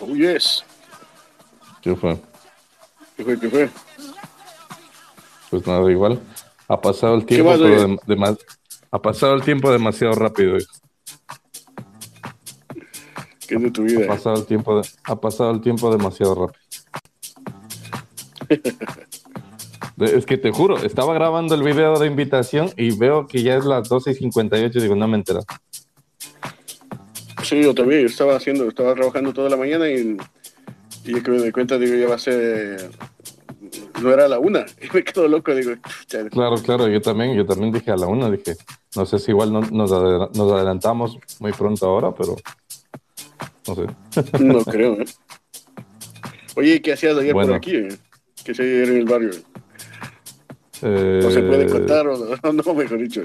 Oh, 0.00 0.14
yes. 0.14 0.64
¿Qué 1.82 1.94
fue? 1.96 2.18
¿Qué 3.16 3.24
fue? 3.24 3.38
¿Qué 3.40 3.48
fue? 3.50 3.70
Pues 5.50 5.66
nada, 5.66 5.90
igual. 5.90 6.20
Ha 6.68 6.80
pasado 6.80 7.14
el 7.14 7.24
tiempo, 7.24 7.50
pero 7.56 7.96
de- 8.06 8.36
ha 8.90 8.98
pasado 9.02 9.34
el 9.34 9.42
tiempo 9.42 9.72
demasiado 9.72 10.14
rápido. 10.14 10.56
hijo. 10.58 10.70
¿Qué 13.46 13.54
es 13.54 13.62
de 13.62 13.70
tu 13.70 13.82
Ha 13.82 13.84
vida? 13.86 14.06
pasado 14.06 14.36
el 14.36 14.46
tiempo, 14.46 14.80
de- 14.80 14.88
ha 15.04 15.16
pasado 15.20 15.50
el 15.50 15.60
tiempo 15.60 15.90
demasiado 15.90 16.34
rápido. 16.46 16.62
Es 19.98 20.26
que 20.26 20.38
te 20.38 20.52
juro, 20.52 20.76
estaba 20.78 21.12
grabando 21.12 21.56
el 21.56 21.64
video 21.64 21.98
de 21.98 22.06
invitación 22.06 22.70
y 22.76 22.96
veo 22.96 23.26
que 23.26 23.42
ya 23.42 23.56
es 23.56 23.64
las 23.64 23.88
12 23.88 24.12
y 24.12 24.14
58 24.14 24.78
y 24.78 24.82
digo, 24.82 24.94
no 24.94 25.08
me 25.08 25.16
entero. 25.16 25.40
Sí, 27.48 27.62
yo 27.62 27.74
también. 27.74 28.02
Yo 28.02 28.06
estaba 28.08 28.36
haciendo, 28.36 28.68
estaba 28.68 28.94
trabajando 28.94 29.32
toda 29.32 29.48
la 29.48 29.56
mañana 29.56 29.88
y, 29.88 30.16
y 31.04 31.20
que 31.22 31.30
me 31.30 31.38
doy 31.38 31.50
cuenta, 31.52 31.78
digo, 31.78 31.94
ya 31.96 32.08
va 32.08 32.16
a 32.16 32.18
ser. 32.18 32.90
No 34.02 34.12
era 34.12 34.28
la 34.28 34.38
una. 34.38 34.66
Y 34.82 34.94
me 34.94 35.02
quedo 35.02 35.28
loco, 35.28 35.54
digo, 35.54 35.72
Claro, 36.30 36.56
claro, 36.56 36.88
yo 36.88 37.00
también, 37.00 37.34
yo 37.34 37.46
también 37.46 37.72
dije 37.72 37.90
a 37.90 37.96
la 37.96 38.06
una, 38.06 38.30
dije, 38.30 38.56
no 38.96 39.06
sé 39.06 39.18
si 39.18 39.30
igual 39.30 39.52
no- 39.52 39.60
nos, 39.62 39.90
adela- 39.92 40.30
nos 40.34 40.52
adelantamos 40.52 41.18
muy 41.40 41.52
pronto 41.52 41.86
ahora, 41.86 42.12
pero 42.14 42.36
no 43.66 43.74
sé. 43.74 43.86
no 44.44 44.64
creo, 44.64 45.00
¿eh? 45.00 45.04
Oye, 46.56 46.82
¿qué 46.82 46.92
hacías 46.92 47.16
ayer 47.16 47.32
Bueno. 47.34 47.48
por 47.50 47.56
aquí? 47.56 47.76
eh? 47.76 47.88
¿Qué 48.44 48.52
hacías 48.52 48.66
ayer 48.66 48.88
en 48.90 48.96
el 48.98 49.04
barrio? 49.04 49.30
Eh, 50.82 51.20
¿No 51.22 51.30
se 51.30 51.42
puede 51.42 51.66
contar 51.66 52.06
o 52.06 52.16
no? 52.42 52.52
No, 52.52 52.74
mejor 52.74 52.98
dicho. 52.98 53.22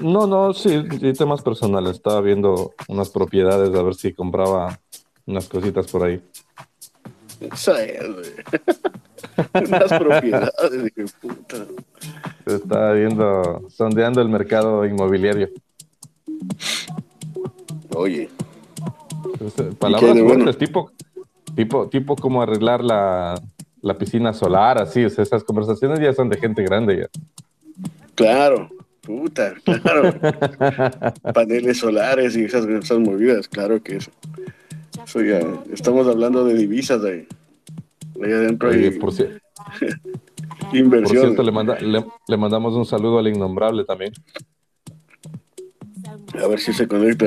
No, 0.00 0.26
no, 0.26 0.52
sí, 0.52 0.82
sí, 1.00 1.12
temas 1.12 1.42
personales. 1.42 1.96
Estaba 1.96 2.20
viendo 2.20 2.74
unas 2.88 3.10
propiedades 3.10 3.74
a 3.74 3.82
ver 3.82 3.94
si 3.94 4.12
compraba 4.12 4.78
unas 5.26 5.48
cositas 5.48 5.86
por 5.86 6.04
ahí. 6.04 6.22
Unas 9.54 9.92
propiedades, 9.98 10.84
dije, 10.84 11.04
puta. 11.20 11.66
Estaba 12.46 12.92
viendo, 12.92 13.62
sondeando 13.68 14.20
el 14.20 14.28
mercado 14.28 14.84
inmobiliario. 14.86 15.48
Oye, 17.94 18.28
hay 19.40 19.74
Palabras 19.78 20.14
de 20.14 20.22
bueno? 20.22 20.44
fuertes, 20.44 20.58
tipo, 20.58 20.90
tipo, 21.54 21.88
tipo 21.88 22.16
como 22.16 22.42
arreglar 22.42 22.82
la, 22.84 23.40
la 23.84 23.94
piscina 23.98 24.32
solar, 24.32 24.80
así, 24.80 25.04
o 25.04 25.10
sea, 25.10 25.22
esas 25.22 25.44
conversaciones 25.44 26.00
ya 26.00 26.12
son 26.14 26.30
de 26.30 26.38
gente 26.38 26.62
grande 26.62 27.00
ya. 27.00 27.08
claro, 28.14 28.70
puta, 29.02 29.54
claro. 29.62 30.14
Paneles 31.34 31.78
solares 31.78 32.34
y 32.34 32.44
esas, 32.44 32.64
esas 32.66 32.98
movidas, 32.98 33.46
claro 33.46 33.82
que 33.82 33.96
eso. 33.96 34.10
Eso 35.04 35.20
ya, 35.22 35.40
estamos 35.70 36.08
hablando 36.08 36.44
de 36.46 36.54
divisas 36.54 37.04
ahí. 37.04 37.26
Ahí 38.24 38.32
adentro 38.32 38.70
Oye, 38.70 38.92
por, 38.92 39.10
ci- 39.12 39.28
por 40.70 40.76
inversión. 40.76 41.20
cierto, 41.20 41.42
le, 41.42 41.52
manda, 41.52 41.78
le, 41.78 42.02
le 42.26 42.36
mandamos 42.38 42.72
un 42.74 42.86
saludo 42.86 43.18
al 43.18 43.28
innombrable 43.28 43.84
también. 43.84 44.14
A 46.42 46.46
ver 46.46 46.58
si 46.58 46.72
se 46.72 46.88
conecta. 46.88 47.26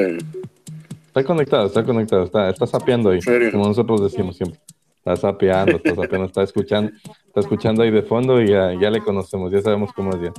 Está 1.08 1.24
conectado, 1.24 1.68
está 1.68 1.84
conectado, 1.84 2.24
está, 2.24 2.50
está 2.50 2.66
sapeando 2.66 3.10
ahí, 3.12 3.18
¿En 3.18 3.22
serio? 3.22 3.52
como 3.52 3.68
nosotros 3.68 4.02
decimos 4.02 4.36
siempre. 4.38 4.60
Está 5.08 5.16
sapeando, 5.32 5.78
está 5.78 5.96
sapeando, 5.96 6.26
está 6.26 6.44
escuchando, 6.44 6.92
está 7.28 7.40
escuchando 7.40 7.82
ahí 7.82 7.92
de 7.92 8.02
fondo 8.04 8.42
y 8.42 8.50
ya, 8.50 8.74
ya 8.74 8.90
le 8.90 9.02
conocemos, 9.02 9.50
ya 9.54 9.62
sabemos 9.62 9.94
cómo 9.94 10.12
es 10.14 10.22
ya. 10.22 10.34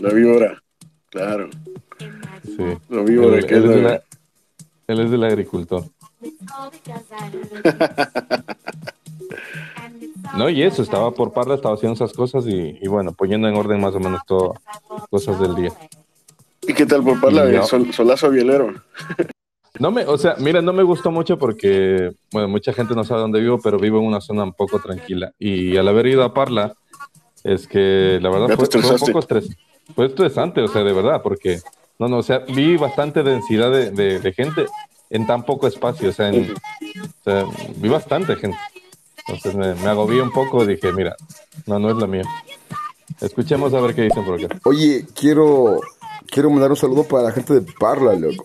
La 0.00 0.10
víbora. 0.12 0.62
Claro, 1.08 1.48
Sí. 2.44 2.62
la 2.90 3.02
víbora 3.02 3.38
Él, 3.38 3.46
que 3.46 3.54
él 3.54 3.64
es 3.64 3.70
de 3.70 3.82
la- 3.82 4.02
él 4.88 5.00
es 5.00 5.10
del 5.10 5.24
agricultor. 5.24 5.84
No, 10.36 10.50
y 10.50 10.62
eso, 10.62 10.82
estaba 10.82 11.12
por 11.12 11.32
parla, 11.32 11.54
estaba 11.54 11.74
haciendo 11.76 11.94
esas 11.94 12.12
cosas 12.12 12.46
y, 12.46 12.78
y 12.82 12.88
bueno, 12.88 13.12
poniendo 13.12 13.48
en 13.48 13.54
orden 13.56 13.80
más 13.80 13.94
o 13.94 14.00
menos 14.00 14.20
todas 14.26 14.58
cosas 15.08 15.40
del 15.40 15.54
día. 15.54 15.72
¿Y 16.62 16.74
qué 16.74 16.84
tal 16.84 17.02
por 17.02 17.18
parla? 17.20 17.50
Yo- 17.50 17.62
Sol- 17.62 17.90
solazo 17.92 18.28
bielero. 18.30 18.74
No 19.78 19.90
me, 19.90 20.04
o 20.04 20.16
sea, 20.16 20.36
mira, 20.38 20.62
no 20.62 20.72
me 20.72 20.82
gustó 20.82 21.10
mucho 21.10 21.38
porque, 21.38 22.12
bueno, 22.32 22.48
mucha 22.48 22.72
gente 22.72 22.94
no 22.94 23.04
sabe 23.04 23.20
dónde 23.20 23.40
vivo, 23.40 23.58
pero 23.62 23.78
vivo 23.78 23.98
en 24.00 24.06
una 24.06 24.20
zona 24.20 24.42
un 24.44 24.52
poco 24.52 24.80
tranquila. 24.80 25.32
Y 25.38 25.76
al 25.76 25.86
haber 25.88 26.06
ido 26.06 26.22
a 26.24 26.32
Parla, 26.34 26.74
es 27.44 27.66
que 27.68 28.18
la 28.22 28.30
verdad 28.30 28.46
fue, 28.56 28.64
fue 28.82 28.90
un 28.92 28.98
poco 29.06 29.18
estres, 29.20 29.56
fue 29.94 30.06
estresante, 30.06 30.60
o 30.62 30.68
sea, 30.68 30.82
de 30.82 30.92
verdad, 30.92 31.20
porque, 31.22 31.60
no, 31.98 32.08
no, 32.08 32.18
o 32.18 32.22
sea, 32.22 32.38
vi 32.38 32.76
bastante 32.76 33.22
densidad 33.22 33.70
de, 33.70 33.90
de- 33.90 34.18
de 34.20 34.32
gente 34.32 34.66
en 35.10 35.26
tan 35.26 35.44
poco 35.44 35.66
espacio, 35.66 36.08
o 36.08 36.12
sea, 36.12 36.28
en- 36.30 36.52
o 36.52 37.22
sea, 37.24 37.44
vi 37.76 37.88
bastante 37.88 38.36
gente. 38.36 38.58
Entonces 39.28 39.54
me, 39.54 39.74
me 39.74 39.88
agobié 39.88 40.22
un 40.22 40.30
poco 40.30 40.62
y 40.64 40.68
dije, 40.68 40.92
mira, 40.92 41.14
no, 41.66 41.78
no 41.78 41.90
es 41.90 41.96
la 41.96 42.06
mía. 42.06 42.22
Escuchemos 43.20 43.72
a 43.74 43.80
ver 43.80 43.94
qué 43.94 44.02
dicen 44.02 44.24
por 44.24 44.42
acá. 44.42 44.58
Oye, 44.64 45.04
quiero, 45.14 45.80
quiero 46.26 46.50
mandar 46.50 46.70
un 46.70 46.76
saludo 46.76 47.04
para 47.04 47.24
la 47.24 47.32
gente 47.32 47.54
de 47.54 47.72
Parla, 47.78 48.14
loco. 48.14 48.44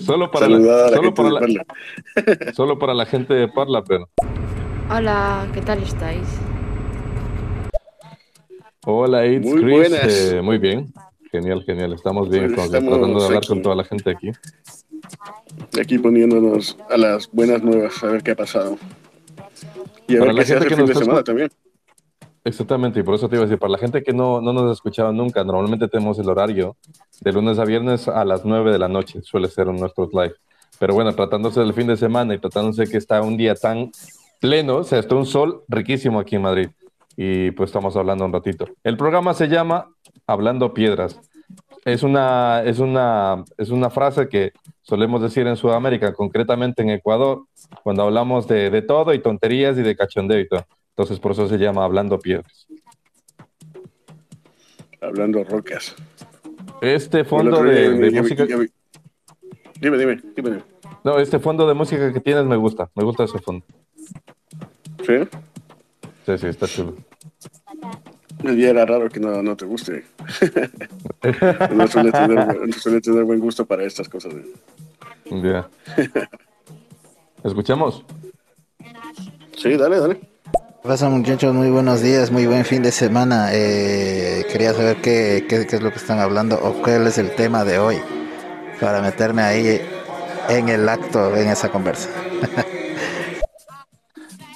Solo 0.00 0.30
para 0.30 0.48
la, 0.48 0.88
solo 0.88 1.02
gente 1.02 1.12
para 1.12 1.28
de 1.28 1.32
la, 1.34 1.40
Parla. 1.40 1.64
solo 2.54 2.78
para 2.78 2.94
la 2.94 3.06
gente 3.06 3.34
de 3.34 3.48
Parla, 3.48 3.82
pero. 3.84 4.08
Hola, 4.90 5.46
¿qué 5.54 5.60
tal 5.62 5.82
estáis? 5.82 6.26
Hola, 8.86 9.26
It's 9.26 9.46
Muy 9.46 9.60
Chris. 9.62 9.76
buenas. 9.90 10.32
Eh, 10.32 10.40
muy 10.42 10.58
bien. 10.58 10.92
Genial, 11.30 11.62
genial. 11.64 11.92
Estamos 11.92 12.28
bien, 12.30 12.54
Pues 12.54 12.66
estamos 12.66 12.74
estamos 12.74 12.90
tratando 12.98 13.18
de 13.20 13.24
hablar 13.26 13.38
aquí. 13.38 13.48
con 13.48 13.62
toda 13.62 13.74
la 13.76 13.84
gente 13.84 14.10
aquí. 14.10 14.30
Aquí 15.80 15.98
poniéndonos 15.98 16.76
a 16.90 16.96
las 16.96 17.30
buenas 17.30 17.62
nuevas, 17.62 18.02
a 18.02 18.06
ver 18.06 18.22
qué 18.22 18.30
ha 18.32 18.36
pasado. 18.36 18.78
Y 20.06 20.16
a 20.16 20.20
Para 20.20 20.32
ver 20.32 20.34
la 20.34 20.40
qué 20.40 20.46
se 20.46 20.54
hace 20.56 20.66
que 20.66 20.74
el 20.74 20.80
fin 20.80 20.86
de 20.86 20.94
semana 20.94 21.22
también. 21.22 21.50
Exactamente, 22.44 23.00
y 23.00 23.02
por 23.02 23.14
eso 23.14 23.28
te 23.28 23.36
iba 23.36 23.42
a 23.42 23.46
decir, 23.46 23.58
para 23.58 23.72
la 23.72 23.78
gente 23.78 24.02
que 24.02 24.12
no, 24.12 24.40
no 24.40 24.52
nos 24.52 24.70
ha 24.70 24.72
escuchado 24.72 25.12
nunca, 25.12 25.44
normalmente 25.44 25.88
tenemos 25.88 26.18
el 26.18 26.28
horario 26.28 26.76
de 27.20 27.32
lunes 27.32 27.58
a 27.58 27.64
viernes 27.64 28.08
a 28.08 28.24
las 28.24 28.44
9 28.44 28.72
de 28.72 28.78
la 28.78 28.88
noche, 28.88 29.20
suele 29.22 29.48
ser 29.48 29.68
en 29.68 29.76
nuestros 29.76 30.12
live. 30.12 30.34
Pero 30.78 30.94
bueno, 30.94 31.14
tratándose 31.14 31.60
del 31.60 31.74
fin 31.74 31.88
de 31.88 31.96
semana 31.96 32.34
y 32.34 32.38
tratándose 32.38 32.86
que 32.86 32.96
está 32.96 33.20
un 33.22 33.36
día 33.36 33.54
tan 33.54 33.90
pleno, 34.40 34.76
o 34.76 34.84
sea, 34.84 34.98
está 34.98 35.14
un 35.16 35.26
sol 35.26 35.64
riquísimo 35.68 36.20
aquí 36.20 36.36
en 36.36 36.42
Madrid. 36.42 36.68
Y 37.16 37.50
pues 37.52 37.68
estamos 37.68 37.96
hablando 37.96 38.24
un 38.24 38.32
ratito. 38.32 38.66
El 38.84 38.96
programa 38.96 39.34
se 39.34 39.48
llama 39.48 39.88
Hablando 40.26 40.72
Piedras. 40.72 41.20
Es 41.84 42.04
una, 42.04 42.62
es 42.64 42.78
una, 42.78 43.44
es 43.56 43.70
una 43.70 43.90
frase 43.90 44.28
que 44.28 44.52
solemos 44.82 45.20
decir 45.20 45.46
en 45.46 45.56
Sudamérica, 45.56 46.12
concretamente 46.12 46.82
en 46.82 46.90
Ecuador, 46.90 47.44
cuando 47.82 48.04
hablamos 48.04 48.46
de, 48.46 48.70
de 48.70 48.82
todo 48.82 49.12
y 49.14 49.18
tonterías 49.18 49.76
y 49.78 49.82
de 49.82 49.96
cachondeo 49.96 50.38
y 50.38 50.48
todo. 50.48 50.64
Entonces, 50.98 51.20
por 51.20 51.30
eso 51.30 51.46
se 51.46 51.58
llama 51.58 51.84
Hablando 51.84 52.18
Piedras. 52.18 52.66
Hablando 55.00 55.44
rocas. 55.44 55.94
Este 56.80 57.22
fondo 57.24 57.62
día 57.62 57.72
de, 57.72 57.84
ya 57.84 57.90
vi- 57.92 57.98
de 58.00 58.10
ya 58.10 58.10
vi- 58.10 58.20
música, 58.22 58.44
ya 58.46 58.56
vi- 58.56 58.72
Dime, 59.80 59.96
dime, 59.96 60.16
dime. 60.34 60.50
dime. 60.50 60.62
no, 61.04 61.20
este 61.20 61.38
fondo 61.38 61.68
de 61.68 61.74
música 61.74 62.12
que 62.12 62.18
tienes 62.18 62.46
me 62.46 62.56
gusta, 62.56 62.90
me 62.96 63.04
gusta 63.04 63.22
ese 63.22 63.38
fondo. 63.38 63.64
¿Sí? 65.06 65.18
Sí, 66.26 66.36
sí, 66.38 66.46
está 66.48 66.66
chulo. 66.66 66.96
Y 68.42 68.64
era 68.64 68.84
raro 68.84 69.08
que 69.08 69.20
no, 69.20 69.40
no 69.40 69.56
te 69.56 69.66
guste. 69.66 70.04
no, 71.76 71.86
suele 71.86 72.10
tener, 72.10 72.66
no 72.66 72.72
suele 72.72 73.00
tener 73.00 73.22
buen 73.22 73.38
gusto 73.38 73.64
para 73.64 73.84
estas 73.84 74.08
cosas. 74.08 74.34
Ya. 75.30 75.68
¿Escuchamos? 77.44 78.04
Sí, 79.56 79.76
dale, 79.76 80.00
dale. 80.00 80.20
¿Qué 80.82 80.88
pasa 80.88 81.08
muchachos? 81.08 81.54
Muy 81.54 81.70
buenos 81.70 82.02
días, 82.02 82.30
muy 82.30 82.46
buen 82.46 82.64
fin 82.64 82.82
de 82.82 82.92
semana. 82.92 83.48
Eh, 83.52 84.46
quería 84.50 84.72
saber 84.72 84.96
qué, 85.02 85.44
qué, 85.48 85.66
qué 85.66 85.76
es 85.76 85.82
lo 85.82 85.90
que 85.90 85.96
están 85.98 86.18
hablando 86.20 86.56
o 86.62 86.72
cuál 86.82 87.06
es 87.06 87.18
el 87.18 87.34
tema 87.34 87.64
de 87.64 87.78
hoy 87.78 87.96
para 88.80 89.02
meterme 89.02 89.42
ahí 89.42 89.80
en 90.48 90.68
el 90.68 90.88
acto, 90.88 91.34
en 91.36 91.48
esa 91.48 91.68
conversa. 91.70 92.08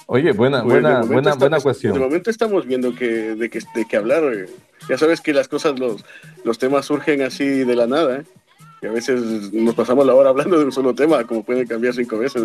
Oye, 0.07 0.31
buena, 0.31 0.63
Pues, 0.63 0.75
de 0.75 0.81
buena, 0.81 0.89
momento 0.99 1.13
buena, 1.13 1.35
buena 1.35 1.57
De 1.57 1.63
cuestión. 1.63 1.99
momento 1.99 2.29
estamos 2.29 2.65
viendo 2.65 2.93
que, 2.95 3.35
de, 3.35 3.49
que, 3.49 3.59
de 3.75 3.85
que 3.85 3.97
hablar. 3.97 4.23
eh. 4.33 4.45
Ya 4.87 4.97
sabes 4.97 5.21
que 5.21 5.33
las 5.33 5.47
cosas, 5.47 5.77
los, 5.79 6.03
los 6.43 6.57
temas 6.59 6.85
surgen 6.85 7.21
así 7.21 7.45
de 7.45 7.75
la 7.75 7.87
nada. 7.87 8.17
¿eh? 8.19 8.23
Y 8.81 8.87
a 8.87 8.91
veces 8.91 9.51
nos 9.53 9.75
pasamos 9.75 10.05
la 10.05 10.13
hora 10.13 10.29
hablando 10.29 10.57
de 10.59 10.65
un 10.65 10.71
solo 10.71 10.93
tema, 10.93 11.25
como 11.25 11.43
pueden 11.43 11.65
cambiar 11.67 11.93
cinco 11.93 12.17
veces. 12.19 12.43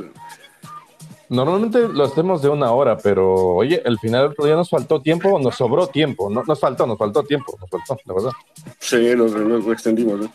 Normalmente 1.30 1.86
lo 1.88 2.04
hacemos 2.04 2.40
de 2.40 2.48
una 2.48 2.72
hora, 2.72 2.96
pero 2.96 3.34
oye, 3.56 3.82
al 3.84 3.98
final 3.98 4.22
del 4.22 4.30
otro 4.32 4.46
día 4.46 4.54
nos 4.56 4.70
faltó 4.70 5.02
tiempo, 5.02 5.38
nos 5.38 5.56
sobró 5.56 5.86
tiempo, 5.86 6.30
no, 6.30 6.42
nos 6.42 6.58
faltó, 6.58 6.86
nos 6.86 6.96
faltó 6.96 7.22
tiempo, 7.22 7.54
nos 7.60 7.69
faltó, 7.69 7.96
la 8.06 8.14
verdad. 8.14 8.30
Sí, 8.78 9.12
nos, 9.14 9.66
extendimos. 9.69 10.20
¿no? 10.20 10.32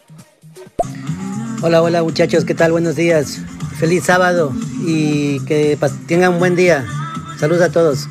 Hola, 1.63 1.81
hola 1.81 2.03
muchachos, 2.03 2.45
¿qué 2.45 2.53
tal? 2.53 2.71
Buenos 2.73 2.95
días. 2.95 3.39
Feliz 3.79 4.03
sábado 4.03 4.51
y 4.85 5.43
que 5.45 5.77
tengan 6.07 6.33
un 6.33 6.39
buen 6.39 6.55
día. 6.55 6.85
Saludos 7.39 7.63
a 7.63 7.71
todos. 7.71 8.07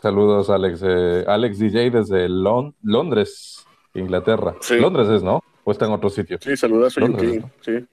Saludos, 0.00 0.48
Alex. 0.50 0.80
eh, 0.82 1.24
Alex 1.28 1.58
DJ 1.58 1.90
desde 1.90 2.28
Lon- 2.28 2.74
Londres, 2.82 3.64
Inglaterra. 3.94 4.54
Sí. 4.60 4.76
Londres 4.76 5.08
es, 5.08 5.22
¿no? 5.22 5.42
¿O 5.64 5.70
está 5.70 5.84
en 5.86 5.92
otro 5.92 6.08
sitio? 6.10 6.38
Sí, 6.40 6.56
saludazo 6.56 7.00
¿Dónde 7.00 7.24
Yuki. 7.24 7.36
está? 7.36 7.50
Sí. 7.60 7.86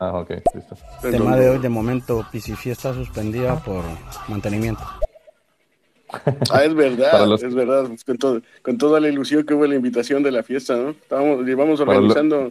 Ah, 0.00 0.18
ok, 0.18 0.30
listo. 0.54 0.76
En 1.04 1.12
tema 1.12 1.36
de 1.36 1.50
hoy, 1.50 1.58
de 1.58 1.68
momento, 1.68 2.26
Piscifiesta 2.32 2.92
suspendida 2.94 3.62
por 3.62 3.84
mantenimiento. 4.28 4.82
Ah, 6.50 6.64
es 6.64 6.74
verdad, 6.74 7.24
los- 7.28 7.40
es 7.42 7.54
verdad. 7.54 7.88
Con, 8.04 8.18
todo- 8.18 8.42
con 8.62 8.78
toda 8.78 8.98
la 8.98 9.08
ilusión 9.08 9.44
que 9.44 9.54
hubo 9.54 9.64
en 9.64 9.70
la 9.70 9.76
invitación 9.76 10.24
de 10.24 10.32
la 10.32 10.42
fiesta, 10.42 10.74
¿no? 10.76 10.90
Estábamos, 10.90 11.44
llevamos 11.46 11.78
lo- 11.78 11.86
organizando 11.86 12.50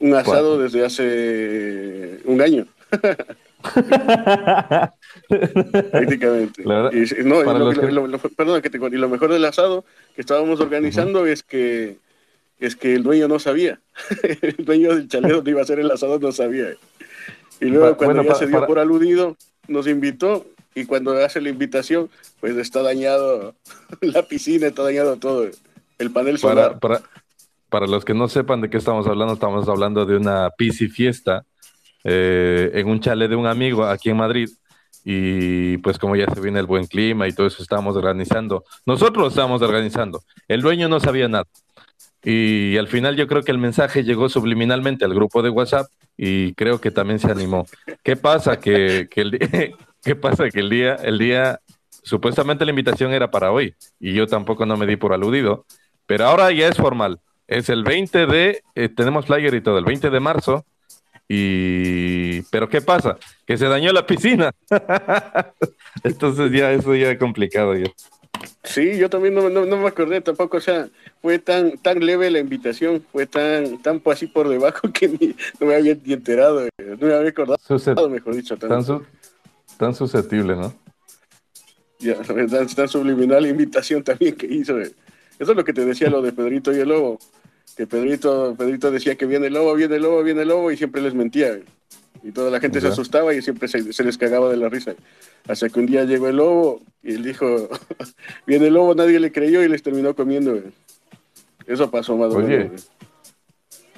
un- 0.00 0.14
asado 0.14 0.58
desde 0.58 0.84
hace 0.84 2.18
un 2.24 2.40
año, 2.40 2.66
prácticamente. 5.92 6.64
La 6.64 6.74
verdad, 6.82 6.92
Y, 6.92 7.06
sí, 7.06 7.14
no, 7.24 7.42
y 7.42 7.44
para 7.44 7.60
lo, 7.60 7.66
los 7.66 7.76
lo- 7.76 7.82
que- 7.82 7.92
lo- 7.92 8.06
lo- 8.08 8.18
perdona 8.18 8.60
que 8.60 8.70
te 8.70 8.78
y 8.78 8.90
lo 8.96 9.08
mejor 9.08 9.32
del 9.32 9.44
asado 9.44 9.84
que 10.16 10.20
estábamos 10.22 10.58
organizando 10.60 11.26
es 11.26 11.44
que 11.44 11.96
es 12.60 12.76
que 12.76 12.94
el 12.94 13.02
dueño 13.02 13.26
no 13.28 13.38
sabía. 13.38 13.80
el 14.42 14.64
dueño 14.64 14.94
del 14.94 15.08
chalet 15.08 15.32
donde 15.32 15.50
iba 15.50 15.60
a 15.60 15.64
hacer 15.64 15.80
el 15.80 15.90
asado 15.90 16.18
no 16.18 16.32
sabía. 16.32 16.68
Y 17.60 17.66
luego 17.66 17.96
cuando 17.96 18.16
bueno, 18.16 18.30
ya 18.30 18.34
se 18.36 18.46
dio 18.46 18.56
para- 18.56 18.66
por 18.66 18.78
aludido, 18.78 19.36
nos 19.68 19.86
invitó 19.86 20.46
y 20.74 20.84
cuando 20.84 21.12
hace 21.12 21.40
la 21.40 21.48
invitación, 21.48 22.08
pues 22.40 22.56
está 22.56 22.82
dañado 22.82 23.54
la 24.00 24.22
piscina, 24.22 24.68
está 24.68 24.82
dañado 24.82 25.16
todo, 25.16 25.48
el 25.98 26.10
panel 26.10 26.38
solar. 26.38 26.78
Para, 26.78 27.00
para, 27.00 27.10
para 27.68 27.86
los 27.86 28.04
que 28.04 28.14
no 28.14 28.28
sepan 28.28 28.60
de 28.60 28.70
qué 28.70 28.76
estamos 28.76 29.06
hablando, 29.06 29.34
estamos 29.34 29.68
hablando 29.68 30.06
de 30.06 30.16
una 30.16 30.50
pisci 30.50 30.88
fiesta 30.88 31.44
eh, 32.04 32.70
en 32.74 32.88
un 32.88 33.00
chalet 33.00 33.28
de 33.28 33.36
un 33.36 33.46
amigo 33.46 33.84
aquí 33.84 34.10
en 34.10 34.16
Madrid. 34.16 34.48
Y 35.02 35.78
pues 35.78 35.98
como 35.98 36.14
ya 36.14 36.26
se 36.26 36.40
viene 36.40 36.60
el 36.60 36.66
buen 36.66 36.86
clima 36.86 37.26
y 37.26 37.32
todo 37.32 37.46
eso 37.46 37.62
estamos 37.62 37.96
organizando. 37.96 38.64
Nosotros 38.84 39.16
lo 39.22 39.28
estamos 39.28 39.62
organizando. 39.62 40.22
El 40.46 40.60
dueño 40.60 40.90
no 40.90 41.00
sabía 41.00 41.26
nada. 41.26 41.46
Y 42.22 42.76
al 42.76 42.88
final 42.88 43.16
yo 43.16 43.26
creo 43.26 43.42
que 43.42 43.52
el 43.52 43.58
mensaje 43.58 44.04
llegó 44.04 44.28
subliminalmente 44.28 45.04
al 45.04 45.14
grupo 45.14 45.42
de 45.42 45.50
WhatsApp 45.50 45.90
y 46.16 46.52
creo 46.54 46.80
que 46.80 46.90
también 46.90 47.18
se 47.18 47.30
animó. 47.30 47.66
¿Qué 48.02 48.16
pasa? 48.16 48.60
Que, 48.60 49.08
que 49.10 49.20
el, 49.22 49.38
¿Qué 50.02 50.16
pasa? 50.16 50.48
Que 50.50 50.60
el 50.60 50.70
día, 50.70 50.94
el 50.94 51.18
día, 51.18 51.60
supuestamente 52.02 52.64
la 52.64 52.70
invitación 52.70 53.12
era 53.12 53.30
para 53.30 53.52
hoy 53.52 53.74
y 53.98 54.14
yo 54.14 54.26
tampoco 54.26 54.64
no 54.64 54.76
me 54.76 54.86
di 54.86 54.96
por 54.96 55.12
aludido, 55.12 55.66
pero 56.06 56.26
ahora 56.26 56.50
ya 56.52 56.68
es 56.68 56.76
formal. 56.76 57.20
Es 57.46 57.68
el 57.68 57.84
20 57.84 58.26
de, 58.26 58.62
eh, 58.74 58.88
tenemos 58.88 59.26
flyer 59.26 59.54
y 59.54 59.60
todo, 59.60 59.78
el 59.78 59.84
20 59.84 60.10
de 60.10 60.20
marzo. 60.20 60.64
Y, 61.28 62.42
pero 62.50 62.68
¿qué 62.68 62.80
pasa? 62.80 63.16
Que 63.46 63.56
se 63.56 63.66
dañó 63.66 63.92
la 63.92 64.06
piscina. 64.06 64.52
Entonces 66.02 66.50
ya 66.50 66.72
eso 66.72 66.94
ya 66.94 67.10
es 67.10 67.18
complicado 67.18 67.76
ya. 67.76 67.90
Sí, 68.62 68.98
yo 68.98 69.08
también 69.08 69.34
no, 69.34 69.48
no, 69.48 69.64
no 69.64 69.76
me 69.78 69.88
acordé 69.88 70.20
tampoco, 70.20 70.58
o 70.58 70.60
sea, 70.60 70.88
fue 71.22 71.38
tan 71.38 71.78
tan 71.78 71.98
leve 72.04 72.30
la 72.30 72.38
invitación, 72.40 73.04
fue 73.10 73.26
tan 73.26 73.80
tan 73.82 74.02
así 74.06 74.26
por 74.26 74.48
debajo 74.48 74.88
que 74.92 75.08
ni, 75.08 75.34
no 75.58 75.66
me 75.66 75.74
había 75.74 75.96
ni 76.04 76.12
enterado, 76.12 76.66
eh, 76.66 76.70
no 76.78 77.06
me 77.06 77.14
había 77.14 77.30
acordado, 77.30 77.58
mejor 78.10 78.34
dicho, 78.34 78.56
tan, 78.56 78.68
tan, 78.68 78.84
su- 78.84 79.02
tan 79.78 79.94
susceptible, 79.94 80.56
¿no? 80.56 80.74
ya, 81.98 82.14
tan, 82.22 82.66
tan 82.68 82.88
subliminal 82.88 83.42
la 83.42 83.48
invitación 83.48 84.02
también 84.02 84.34
que 84.36 84.46
hizo. 84.46 84.78
eh. 84.80 84.92
Eso 85.38 85.52
es 85.52 85.56
lo 85.56 85.64
que 85.64 85.72
te 85.72 85.84
decía 85.84 86.10
lo 86.10 86.20
de 86.20 86.32
Pedrito 86.32 86.70
y 86.72 86.80
el 86.80 86.88
lobo, 86.88 87.18
que 87.76 87.86
Pedrito, 87.86 88.54
Pedrito 88.58 88.90
decía 88.90 89.16
que 89.16 89.24
viene 89.26 89.46
el 89.46 89.54
lobo, 89.54 89.74
viene 89.74 89.96
el 89.96 90.02
lobo, 90.02 90.22
viene 90.22 90.42
el 90.42 90.48
lobo 90.48 90.70
y 90.70 90.76
siempre 90.76 91.00
les 91.00 91.14
mentía. 91.14 91.58
Y 92.22 92.32
toda 92.32 92.50
la 92.50 92.60
gente 92.60 92.80
se 92.80 92.88
asustaba 92.88 93.32
y 93.34 93.40
siempre 93.40 93.66
se, 93.66 93.92
se 93.92 94.04
les 94.04 94.18
cagaba 94.18 94.50
de 94.50 94.56
la 94.58 94.68
risa. 94.68 94.94
Hasta 95.48 95.68
que 95.70 95.80
un 95.80 95.86
día 95.86 96.04
llegó 96.04 96.28
el 96.28 96.36
lobo 96.36 96.80
y 97.02 97.14
él 97.14 97.22
dijo, 97.22 97.68
viene 98.46 98.66
el 98.66 98.74
lobo, 98.74 98.94
nadie 98.94 99.18
le 99.20 99.32
creyó 99.32 99.62
y 99.62 99.68
les 99.68 99.82
terminó 99.82 100.14
comiendo. 100.14 100.60
Eso 101.66 101.90
pasó 101.90 102.16
más 102.16 102.34
o 102.34 102.38
menos. 102.40 102.90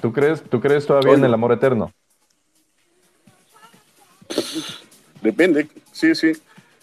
¿Tú 0.00 0.12
crees, 0.12 0.42
¿Tú 0.42 0.60
crees 0.60 0.86
todavía 0.86 1.14
en 1.14 1.24
el 1.24 1.34
amor 1.34 1.52
eterno? 1.52 1.92
Depende, 5.20 5.68
sí, 5.92 6.14
sí. 6.14 6.32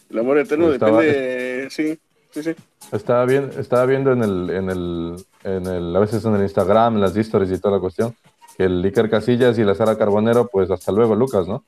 El 0.09 0.19
amor 0.19 0.37
eterno 0.39 0.65
Pues 0.65 0.75
estaba- 0.75 1.01
depende, 1.01 1.67
sí, 1.69 1.99
sí, 2.31 2.43
sí. 2.43 2.55
Estaba, 2.91 3.25
bien, 3.25 3.51
estaba 3.57 3.85
viendo 3.85 4.11
en 4.13 4.23
el, 4.23 4.49
en, 4.49 4.69
el, 4.69 5.15
en 5.43 5.65
el, 5.67 5.95
a 5.95 5.99
veces 5.99 6.23
en 6.25 6.35
el 6.35 6.41
Instagram, 6.41 6.95
en 6.95 7.01
las 7.01 7.15
stories 7.15 7.51
y 7.51 7.59
toda 7.59 7.75
la 7.75 7.81
cuestión, 7.81 8.15
que 8.59 8.65
el 8.65 8.83
Iker 8.83 9.09
Casillas 9.09 9.57
y 9.57 9.63
la 9.63 9.73
Sara 9.73 9.97
Carbonero, 9.97 10.49
pues 10.51 10.69
hasta 10.69 10.91
luego, 10.91 11.15
Lucas, 11.15 11.47
¿no? 11.47 11.63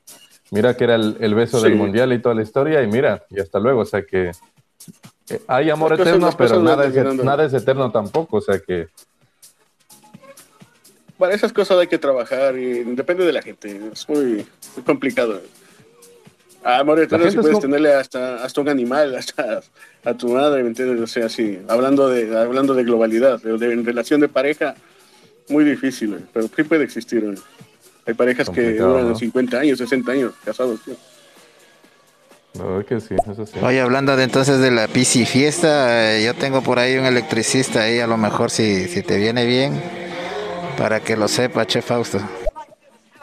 Mira 0.50 0.76
que 0.76 0.84
era 0.84 0.96
el, 0.96 1.16
el 1.20 1.34
beso 1.34 1.56
Sí. 1.58 1.64
del 1.64 1.76
mundial 1.76 2.12
y 2.12 2.18
toda 2.20 2.34
la 2.34 2.42
historia, 2.42 2.82
y 2.82 2.86
mira, 2.86 3.24
y 3.30 3.40
hasta 3.40 3.58
luego, 3.58 3.80
o 3.80 3.84
sea 3.86 4.02
que 4.02 4.32
eh, 5.30 5.40
hay 5.46 5.70
amor 5.70 5.94
eterno, 5.94 6.28
pero 6.36 6.60
nada 6.62 6.84
es, 6.84 6.94
nada 7.24 7.44
es 7.46 7.54
eterno 7.54 7.90
tampoco, 7.90 8.36
o 8.36 8.40
sea 8.42 8.58
que 8.58 8.88
Para 11.16 11.34
esas 11.34 11.50
cosas 11.54 11.78
hay 11.78 11.86
que 11.86 11.96
trabajar 11.96 12.58
y 12.58 12.84
depende 12.94 13.24
de 13.24 13.32
la 13.32 13.40
gente. 13.40 13.80
Es 13.92 14.06
muy, 14.08 14.44
muy 14.76 14.84
complicado. 14.84 15.40
Amor 16.62 17.00
eterno 17.00 17.24
si 17.24 17.28
es 17.30 17.34
puedes 17.36 17.52
como- 17.52 17.60
tenerle 17.62 17.94
hasta, 17.94 18.44
hasta 18.44 18.60
un 18.60 18.68
animal, 18.68 19.14
hasta 19.16 19.60
a 20.04 20.14
tu 20.14 20.28
madre, 20.28 20.62
¿me 20.62 20.68
entiendes? 20.68 21.00
O 21.00 21.06
sea, 21.06 21.30
sí, 21.30 21.58
hablando 21.68 22.08
de, 22.10 22.36
hablando 22.38 22.74
de 22.74 22.84
globalidad, 22.84 23.40
de, 23.40 23.56
de- 23.56 23.72
en 23.72 23.84
relación 23.86 24.20
de 24.20 24.28
pareja, 24.28 24.74
muy 25.48 25.64
difícil, 25.64 26.14
eh, 26.14 26.24
pero 26.32 26.48
sí 26.54 26.62
puede 26.62 26.84
existir. 26.84 27.24
eh. 27.24 27.40
Hay 28.06 28.14
parejas 28.14 28.48
que 28.50 28.74
duran 28.74 29.10
¿no? 29.10 29.14
50 29.16 29.58
años, 29.60 29.78
60 29.78 30.12
años 30.12 30.32
casados. 30.44 30.80
tío. 30.84 30.94
la 32.54 32.64
verdad 32.64 32.84
que 32.84 33.00
sí, 33.00 33.14
eso 33.30 33.46
sí. 33.46 33.58
Oye, 33.62 33.80
hablando 33.80 34.16
de 34.16 34.24
entonces 34.24 34.58
de 34.58 34.70
la 34.70 34.88
pisci 34.88 35.24
fiesta, 35.24 36.16
eh, 36.16 36.24
yo 36.24 36.34
tengo 36.34 36.62
por 36.62 36.78
ahí 36.78 36.96
un 36.96 37.04
electricista 37.06 37.82
ahí, 37.82 38.00
a 38.00 38.06
lo 38.06 38.16
mejor 38.16 38.50
si, 38.50 38.88
si 38.88 39.02
te 39.02 39.18
viene 39.18 39.46
bien, 39.46 39.80
para 40.76 41.00
que 41.00 41.16
lo 41.16 41.28
sepa, 41.28 41.64
Che 41.66 41.80
Fausto. 41.82 42.18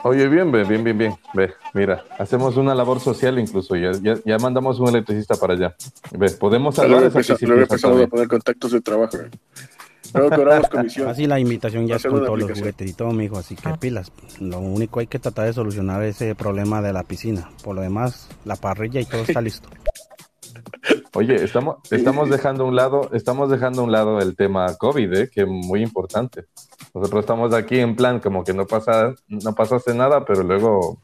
Oye, 0.04 0.30
bien, 0.30 0.50
ve, 0.50 0.64
bien, 0.64 0.82
bien, 0.82 0.98
bien. 0.98 1.14
Ve, 1.34 1.52
mira, 1.74 2.06
hacemos 2.18 2.56
una 2.56 2.74
labor 2.74 3.02
social 3.02 3.38
incluso, 3.38 3.76
ya, 3.76 3.92
ya, 4.02 4.16
ya 4.24 4.38
mandamos 4.38 4.80
un 4.80 4.88
electricista 4.88 5.36
para 5.36 5.56
allá. 5.56 5.76
Ve, 6.12 6.30
podemos 6.32 6.76
salvar 6.76 7.02
Luego, 7.02 7.20
esa 7.20 7.36
luego 7.42 7.62
empezamos 7.64 8.02
a 8.02 8.08
poner 8.08 8.28
contactos 8.30 8.72
de 8.72 8.80
trabajo. 8.80 9.18
eh. 9.18 9.30
Luego 10.14 10.30
cobramos 10.36 10.70
comisión. 10.70 11.08
Así 11.08 11.26
la 11.28 11.40
invitación 11.40 11.88
ya 11.88 11.96
es 11.98 12.04
con 12.04 12.24
todos 12.26 12.40
los 12.40 12.52
juguetes 12.58 12.90
y 12.90 12.94
todo, 12.94 13.12
mijo, 13.12 13.38
así 13.38 13.56
que 13.56 13.70
pilas. 13.80 14.12
Lo 14.40 14.60
único 14.60 15.00
hay 15.00 15.08
que 15.08 15.20
tratar 15.20 15.46
de 15.46 15.54
solucionar 15.54 16.04
ese 16.04 16.36
problema 16.36 16.82
de 16.82 16.94
la 16.94 17.04
piscina. 17.04 17.50
Por 17.64 17.76
lo 17.76 17.82
demás, 17.82 18.30
la 18.46 18.56
parrilla 18.56 19.00
y 19.02 19.06
todo 19.06 19.22
está 19.22 19.42
listo. 19.42 19.70
Oye, 21.16 21.36
estamos, 21.44 21.78
estamos 21.92 22.30
dejando 22.30 22.64
a 22.64 22.68
un 22.68 22.76
lado, 22.76 23.10
estamos 23.14 23.50
dejando 23.50 23.82
a 23.82 23.86
un 23.86 23.92
lado 23.92 24.20
el 24.20 24.36
tema 24.36 24.76
COVID, 24.76 25.14
¿eh? 25.14 25.30
que 25.34 25.42
es 25.42 25.48
muy 25.48 25.82
importante. 25.82 26.46
Nosotros 26.94 27.22
estamos 27.22 27.54
aquí 27.54 27.80
en 27.80 27.96
plan 27.96 28.20
como 28.20 28.44
que 28.44 28.54
no 28.54 28.66
pasa, 28.66 29.14
no 29.28 29.54
pasase 29.56 29.94
nada, 29.94 30.24
pero 30.26 30.44
luego, 30.44 31.00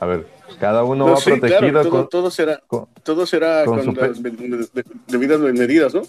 a 0.00 0.06
ver, 0.06 0.26
cada 0.60 0.84
uno 0.84 1.06
No, 1.06 1.12
va 1.12 1.16
sí, 1.18 1.30
protegido 1.30 1.60
claro, 1.70 1.82
todo, 1.82 1.90
con, 1.90 2.08
todo 2.08 2.30
será, 2.30 2.60
con- 2.66 2.88
todo 3.02 3.26
será 3.26 3.64
con 3.64 3.76
con, 3.76 3.84
su 3.84 3.92
las 4.00 4.22
de- 4.22 4.30
de- 4.30 4.56
de- 4.72 4.84
debidas 5.08 5.40
medidas, 5.40 5.94
¿no? 5.94 6.02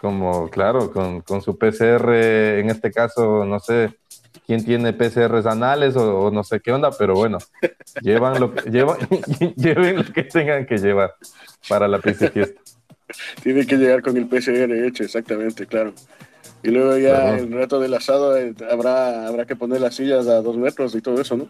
Como, 0.00 0.48
claro, 0.48 0.92
con, 0.92 1.20
con 1.20 1.42
su 1.42 1.58
PCR, 1.58 2.10
en 2.58 2.70
este 2.70 2.90
caso, 2.90 3.44
no 3.44 3.60
sé 3.60 3.90
quién 4.46 4.64
tiene 4.64 4.92
PCRs 4.92 5.46
anales 5.46 5.96
o, 5.96 6.20
o 6.26 6.30
no 6.30 6.42
sé 6.42 6.60
qué 6.60 6.72
onda, 6.72 6.90
pero 6.90 7.14
bueno, 7.14 7.38
llevan 8.02 8.40
lo 8.40 8.54
que, 8.54 8.70
llevan, 8.70 8.96
lleven 9.56 9.96
lo 9.96 10.04
que 10.04 10.22
tengan 10.24 10.66
que 10.66 10.78
llevar 10.78 11.14
para 11.68 11.86
la 11.86 12.00
fiesta. 12.00 12.32
Tiene 13.42 13.66
que 13.66 13.76
llegar 13.76 14.02
con 14.02 14.16
el 14.16 14.26
PCR 14.28 14.72
hecho, 14.86 15.02
exactamente, 15.02 15.66
claro. 15.66 15.92
Y 16.62 16.68
luego 16.70 16.96
ya 16.96 17.16
Claro. 17.20 17.36
el 17.38 17.52
rato 17.52 17.80
del 17.80 17.94
asado 17.94 18.36
eh, 18.36 18.54
habrá, 18.70 19.26
habrá 19.26 19.46
que 19.46 19.56
poner 19.56 19.80
las 19.80 19.96
sillas 19.96 20.28
a 20.28 20.40
dos 20.42 20.56
metros 20.56 20.94
y 20.94 21.00
todo 21.00 21.20
eso, 21.20 21.36
¿no? 21.36 21.48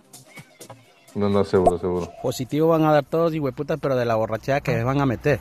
No, 1.15 1.29
no, 1.29 1.45
seguro, 1.45 1.79
seguro. 1.79 2.11
Positivo 2.23 2.69
van 2.69 2.85
a 2.85 2.93
dar 2.93 3.05
todos 3.05 3.35
y 3.35 3.41
hueputas, 3.41 3.79
pero 3.83 3.97
de 3.97 4.05
la 4.07 4.15
borrachera 4.15 4.61
que 4.61 4.83
van 4.85 5.01
a 5.01 5.07
meter. 5.07 5.39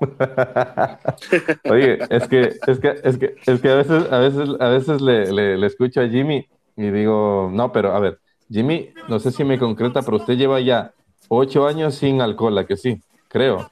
Oye, 1.70 1.98
es 2.10 2.26
que, 2.28 2.60
es 2.66 2.78
que, 2.80 3.00
es 3.04 3.18
que, 3.18 3.34
es 3.46 3.60
que 3.60 3.68
a 3.70 3.74
veces, 3.74 4.10
a 4.10 4.18
veces, 4.18 4.48
a 4.58 4.68
veces 4.68 5.00
le, 5.00 5.32
le, 5.32 5.58
le 5.58 5.66
escucho 5.66 6.00
a 6.00 6.08
Jimmy 6.08 6.46
y 6.76 6.90
digo, 6.90 7.50
no, 7.52 7.70
pero 7.72 7.94
a 7.94 8.00
ver, 8.00 8.18
Jimmy, 8.50 8.90
no 9.08 9.18
sé 9.18 9.30
si 9.30 9.44
me 9.44 9.58
concreta, 9.58 10.02
pero 10.02 10.16
usted 10.16 10.34
lleva 10.36 10.60
ya 10.60 10.92
ocho 11.28 11.66
años 11.66 11.94
sin 11.94 12.20
alcohol, 12.20 12.56
¿a 12.58 12.66
que 12.66 12.76
sí? 12.76 13.02
Creo. 13.28 13.70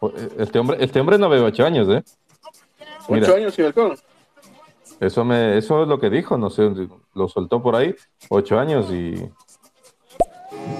O- 0.00 0.12
Este 0.38 0.58
hombre, 0.58 0.76
este 0.80 1.00
hombre 1.00 1.18
no 1.18 1.28
bebe 1.28 1.44
ocho 1.44 1.64
años, 1.66 1.88
¿eh? 1.88 2.02
Mira. 3.08 3.26
Ocho 3.26 3.36
años 3.36 3.54
sin 3.54 3.64
alcohol. 3.66 3.96
Eso 5.00 5.24
me, 5.24 5.58
eso 5.58 5.82
es 5.82 5.88
lo 5.88 5.98
que 6.00 6.08
dijo, 6.08 6.38
no 6.38 6.48
sé, 6.48 6.70
lo 7.14 7.28
soltó 7.28 7.62
por 7.62 7.76
ahí, 7.76 7.94
ocho 8.30 8.58
años 8.58 8.90
y 8.90 9.14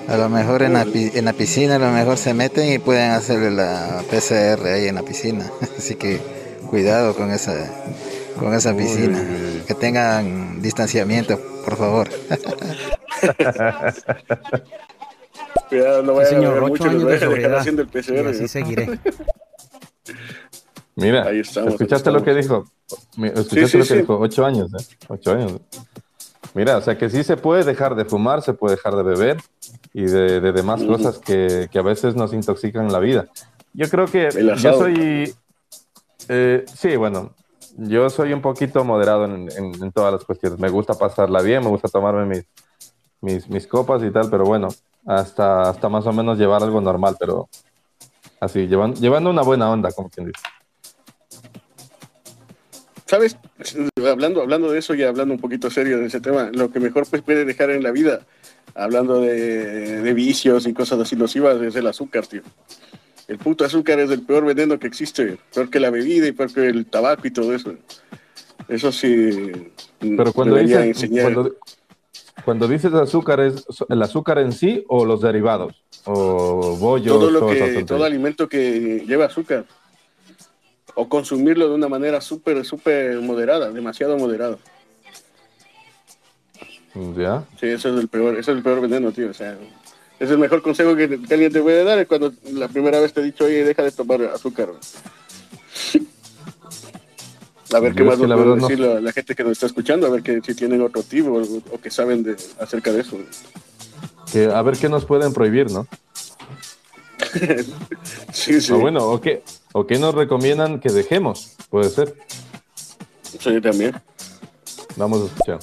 A 0.08 0.16
lo 0.16 0.28
mejor 0.28 0.62
en 0.62 0.72
la, 0.74 0.84
pi- 0.84 1.10
en 1.14 1.24
la 1.24 1.32
piscina, 1.32 1.76
a 1.76 1.78
lo 1.78 1.90
mejor 1.90 2.16
se 2.16 2.32
meten 2.34 2.72
y 2.72 2.78
pueden 2.78 3.10
hacerle 3.10 3.50
la 3.50 4.02
PCR 4.08 4.72
ahí 4.72 4.86
en 4.88 4.94
la 4.94 5.02
piscina. 5.02 5.50
Así 5.78 5.96
que 5.96 6.20
cuidado 6.70 7.14
con 7.14 7.30
esa, 7.30 7.54
con 8.38 8.54
esa 8.54 8.74
piscina. 8.76 9.18
uy, 9.20 9.56
uy. 9.56 9.62
Que 9.66 9.74
tengan 9.74 10.62
distanciamiento, 10.62 11.40
por 11.64 11.76
favor. 11.76 12.08
Cuidado, 15.68 16.02
no 16.02 16.12
Sí, 16.12 16.18
vayan 16.18 16.26
a 16.26 16.28
señor, 16.28 16.54
ocho 16.58 16.68
mucho, 16.68 16.84
años 16.84 17.02
a 17.02 17.06
de 17.06 17.12
dejar 17.12 17.54
haciendo 17.56 17.82
el 17.82 17.88
Y 17.88 17.90
PCR. 17.90 18.28
así 18.28 18.42
¿no? 18.42 18.48
seguiré. 18.48 18.98
mira, 20.94 21.24
Ahí 21.24 21.40
estamos, 21.40 21.68
ahí 21.68 21.74
¿escuchaste 21.74 22.10
lo 22.10 22.22
que? 22.22 22.32
Mi- 23.16 23.28
¿Escuchaste 23.28 23.66
sí, 23.68 23.78
lo 23.78 23.84
que 23.84 23.84
sí. 23.84 23.96
dijo? 23.96 24.18
Ocho 24.18 24.44
años, 24.44 24.68
¿eh? 24.74 24.84
Ocho 25.08 25.32
años. 25.32 25.52
Mira, 26.56 26.78
o 26.78 26.80
sea 26.80 26.96
que 26.96 27.10
sí 27.10 27.22
se 27.22 27.36
puede 27.36 27.64
dejar 27.64 27.94
de 27.96 28.06
fumar, 28.06 28.40
se 28.40 28.54
puede 28.54 28.76
dejar 28.76 28.96
de 28.96 29.02
beber 29.02 29.36
y 29.92 30.04
de, 30.04 30.40
de 30.40 30.52
demás 30.52 30.82
cosas 30.84 31.18
que, 31.18 31.68
que 31.70 31.78
a 31.78 31.82
veces 31.82 32.16
nos 32.16 32.32
intoxican 32.32 32.90
la 32.90 32.98
vida. 32.98 33.26
Yo 33.74 33.90
creo 33.90 34.06
que 34.06 34.30
yo 34.56 34.70
soy, 34.78 35.34
eh, 36.28 36.64
sí, 36.72 36.96
bueno, 36.96 37.32
yo 37.76 38.08
soy 38.08 38.32
un 38.32 38.40
poquito 38.40 38.82
moderado 38.84 39.26
en, 39.26 39.50
en- 39.52 39.84
en 39.84 39.92
todas 39.92 40.14
las 40.14 40.24
cuestiones. 40.24 40.58
Me 40.58 40.70
gusta 40.70 40.94
pasarla 40.94 41.42
bien, 41.42 41.62
me 41.62 41.68
gusta 41.68 41.88
tomarme 41.88 42.24
mis, 42.24 42.44
mis, 43.20 43.48
mis 43.50 43.66
copas 43.66 44.02
y 44.02 44.10
tal, 44.10 44.30
pero 44.30 44.44
bueno, 44.44 44.68
hasta, 45.04 45.68
hasta 45.68 45.90
más 45.90 46.06
o 46.06 46.12
menos 46.14 46.38
llevar 46.38 46.62
algo 46.62 46.80
normal, 46.80 47.16
pero 47.20 47.50
así, 48.40 48.66
llevan- 48.66 48.94
llevando 48.94 49.28
una 49.28 49.42
buena 49.42 49.70
onda, 49.70 49.92
como 49.92 50.08
quien 50.08 50.28
dice. 50.28 50.40
¿Sabes? 53.06 53.36
Hablando, 54.04 54.42
hablando 54.42 54.70
de 54.70 54.80
eso 54.80 54.94
y 54.94 55.04
hablando 55.04 55.32
un 55.32 55.40
poquito 55.40 55.70
serio 55.70 55.98
de 55.98 56.06
ese 56.06 56.20
tema, 56.20 56.50
lo 56.52 56.72
que 56.72 56.80
mejor 56.80 57.06
pues, 57.08 57.22
puede 57.22 57.44
dejar 57.44 57.70
en 57.70 57.84
la 57.84 57.92
vida, 57.92 58.20
hablando 58.74 59.20
de, 59.20 60.02
de 60.02 60.14
vicios 60.14 60.66
y 60.66 60.74
cosas 60.74 60.98
así 60.98 61.14
nocivas, 61.14 61.60
es 61.62 61.76
el 61.76 61.86
azúcar, 61.86 62.26
tío. 62.26 62.42
El 63.28 63.38
puto 63.38 63.64
azúcar 63.64 64.00
es 64.00 64.10
el 64.10 64.22
peor 64.22 64.44
veneno 64.44 64.78
que 64.78 64.88
existe, 64.88 65.38
peor 65.54 65.70
que 65.70 65.80
la 65.80 65.90
bebida 65.90 66.26
y 66.26 66.32
peor 66.32 66.52
que 66.52 66.66
el 66.66 66.86
tabaco 66.86 67.26
y 67.26 67.30
todo 67.30 67.54
eso. 67.54 67.74
Eso 68.68 68.90
sí. 68.90 69.52
Pero 70.00 70.32
cuando 70.32 70.56
dices, 70.56 71.08
cuando, 71.22 71.54
cuando 72.44 72.68
dices 72.68 72.92
azúcar, 72.92 73.40
¿es 73.40 73.64
el 73.88 74.02
azúcar 74.02 74.38
en 74.38 74.52
sí 74.52 74.84
o 74.88 75.04
los 75.04 75.20
derivados? 75.20 75.80
O 76.04 76.76
bollos, 76.76 77.18
todo 77.18 77.30
lo 77.30 77.46
que 77.48 77.84
todo 77.84 78.04
alimento 78.04 78.48
que 78.48 79.04
lleva 79.06 79.26
azúcar 79.26 79.64
o 80.96 81.08
consumirlo 81.08 81.68
de 81.68 81.74
una 81.76 81.88
manera 81.88 82.20
súper 82.20 82.64
súper 82.64 83.20
moderada 83.20 83.70
demasiado 83.70 84.16
moderada 84.18 84.58
¿Ya? 87.16 87.44
sí 87.60 87.66
eso 87.68 87.94
es 87.94 88.00
el 88.00 88.08
peor 88.08 88.32
ese 88.38 88.50
es 88.50 88.56
el 88.56 88.62
peor 88.62 88.80
veneno 88.80 89.12
tío 89.12 89.30
o 89.30 89.34
sea 89.34 89.56
es 90.18 90.30
el 90.30 90.38
mejor 90.38 90.62
consejo 90.62 90.96
que, 90.96 91.08
que 91.20 91.34
alguien 91.34 91.52
te 91.52 91.60
puede 91.60 91.84
dar 91.84 91.98
es 91.98 92.08
cuando 92.08 92.32
la 92.52 92.68
primera 92.68 92.98
vez 93.00 93.12
te 93.12 93.20
he 93.20 93.24
dicho 93.24 93.44
oye 93.44 93.62
deja 93.64 93.82
de 93.82 93.92
tomar 93.92 94.22
azúcar 94.22 94.70
a 97.74 97.80
ver 97.80 97.92
qué 97.94 97.98
Yo 97.98 98.04
más 98.06 98.18
nos 98.18 98.32
puede 98.32 98.56
no- 98.56 98.68
decir 98.68 98.80
la, 98.80 99.00
la 99.00 99.12
gente 99.12 99.34
que 99.34 99.42
nos 99.42 99.52
está 99.52 99.66
escuchando 99.66 100.06
a 100.06 100.10
ver 100.10 100.22
que 100.22 100.40
si 100.40 100.54
tienen 100.54 100.80
otro 100.80 101.02
tipo 101.02 101.30
o, 101.32 101.42
o 101.74 101.80
que 101.80 101.90
saben 101.90 102.22
de 102.22 102.36
acerca 102.60 102.92
de 102.92 103.00
eso. 103.00 103.18
Que, 104.32 104.46
a 104.46 104.62
ver 104.62 104.76
qué 104.78 104.88
nos 104.88 105.04
pueden 105.04 105.32
prohibir, 105.32 105.70
¿no? 105.70 105.86
sí 108.32 108.60
sí. 108.60 108.72
O 108.72 108.78
bueno, 108.78 109.04
o 109.08 109.20
qué, 109.20 109.42
o 109.78 109.86
qué 109.86 109.98
nos 109.98 110.14
recomiendan 110.14 110.80
que 110.80 110.88
dejemos, 110.88 111.54
puede 111.68 111.90
ser. 111.90 112.14
sí 113.22 113.60
también 113.60 113.94
Vamos 114.96 115.20
a 115.20 115.26
escuchar. 115.26 115.58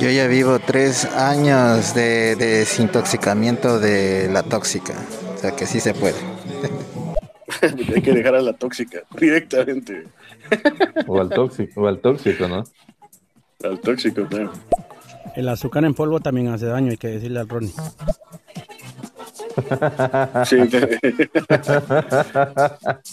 Yo 0.00 0.08
ya 0.08 0.26
vivo 0.26 0.58
tres 0.58 1.04
años 1.04 1.94
de, 1.94 2.36
de 2.36 2.46
desintoxicamiento 2.60 3.78
de 3.78 4.30
la 4.32 4.42
tóxica. 4.42 4.94
O 5.34 5.38
sea 5.38 5.54
que 5.54 5.66
sí 5.66 5.78
se 5.78 5.92
puede. 5.92 6.16
hay 7.94 8.00
que 8.00 8.14
dejar 8.14 8.36
a 8.36 8.40
la 8.40 8.54
tóxica 8.54 9.02
directamente 9.18 10.06
O 11.06 11.20
al 11.20 11.28
tóxico, 11.28 11.82
o 11.82 11.86
al 11.86 11.98
tóxico, 11.98 12.48
¿no? 12.48 12.64
al 13.62 13.78
tóxico 13.80 14.26
claro 14.26 14.52
El 15.36 15.50
azúcar 15.50 15.84
en 15.84 15.92
polvo 15.92 16.20
también 16.20 16.48
hace 16.48 16.64
daño, 16.64 16.92
hay 16.92 16.96
que 16.96 17.08
decirle 17.08 17.40
al 17.40 17.48
Ronnie. 17.48 17.74
Sí, 20.46 20.56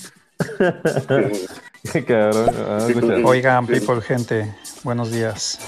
cabrón. 2.08 2.46
vamos 2.56 2.84
a 2.84 2.88
escuchar. 2.88 3.22
Oigan, 3.26 3.68
people, 3.68 4.02
gente, 4.02 4.56
buenos 4.84 5.12
días. 5.12 5.60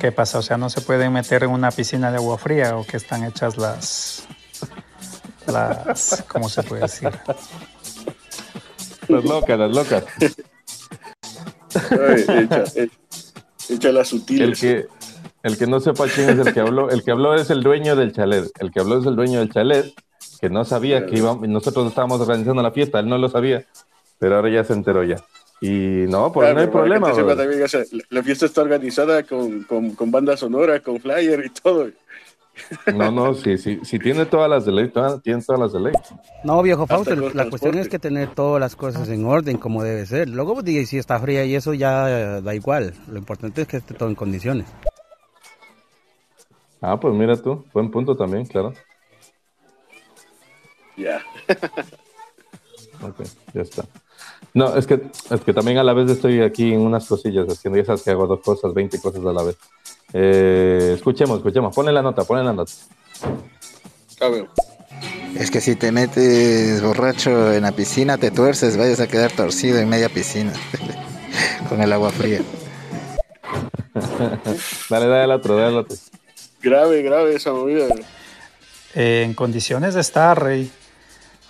¿Qué 0.00 0.12
pasa? 0.12 0.38
O 0.38 0.42
sea, 0.42 0.56
¿no 0.56 0.70
se 0.70 0.80
pueden 0.80 1.12
meter 1.12 1.44
en 1.44 1.50
una 1.50 1.70
piscina 1.70 2.10
de 2.10 2.16
agua 2.16 2.38
fría 2.38 2.76
o 2.76 2.84
que 2.84 2.96
están 2.96 3.24
hechas 3.24 3.56
las... 3.56 4.26
las 5.46 6.24
¿Cómo 6.28 6.48
se 6.48 6.62
puede 6.62 6.82
decir? 6.82 7.10
Las 9.08 9.24
locas, 9.24 9.58
las 9.58 9.70
locas. 9.70 10.04
Ay, 11.90 12.24
echa, 12.28 12.64
echa, 12.74 12.92
echa 13.68 13.92
las 13.92 14.12
El 14.12 14.18
sutiles. 14.18 14.60
que, 14.60 14.86
el 15.42 15.58
que 15.58 15.66
no 15.66 15.80
sepa 15.80 16.06
quién 16.08 16.30
es 16.30 16.46
el 16.46 16.54
que 16.54 16.60
habló, 16.60 16.90
el 16.90 17.02
que 17.02 17.10
habló 17.10 17.34
es 17.34 17.50
el 17.50 17.62
dueño 17.62 17.96
del 17.96 18.12
chalet. 18.12 18.50
El 18.60 18.70
que 18.70 18.80
habló 18.80 19.00
es 19.00 19.06
el 19.06 19.16
dueño 19.16 19.40
del 19.40 19.52
chalet, 19.52 19.92
que 20.40 20.50
no 20.50 20.64
sabía 20.64 21.06
que 21.06 21.18
íbamos, 21.18 21.48
nosotros 21.48 21.88
estábamos 21.88 22.20
organizando 22.20 22.62
la 22.62 22.72
fiesta, 22.72 23.00
él 23.00 23.08
no 23.08 23.18
lo 23.18 23.28
sabía, 23.28 23.66
pero 24.22 24.36
ahora 24.36 24.50
ya 24.50 24.62
se 24.62 24.72
enteró 24.72 25.02
ya. 25.02 25.16
Y 25.60 26.06
no, 26.08 26.30
por 26.30 26.44
Claro, 26.44 26.54
no 26.54 26.60
hay 26.60 26.66
problema. 26.68 27.08
te 27.08 27.14
sepa 27.14 27.34
bro. 27.34 27.36
también, 27.38 27.60
o 27.64 27.66
sea, 27.66 27.82
la, 28.08 28.22
fiesta 28.22 28.46
está 28.46 28.62
organizada 28.62 29.24
con, 29.24 29.64
con, 29.64 29.96
con 29.96 30.12
banda 30.12 30.36
sonora, 30.36 30.78
con 30.78 31.00
flyer 31.00 31.44
y 31.44 31.50
todo. 31.50 31.88
No, 32.94 33.10
no, 33.10 33.34
sí, 33.34 33.58
sí, 33.58 33.80
sí 33.82 33.98
tiene 33.98 34.24
todas 34.26 34.48
las 34.48 34.64
de 34.64 34.70
ley, 34.70 34.90
todas- 34.90 35.20
tiene 35.24 35.42
todas 35.42 35.60
las 35.60 35.72
de 35.72 35.80
ley. 35.80 35.92
No, 36.44 36.62
viejo 36.62 36.86
Fausto, 36.86 37.16
la 37.16 37.50
cuestión 37.50 37.76
es 37.78 37.88
que 37.88 37.98
tener 37.98 38.28
todas 38.32 38.60
las 38.60 38.76
cosas 38.76 39.08
en 39.08 39.24
orden 39.24 39.58
como 39.58 39.82
debe 39.82 40.06
ser. 40.06 40.28
Luego, 40.28 40.54
pues, 40.54 40.88
si 40.88 40.98
está 40.98 41.18
fría 41.18 41.44
y 41.44 41.56
eso 41.56 41.74
ya 41.74 42.08
eh, 42.08 42.42
da 42.42 42.54
igual. 42.54 42.94
Lo 43.08 43.18
importante 43.18 43.62
es 43.62 43.66
que 43.66 43.78
esté 43.78 43.94
todo 43.94 44.08
en 44.08 44.14
condiciones. 44.14 44.68
Ah, 46.80 47.00
pues 47.00 47.12
mira 47.12 47.36
tú, 47.36 47.64
buen 47.72 47.90
punto 47.90 48.16
también, 48.16 48.46
claro. 48.46 48.72
Ya. 50.96 51.20
Ok, 53.02 53.24
ya 53.52 53.62
está. 53.62 53.82
No, 54.54 54.76
es 54.76 54.86
que, 54.86 55.00
es 55.30 55.40
que 55.40 55.54
también 55.54 55.78
a 55.78 55.84
la 55.84 55.94
vez 55.94 56.10
estoy 56.10 56.42
aquí 56.42 56.72
en 56.72 56.80
unas 56.80 57.06
cosillas, 57.06 57.46
haciendo 57.48 57.80
esas 57.80 58.02
que 58.02 58.10
hago 58.10 58.26
dos 58.26 58.40
cosas, 58.40 58.74
20 58.74 59.00
cosas 59.00 59.24
a 59.24 59.32
la 59.32 59.42
vez. 59.42 59.56
Eh, 60.12 60.92
escuchemos, 60.94 61.38
escuchemos, 61.38 61.74
ponle 61.74 61.92
la 61.92 62.02
nota, 62.02 62.24
ponle 62.24 62.44
la 62.44 62.52
nota. 62.52 62.72
Es 65.36 65.50
que 65.50 65.60
si 65.60 65.74
te 65.74 65.90
metes 65.90 66.82
borracho 66.82 67.52
en 67.52 67.62
la 67.62 67.72
piscina, 67.72 68.18
te 68.18 68.30
tuerces, 68.30 68.76
vayas 68.76 69.00
a 69.00 69.08
quedar 69.08 69.32
torcido 69.32 69.78
en 69.78 69.88
media 69.88 70.10
piscina. 70.10 70.52
Con 71.68 71.80
el 71.80 71.92
agua 71.92 72.10
fría. 72.10 72.42
Dale, 74.88 75.06
dale 75.06 75.24
al 75.24 75.30
otro, 75.32 75.56
dale 75.56 75.68
al 75.68 75.76
otro. 75.76 75.96
Grave, 76.62 77.02
grave 77.02 77.34
esa 77.34 77.52
movida. 77.52 77.86
Eh, 78.94 79.22
en 79.24 79.34
condiciones 79.34 79.94
de 79.94 80.00
estar, 80.00 80.42
rey. 80.42 80.70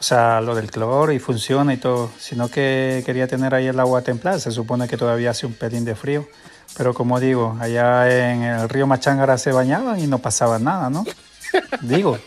O 0.02 0.04
sea, 0.04 0.40
lo 0.40 0.56
del 0.56 0.68
cloro 0.68 1.12
y 1.12 1.20
funciona 1.20 1.72
y 1.72 1.76
todo. 1.76 2.10
Sino 2.18 2.48
que 2.48 3.04
quería 3.06 3.28
tener 3.28 3.54
ahí 3.54 3.68
el 3.68 3.78
agua 3.78 4.02
templada. 4.02 4.40
Se 4.40 4.50
supone 4.50 4.88
que 4.88 4.96
todavía 4.96 5.30
hace 5.30 5.46
un 5.46 5.52
pelín 5.52 5.84
de 5.84 5.94
frío. 5.94 6.26
Pero 6.76 6.92
como 6.92 7.20
digo, 7.20 7.56
allá 7.60 8.32
en 8.32 8.42
el 8.42 8.68
río 8.68 8.88
Machangara 8.88 9.38
se 9.38 9.52
bañaban 9.52 10.00
y 10.00 10.08
no 10.08 10.18
pasaba 10.18 10.58
nada, 10.58 10.90
¿no? 10.90 11.04
Digo. 11.82 12.18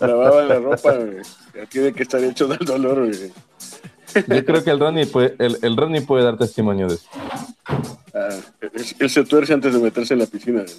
Lavaban 0.00 0.48
la 0.48 0.58
ropa, 0.58 0.94
güey. 0.94 1.18
Tiene 1.68 1.92
que 1.92 2.02
estar 2.02 2.24
hecho 2.24 2.48
del 2.48 2.66
dolor, 2.66 3.06
güey. 3.06 3.32
Yo 4.14 4.44
creo 4.44 4.64
que 4.64 4.70
el 4.70 4.80
Ronnie 4.80 5.06
puede, 5.06 5.36
el, 5.38 5.58
el 5.62 5.76
Ronnie 5.76 6.00
puede 6.00 6.24
dar 6.24 6.36
testimonio 6.38 6.88
de 6.88 6.94
eso. 6.96 7.06
Ah, 8.12 8.30
él, 8.62 8.84
él 8.98 9.10
se 9.10 9.22
tuerce 9.22 9.54
antes 9.54 9.72
de 9.72 9.78
meterse 9.78 10.14
en 10.14 10.20
la 10.20 10.26
piscina. 10.26 10.62
güey. 10.62 10.74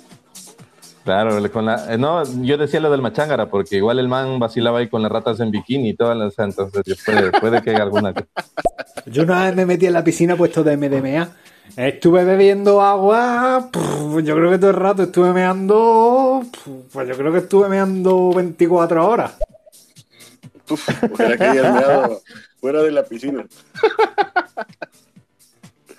Claro, 1.03 1.51
con 1.51 1.65
la, 1.65 1.93
eh, 1.93 1.97
no, 1.97 2.23
yo 2.43 2.57
decía 2.57 2.79
lo 2.79 2.89
del 2.89 3.01
machangara, 3.01 3.49
porque 3.49 3.75
igual 3.75 3.99
el 3.99 4.07
man 4.07 4.39
vacilaba 4.39 4.79
ahí 4.79 4.87
con 4.87 5.01
las 5.01 5.11
ratas 5.11 5.39
en 5.41 5.51
bikini 5.51 5.89
y 5.89 5.93
todas 5.95 6.17
las 6.17 6.39
entonces 6.39 6.83
puede, 7.05 7.31
puede 7.31 7.61
que 7.61 7.71
haya 7.71 7.83
alguna. 7.83 8.13
Yo 9.05 9.23
una 9.23 9.43
vez 9.43 9.55
me 9.55 9.65
metí 9.65 9.85
en 9.85 9.93
la 9.93 10.03
piscina 10.03 10.37
puesto 10.37 10.63
de 10.63 10.77
MDMA. 10.77 11.29
Estuve 11.75 12.23
bebiendo 12.23 12.81
agua, 12.81 13.69
pff, 13.71 14.23
yo 14.23 14.35
creo 14.35 14.51
que 14.51 14.57
todo 14.57 14.69
el 14.69 14.75
rato 14.77 15.03
estuve 15.03 15.33
meando, 15.33 16.43
pff, 16.49 16.67
pues 16.93 17.07
yo 17.07 17.17
creo 17.17 17.31
que 17.33 17.39
estuve 17.39 17.67
meando 17.67 18.31
24 18.31 19.05
horas. 19.05 19.33
Uf, 20.69 20.87
ojalá 21.11 21.37
que 21.37 21.43
hayas 21.43 21.73
meado 21.73 22.21
fuera 22.61 22.81
de 22.81 22.91
la 22.91 23.03
piscina. 23.03 23.45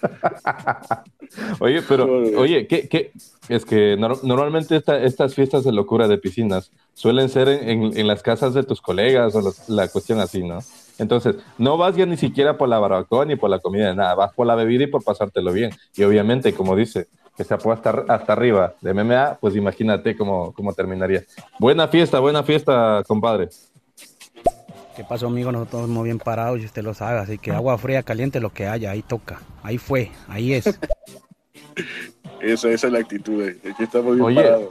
Oye, 1.61 1.83
pero, 1.83 2.05
oye, 2.39 2.67
¿qué, 2.67 2.89
qué? 2.89 3.13
Es 3.49 3.65
que 3.65 3.97
nor- 3.99 4.23
normalmente 4.23 4.77
esta- 4.77 5.03
estas 5.03 5.35
fiestas 5.35 5.65
de 5.65 5.73
locura 5.73 6.07
de 6.09 6.19
piscinas 6.19 6.71
suelen 6.95 7.29
ser 7.29 7.49
en, 7.49 7.69
en- 7.69 7.99
en 7.99 8.07
las 8.07 8.23
casas 8.23 8.55
de 8.55 8.63
tus 8.63 8.81
colegas 8.81 9.35
o 9.35 9.41
los- 9.41 9.69
la 9.69 9.89
cuestión 9.89 10.21
así, 10.21 10.43
¿no? 10.43 10.59
Entonces, 10.99 11.37
no 11.59 11.77
vas 11.77 11.97
ya 11.97 12.07
ni 12.07 12.17
siquiera 12.17 12.57
por 12.57 12.69
la 12.69 12.79
barbacoa 12.79 13.25
ni 13.25 13.35
por 13.37 13.51
la 13.51 13.59
comida 13.59 13.93
nada, 13.95 14.15
vas 14.15 14.33
por 14.33 14.47
la 14.47 14.55
bebida 14.55 14.85
y 14.85 14.87
por 14.89 15.03
pasártelo 15.03 15.53
bien. 15.53 15.71
Y 15.97 16.05
obviamente, 16.05 16.55
como 16.55 16.77
dice, 16.77 17.09
que 17.37 17.43
se 17.43 17.57
puede 17.59 17.77
hasta, 17.79 18.05
hasta 18.09 18.33
arriba 18.33 18.75
de 18.81 18.91
MMA, 18.93 19.39
pues 19.41 19.57
imagínate 19.57 20.17
cómo, 20.17 20.53
cómo 20.53 20.73
terminaría. 20.73 21.25
Buena 21.59 21.89
fiesta, 21.89 22.21
buena 22.21 22.45
fiesta, 22.45 23.03
compadre. 23.09 23.49
¿Qué 24.97 25.03
pasó, 25.05 25.27
amigo? 25.27 25.51
Nosotros 25.51 25.83
estamos 25.83 26.05
bien 26.05 26.19
parados 26.19 26.61
y 26.61 26.65
usted 26.67 26.83
lo 26.83 26.95
sabe. 26.95 27.19
Así 27.19 27.39
que 27.39 27.51
agua 27.51 27.77
fría, 27.79 28.03
caliente, 28.03 28.41
lo 28.41 28.51
que 28.51 28.67
haya, 28.67 28.91
ahí 28.93 29.03
toca. 29.03 29.41
Ahí 29.63 29.79
fue, 29.79 30.11
ahí 30.29 30.53
es. 30.55 30.67
Esa, 32.41 32.69
esa 32.71 32.87
es 32.89 32.93
la 32.93 32.99
actitud. 32.99 33.35
güey. 33.37 33.57
Aquí 33.73 33.83
estamos 33.85 34.15
bien 34.15 34.25
Oye, 34.27 34.37
parados. 34.43 34.69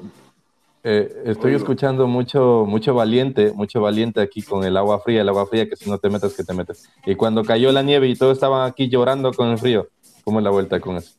Eh, 0.83 1.23
estoy 1.25 1.51
Oigo. 1.53 1.57
escuchando 1.57 2.05
mucho, 2.07 2.65
mucho 2.67 2.93
valiente, 2.93 3.51
mucho 3.53 3.81
valiente 3.81 4.21
aquí 4.21 4.41
con 4.43 4.63
el 4.63 4.77
agua 4.77 4.99
fría, 4.99 5.21
el 5.21 5.29
agua 5.29 5.47
fría 5.47 5.67
que 5.67 5.75
si 5.75 5.89
no 5.89 5.97
te 5.97 6.09
metes, 6.09 6.35
que 6.35 6.43
te 6.43 6.53
metes. 6.53 6.87
Y 7.05 7.15
cuando 7.15 7.43
cayó 7.43 7.71
la 7.71 7.81
nieve 7.81 8.07
y 8.09 8.15
todos 8.15 8.33
estaban 8.37 8.69
aquí 8.69 8.89
llorando 8.89 9.31
con 9.33 9.49
el 9.49 9.57
frío, 9.57 9.87
¿cómo 10.23 10.39
es 10.39 10.43
la 10.43 10.51
vuelta 10.51 10.79
con 10.79 10.97
eso? 10.97 11.15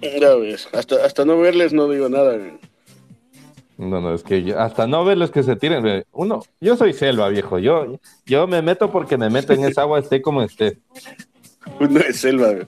Ya 0.00 0.34
ves, 0.36 0.68
hasta, 0.72 1.04
hasta 1.04 1.24
no 1.24 1.38
verles 1.38 1.72
no 1.74 1.88
digo 1.88 2.08
nada. 2.08 2.36
güey. 2.36 2.52
No, 3.78 4.00
no, 4.00 4.14
es 4.14 4.22
que 4.22 4.42
yo- 4.42 4.58
hasta 4.58 4.86
no 4.86 5.04
verlos 5.04 5.30
que 5.30 5.42
se 5.42 5.54
tiren. 5.56 6.04
Uno, 6.12 6.42
yo 6.60 6.76
soy 6.76 6.92
selva, 6.94 7.28
viejo. 7.28 7.58
Yo, 7.58 7.98
yo 8.24 8.46
me 8.46 8.62
meto 8.62 8.90
porque 8.90 9.16
me 9.18 9.28
meto 9.28 9.52
en 9.52 9.64
esa 9.64 9.82
agua, 9.82 9.98
esté 9.98 10.22
como 10.22 10.42
esté. 10.42 10.78
Uno 11.80 12.00
es 12.00 12.20
selva. 12.20 12.48
güey. 12.52 12.66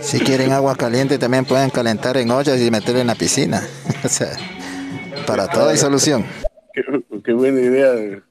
Si 0.00 0.18
quieren 0.20 0.52
agua 0.52 0.74
caliente 0.76 1.18
también 1.18 1.44
pueden 1.44 1.70
calentar 1.70 2.16
en 2.16 2.30
ollas 2.30 2.60
y 2.60 2.70
meter 2.70 2.96
en 2.96 3.06
la 3.08 3.14
piscina. 3.14 3.62
O 4.04 4.08
sea, 4.08 4.30
para 5.28 5.46
todo 5.48 5.68
hay 5.68 5.76
solución. 5.76 6.24
Qué, 6.74 6.82
qué 7.24 7.32
buena 7.32 7.60
idea. 7.60 7.92
güey. 7.92 8.22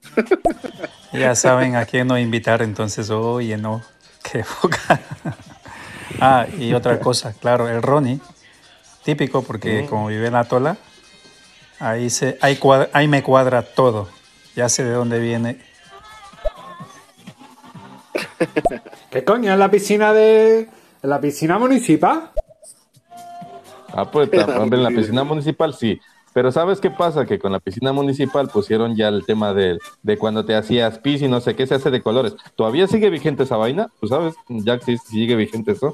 Ya 1.14 1.34
saben 1.36 1.76
a 1.78 1.86
quién 1.86 2.08
no 2.08 2.18
invitar, 2.20 2.62
entonces, 2.62 3.10
oye, 3.10 3.56
no, 3.58 3.82
qué 4.30 4.44
boca. 4.62 5.00
Ah, 6.20 6.46
y 6.60 6.74
otra 6.74 7.00
cosa, 7.00 7.34
claro, 7.40 7.70
el 7.70 7.82
Ronnie, 7.82 8.20
típico 9.06 9.42
porque 9.44 9.86
como 9.90 10.08
vive 10.08 10.28
en 10.28 10.34
la 10.34 10.44
tola, 10.44 10.76
ahí, 11.82 12.10
se, 12.10 12.38
ahí, 12.42 12.56
cuadra- 12.56 12.90
ahí 12.94 13.08
me 13.08 13.24
cuadra 13.24 13.62
todo. 13.64 14.08
Ya 14.56 14.70
sé 14.70 14.84
de 14.84 14.92
dónde 14.92 15.20
viene. 15.20 15.60
¿Qué 19.10 19.24
coño? 19.24 19.52
¿En 19.54 19.60
la 19.60 19.70
piscina 19.70 20.14
de. 20.14 20.70
¿En 21.04 21.10
la 21.10 21.20
piscina 21.20 21.58
municipal? 21.60 22.32
Ah, 23.94 24.10
pues 24.10 24.30
hombre, 24.58 24.78
en 24.80 24.84
la 24.84 24.90
piscina 24.90 25.24
municipal 25.24 25.74
sí. 25.74 26.00
Pero 26.34 26.50
¿sabes 26.52 26.80
qué 26.80 26.90
pasa? 26.90 27.26
Que 27.26 27.40
con 27.40 27.52
la 27.52 27.60
piscina 27.60 27.92
municipal 27.92 28.48
pusieron 28.48 28.96
ya 28.96 29.10
el 29.10 29.26
tema 29.26 29.54
de, 29.54 29.78
de 30.02 30.18
cuando 30.18 30.46
te 30.46 30.56
hacías 30.56 30.98
pis 31.00 31.22
y 31.22 31.28
no 31.28 31.42
sé 31.42 31.56
qué 31.58 31.68
se 31.68 31.76
hace 31.76 31.92
de 31.92 32.02
colores. 32.02 32.36
¿Todavía 32.56 32.88
sigue 32.88 33.10
vigente 33.10 33.44
esa 33.44 33.58
vaina? 33.58 33.90
¿Tú 34.00 34.08
sabes, 34.08 34.34
Jack, 34.48 34.84
si 34.86 34.98
sigue 34.98 35.36
vigente 35.36 35.74
eso? 35.74 35.94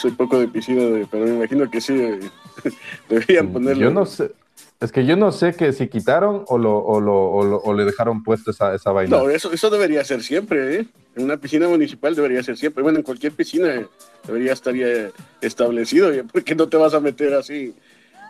Soy 0.00 0.10
poco 0.10 0.40
de 0.40 0.48
piscina, 0.48 1.06
pero 1.08 1.24
me 1.26 1.36
imagino 1.36 1.70
que 1.70 1.80
sí. 1.80 1.96
güey. 1.96 2.18
Deberían 3.08 3.52
ponerlo. 3.52 3.80
Yo 3.84 3.90
no 3.92 4.04
sé. 4.04 4.32
Es 4.82 4.90
que 4.90 5.06
yo 5.06 5.16
no 5.16 5.30
sé 5.30 5.54
que 5.54 5.72
si 5.72 5.88
quitaron 5.88 6.44
o, 6.48 6.58
lo, 6.58 6.76
o, 6.78 7.00
lo, 7.00 7.14
o, 7.30 7.44
lo- 7.44 7.60
o 7.62 7.72
le 7.72 7.84
dejaron 7.84 8.22
puesto 8.24 8.50
esa, 8.50 8.74
esa 8.74 8.90
vaina. 8.90 9.16
No, 9.16 9.30
eso, 9.30 9.52
eso 9.52 9.70
debería 9.70 10.04
ser 10.04 10.22
siempre, 10.22 10.76
¿eh? 10.80 10.86
En 11.14 11.24
una 11.24 11.36
piscina 11.36 11.68
municipal 11.68 12.14
debería 12.16 12.42
ser 12.42 12.56
siempre. 12.56 12.82
Bueno, 12.82 12.98
en 12.98 13.04
cualquier 13.04 13.32
piscina 13.32 13.72
eh, 13.74 13.86
debería 14.26 14.52
estar 14.52 14.74
ya 14.74 14.86
establecido. 15.40 16.10
¿eh? 16.12 16.24
¿Por 16.24 16.42
qué 16.42 16.54
no 16.56 16.68
te 16.68 16.76
vas 16.76 16.94
a 16.94 17.00
meter 17.00 17.32
así 17.34 17.74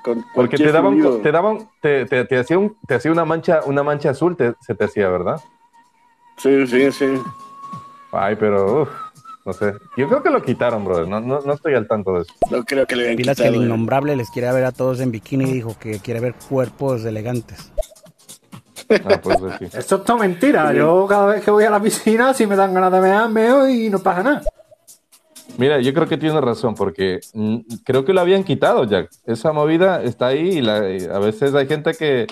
con 0.05 0.25
Porque 0.35 0.59
te 0.59 0.73
daban, 0.73 0.95
fluido? 0.99 1.21
te 1.23 1.33
daban, 1.33 1.69
te, 1.81 2.05
te, 2.05 2.25
te 2.27 2.39
hacía 2.39 2.59
un, 2.59 2.77
te 2.87 2.95
hacía 2.97 3.13
una 3.13 3.25
mancha, 3.25 3.61
una 3.65 3.83
mancha 3.83 4.11
azul, 4.11 4.37
te- 4.37 4.55
se 4.61 4.75
te 4.75 4.85
hacía, 4.85 5.09
¿verdad? 5.09 5.41
Sí, 6.37 6.67
sí, 6.67 6.93
sí. 6.93 7.07
Ay, 8.11 8.37
pero 8.37 8.83
uf, 8.83 8.89
no 9.45 9.53
sé. 9.53 9.73
Yo 9.97 10.09
creo 10.09 10.23
que 10.23 10.31
lo 10.31 10.43
quitaron, 10.43 10.85
brother. 10.85 11.09
No, 11.09 11.21
no, 11.21 11.41
no 11.41 11.53
estoy 11.55 11.75
al 11.75 11.87
tanto 11.89 12.13
de 12.15 12.23
eso. 12.23 12.33
No 12.51 12.65
creo 12.65 12.87
que 12.87 12.97
le 12.97 13.05
hayan 13.05 13.17
Pilas 13.17 13.37
que 13.37 13.43
el 13.45 13.49
quitado. 13.51 13.63
¿eh? 13.63 13.67
innombrable 13.67 14.17
les 14.17 14.31
quiere 14.31 14.53
ver 14.53 14.65
a 14.65 14.73
todos 14.73 15.01
en 15.01 15.11
bikini 15.11 15.45
y 15.51 15.53
dijo 15.53 15.77
que 15.79 15.99
quiere 16.01 16.21
ver 16.21 16.35
cuerpos 16.49 17.05
elegantes. 17.05 17.73
Ah, 19.05 19.21
pues 19.23 19.39
sí. 19.59 19.65
Esto 19.73 19.97
es 19.97 20.05
todo 20.05 20.19
mentira. 20.19 20.73
Yo 20.73 21.07
cada 21.09 21.27
vez 21.27 21.43
que 21.45 21.51
voy 21.51 21.65
a 21.65 21.71
la 21.71 21.81
piscina, 21.81 22.35
si 22.35 22.47
me 22.47 22.57
dan 22.57 22.75
ganas 22.75 22.93
de 22.93 23.01
mear, 23.01 23.29
meo 23.31 23.69
y 23.69 23.89
no 23.89 23.99
pasa 24.01 24.23
nada. 24.23 24.43
Mira, 25.59 25.81
yo 25.81 25.93
creo 25.93 26.07
que 26.09 26.17
tiene 26.17 26.41
razón, 26.41 26.75
porque 26.75 27.21
mm, 27.35 27.59
creo 27.85 28.05
que 28.05 28.13
lo 28.13 28.21
habían 28.23 28.43
quitado, 28.45 28.85
Jack. 28.85 29.11
Esa 29.27 29.53
movida 29.53 30.03
está 30.03 30.29
ahí 30.29 30.59
y, 30.59 30.61
la- 30.63 30.91
y 30.91 31.05
a 31.05 31.19
veces 31.19 31.55
hay 31.55 31.67
gente 31.67 31.93
que, 31.95 32.27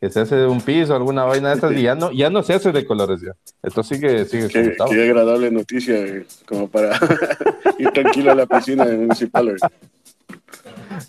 que 0.00 0.10
se 0.10 0.20
hace 0.20 0.46
un 0.46 0.60
piso, 0.60 0.94
alguna 0.94 1.24
vaina 1.24 1.48
de 1.50 1.54
estas 1.54 1.72
y 1.76 1.82
ya 1.82 1.94
no, 1.94 2.12
ya 2.12 2.28
no 2.30 2.42
se 2.42 2.54
hace 2.54 2.72
de 2.72 2.84
colores 2.86 3.20
ya. 3.20 3.32
Esto 3.62 3.82
sigue, 3.82 4.24
sigue 4.26 4.48
Qué, 4.48 4.76
qué 4.90 5.02
agradable 5.04 5.50
noticia, 5.50 5.96
eh, 5.98 6.26
como 6.46 6.68
para 6.68 6.98
ir 7.78 7.90
tranquilo 7.90 8.32
a 8.32 8.34
la 8.34 8.46
piscina 8.46 8.84
municipal. 8.84 9.48
eh. 9.48 9.56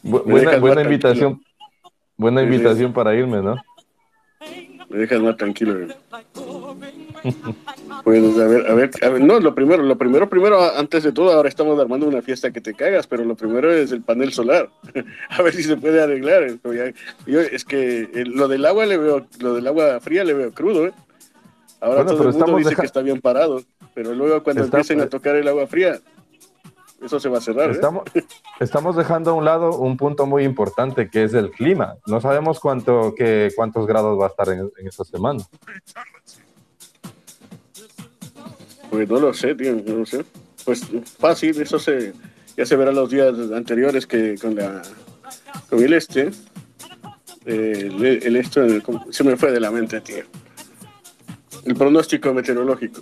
Bu- 0.04 0.24
buena 0.60 0.82
invitación, 0.82 1.42
buena 2.16 2.42
Sí, 2.42 2.48
sí. 2.48 2.54
invitación 2.54 2.94
para 2.94 3.14
irme, 3.16 3.42
¿no? 3.42 3.56
Me 4.90 5.00
dejas 5.00 5.20
más 5.20 5.36
tranquilo. 5.38 5.76
eh. 8.00 8.02
Pues 8.04 8.38
a 8.40 8.48
ver, 8.48 8.70
a 8.70 8.74
ver, 8.74 8.92
a 9.02 9.10
ver, 9.10 9.22
no, 9.22 9.40
lo 9.40 9.54
primero, 9.56 9.84
lo 9.84 9.98
primero, 9.98 10.30
primero, 10.30 10.62
antes 10.76 11.04
de 11.04 11.12
todo, 11.12 11.32
ahora 11.34 11.50
estamos 11.50 11.80
armando 11.80 12.08
una 12.08 12.22
fiesta 12.22 12.52
que 12.52 12.62
te 12.62 12.74
cagas, 12.74 13.08
pero 13.08 13.24
lo 13.26 13.36
primero 13.36 13.72
es 13.72 13.92
el 13.92 14.02
panel 14.02 14.32
solar. 14.34 14.70
a 15.30 15.42
ver 15.42 15.54
si 15.54 15.64
se 15.64 15.78
puede 15.78 16.02
arreglar. 16.02 16.44
eh, 16.44 16.94
Yo, 17.26 17.42
es 17.42 17.66
que 17.66 18.02
eh, 18.14 18.24
lo 18.26 18.48
del 18.48 18.66
agua 18.66 18.86
le 18.86 18.98
veo, 18.98 19.26
lo 19.40 19.54
del 19.54 19.68
agua 19.68 20.00
fría 20.00 20.24
le 20.24 20.34
veo 20.34 20.52
crudo, 20.54 20.88
¿eh? 20.88 20.94
Ahora 21.80 22.04
Bueno, 22.04 22.10
todo 22.12 22.18
pero 22.20 22.30
el 22.32 22.36
mundo 22.38 22.58
dice 22.58 22.70
deja- 22.72 22.82
que 22.82 22.86
está 22.88 23.02
bien 23.02 23.22
parado, 23.22 23.62
pero 23.94 24.14
luego 24.14 24.42
cuando 24.44 24.64
Está- 24.64 24.78
empiecen 24.78 25.02
a 25.02 25.08
tocar 25.10 25.36
el 25.36 25.48
agua 25.48 25.68
fría, 25.68 26.00
eso 27.04 27.20
se 27.20 27.30
va 27.30 27.38
a 27.38 27.42
cerrar, 27.42 27.70
¿eh? 27.70 27.74
Estamos, 27.74 28.04
estamos 28.60 28.96
dejando 28.96 29.30
a 29.32 29.34
un 29.36 29.46
lado 29.46 29.78
un 29.78 29.96
punto 29.98 30.26
muy 30.26 30.44
importante 30.44 31.08
que 31.12 31.24
es 31.26 31.36
el 31.36 31.52
clima. 31.52 31.96
No 32.08 32.20
sabemos 32.20 32.60
cuánto, 32.60 33.14
que, 33.16 33.52
cuántos 33.56 33.86
grados 33.86 34.20
va 34.20 34.26
a 34.26 34.30
estar 34.30 34.50
en, 34.50 34.72
en 34.78 34.88
esta 34.88 35.04
semana. 35.04 35.44
Pues 38.90 39.10
no 39.10 39.20
lo 39.20 39.34
sé, 39.34 39.56
tío, 39.56 39.76
no 39.86 39.96
lo 39.98 40.06
sé. 40.06 40.24
Pues 40.66 40.86
fácil, 41.20 41.62
eso 41.62 41.80
se 41.80 42.14
ya 42.56 42.66
se 42.66 42.76
verá 42.76 42.92
los 42.92 43.10
días 43.10 43.34
anteriores 43.54 44.08
que 44.08 44.36
con 44.38 44.56
la 44.56 44.82
con 45.70 45.84
el 45.84 45.94
este. 45.94 46.32
eh, 47.46 47.90
el, 47.92 48.06
el 48.06 48.36
esto 48.36 48.62
se 49.12 49.24
me 49.24 49.36
fue 49.38 49.52
de 49.52 49.60
la 49.60 49.72
mente, 49.72 50.02
tío. 50.02 50.24
El 51.66 51.76
pronóstico 51.76 52.34
meteorológico. 52.34 53.02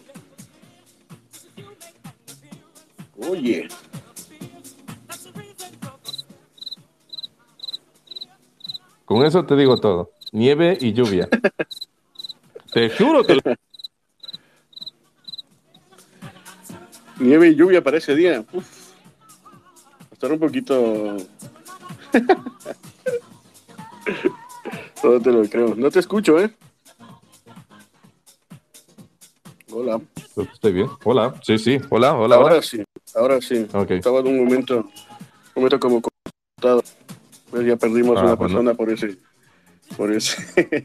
Oye, 3.17 3.67
Con 9.05 9.23
eso 9.23 9.45
te 9.45 9.55
digo 9.55 9.77
todo. 9.77 10.11
Nieve 10.31 10.77
y 10.81 10.93
lluvia. 10.93 11.29
te 12.73 12.89
juro 12.89 13.23
que... 13.23 13.39
nieve 17.19 17.49
y 17.49 17.55
lluvia 17.55 17.83
para 17.83 17.97
ese 17.97 18.15
día. 18.15 18.43
Uf. 18.53 18.65
Estar 20.11 20.31
un 20.31 20.39
poquito. 20.39 21.17
no 25.03 25.19
te 25.21 25.31
lo 25.31 25.43
creo. 25.43 25.75
No 25.75 25.91
te 25.91 25.99
escucho, 25.99 26.39
¿eh? 26.39 26.51
Hola. 29.71 30.01
Estoy 30.53 30.73
bien. 30.73 30.87
Hola. 31.03 31.33
Sí, 31.43 31.57
sí. 31.57 31.79
Hola, 31.89 32.13
hola, 32.15 32.35
ahora 32.35 32.53
hola. 32.55 32.61
sí, 32.61 32.83
ahora 33.15 33.41
sí. 33.41 33.67
Estaba 33.89 34.19
en 34.19 34.27
un 34.27 34.43
momento, 34.45 34.77
un 34.77 34.91
momento 35.55 35.79
como 35.79 36.01
cortado. 36.01 36.81
Pues 37.49 37.65
ya 37.67 37.75
perdimos 37.75 38.17
Ah, 38.17 38.21
una 38.23 38.35
bueno. 38.35 38.53
persona 38.53 38.73
por 38.73 38.89
ese, 38.89 39.17
por 39.97 40.11
ese. 40.11 40.83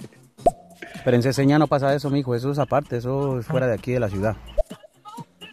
Pero 1.05 1.17
en 1.17 1.23
Ceseña 1.23 1.59
no 1.59 1.67
pasa 1.69 1.95
eso, 1.95 2.11
mijo. 2.11 2.35
Eso 2.35 2.51
es 2.51 2.59
aparte, 2.59 2.97
eso 2.97 3.39
es 3.39 3.47
fuera 3.47 3.67
de 3.67 3.75
aquí 3.75 3.93
de 3.93 4.01
la 4.01 4.09
ciudad. 4.09 4.37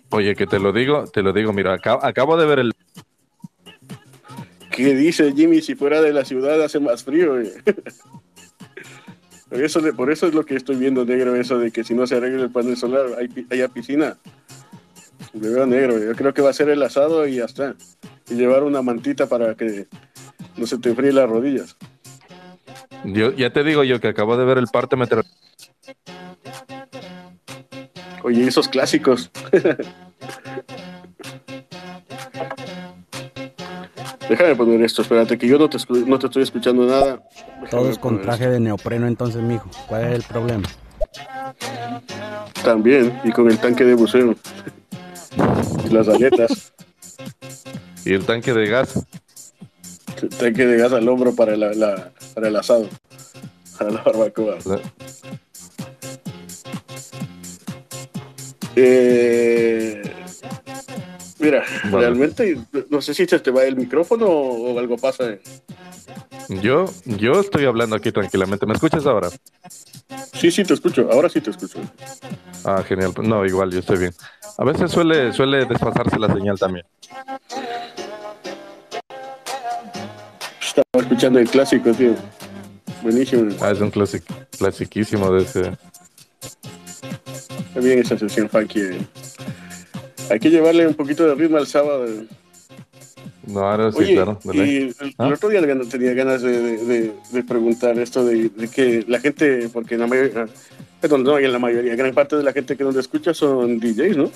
Oye, 0.10 0.36
que 0.36 0.48
te 0.48 0.60
lo 0.60 0.72
digo, 0.72 1.06
te 1.08 1.22
lo 1.22 1.34
digo. 1.34 1.52
Mira, 1.54 1.74
acabo, 1.74 2.04
acabo 2.04 2.38
de 2.38 2.46
ver 2.46 2.60
el... 2.60 2.72
¿Qué 4.72 4.94
dice 4.96 5.34
Jimmy? 5.34 5.62
Si 5.62 5.76
fuera 5.76 6.02
de 6.02 6.14
la 6.14 6.24
ciudad 6.24 6.62
hace 6.64 6.80
más 6.80 7.04
frío. 7.04 7.40
eh. 7.40 7.52
Por 9.50 9.64
eso, 9.64 9.80
de- 9.82 9.94
por 9.94 10.12
eso 10.12 10.28
es 10.28 10.34
lo 10.34 10.46
que 10.46 10.56
estoy 10.56 10.76
viendo 10.76 11.06
negro, 11.06 11.36
eso 11.36 11.58
de 11.58 11.72
que 11.72 11.84
si 11.84 11.94
no 11.94 12.06
se 12.06 12.16
arregla 12.16 12.44
el 12.44 12.52
panel 12.52 12.78
solar, 12.78 13.06
hay, 13.18 13.30
haya 13.50 13.68
piscina. 13.70 14.18
Le 15.34 15.50
veo 15.50 15.66
negro. 15.66 15.98
Yo 15.98 16.14
creo 16.16 16.34
que 16.34 16.42
va 16.42 16.50
a 16.50 16.54
ser 16.54 16.70
el 16.70 16.84
asado 16.84 17.26
y 17.28 17.36
ya 17.36 17.46
está. 17.46 17.76
Y 18.30 18.36
llevar 18.36 18.64
una 18.64 18.82
mantita 18.82 19.28
para 19.28 19.56
que 19.56 19.88
no 20.58 20.68
se 20.68 20.78
te 20.78 20.90
enfríe 20.90 21.12
las 21.14 21.30
rodillas. 21.30 21.76
Yo, 23.06 23.32
ya 23.32 23.52
te 23.52 23.64
digo 23.64 23.84
yo 23.84 24.00
que 24.00 24.10
acabo 24.10 24.38
de 24.38 24.46
ver 24.46 24.58
el 24.58 24.68
parte 24.68 24.96
meteorológico. 24.96 25.47
Oye, 28.28 28.46
esos 28.46 28.68
clásicos. 28.68 29.32
Déjame 34.28 34.54
poner 34.58 34.82
esto, 34.82 35.02
espérate, 35.02 35.38
que 35.38 35.48
yo 35.48 35.58
no 35.58 35.70
te, 35.70 35.78
no 36.06 36.20
te 36.20 36.26
estoy 36.28 36.44
escuchando 36.44 36.86
nada. 36.86 37.24
Déjame 37.62 37.70
Todos 37.70 37.98
con 37.98 38.22
traje 38.22 38.50
de 38.50 38.60
neopreno 38.60 39.08
entonces, 39.08 39.42
mijo. 39.42 39.70
¿Cuál 39.88 40.08
es 40.08 40.16
el 40.16 40.24
problema? 40.24 40.68
También, 42.66 43.18
y 43.24 43.32
con 43.32 43.50
el 43.50 43.58
tanque 43.60 43.86
de 43.86 43.94
buceo. 43.96 44.36
y 45.86 45.90
las 45.94 46.10
aletas. 46.10 46.74
Y 48.04 48.14
el 48.14 48.26
tanque 48.26 48.52
de 48.54 48.68
gas. 48.68 49.06
El 50.22 50.28
tanque 50.28 50.66
de 50.66 50.78
gas 50.78 50.92
al 50.92 51.08
hombro 51.08 51.34
para, 51.34 51.56
la, 51.56 51.72
la- 51.74 52.12
para 52.36 52.50
el 52.50 52.56
asado. 52.58 52.90
Para 53.78 53.92
la 53.92 54.02
barbacoa. 54.02 54.58
La- 54.66 54.82
Eh, 58.80 60.04
mira, 61.40 61.64
realmente 61.92 62.60
no 62.92 63.02
sé 63.02 63.16
si 63.16 63.26
se 63.26 63.40
te 63.40 63.50
va 63.50 63.64
el 63.64 63.76
micrófono 63.76 64.28
o, 64.28 64.74
o 64.74 64.80
algo 64.80 64.98
pasa. 64.98 65.36
Yo, 66.62 66.86
yo 67.06 67.40
estoy 67.40 67.66
hablando 67.66 67.96
aquí 67.96 68.12
tranquilamente. 68.12 68.68
¿Me 68.68 68.74
escuchas 68.74 69.06
ahora? 69.08 69.30
Sí, 70.34 70.52
sí, 70.52 70.64
te 70.64 70.76
escucho. 70.76 71.10
Ahora 71.12 71.28
sí 71.28 71.42
te 71.42 71.50
escucho. 71.50 71.80
Ah, 72.64 72.84
genial. 72.88 73.14
No, 73.24 73.44
igual, 73.48 73.72
yo 73.72 73.80
estoy 73.80 73.98
bien. 73.98 74.14
A 74.60 74.64
veces 74.64 74.92
suele, 74.92 75.34
suele 75.34 75.66
desfasarse 75.66 76.20
la 76.20 76.32
señal 76.32 76.60
también. 76.60 76.86
Estaba 80.62 81.04
escuchando 81.04 81.40
el 81.40 81.50
clásico, 81.50 81.92
tío. 81.94 82.14
Buenísimo. 83.02 83.56
Ah, 83.60 83.72
es 83.72 83.82
un 83.82 83.90
clásico, 83.90 84.34
clasiquísimo 84.58 85.32
de 85.32 85.44
ese. 85.44 85.72
Bien 87.82 88.00
esa 88.00 88.18
sesión 88.18 88.50
funky. 88.50 88.82
Hay 90.30 90.40
que 90.40 90.50
llevarle 90.50 90.88
un 90.88 90.94
poquito 90.96 91.26
de 91.28 91.36
ritmo 91.36 91.58
al 91.58 91.68
sábado. 91.68 92.06
No, 93.46 93.60
ahora 93.62 93.92
sí, 93.94 93.98
Oye, 94.00 94.14
claro. 94.16 94.40
y 94.54 94.60
el, 94.60 94.96
el 95.00 95.16
¿Ah? 95.18 95.30
otro 95.34 95.48
día 95.50 95.62
tenía 95.90 96.14
ganas 96.14 96.42
de, 96.42 96.52
de- 96.84 97.14
de- 97.32 97.44
preguntar 97.44 97.98
esto 97.98 98.26
de, 98.26 98.50
de 98.50 98.68
que 98.68 99.06
la 99.08 99.20
gente, 99.22 99.70
porque 99.72 99.94
en 99.94 100.02
la 100.02 100.08
mayoría, 100.08 100.48
perdón, 101.00 101.24
no, 101.24 101.40
en 101.40 101.52
la 101.54 101.60
mayoría, 101.60 101.96
gran 101.96 102.14
parte 102.14 102.36
de 102.36 102.44
la 102.44 102.52
gente 102.52 102.76
que 102.76 102.84
nos 102.84 102.96
escucha 102.98 103.34
son 103.34 103.80
DJs, 103.80 104.18
¿no? 104.18 104.32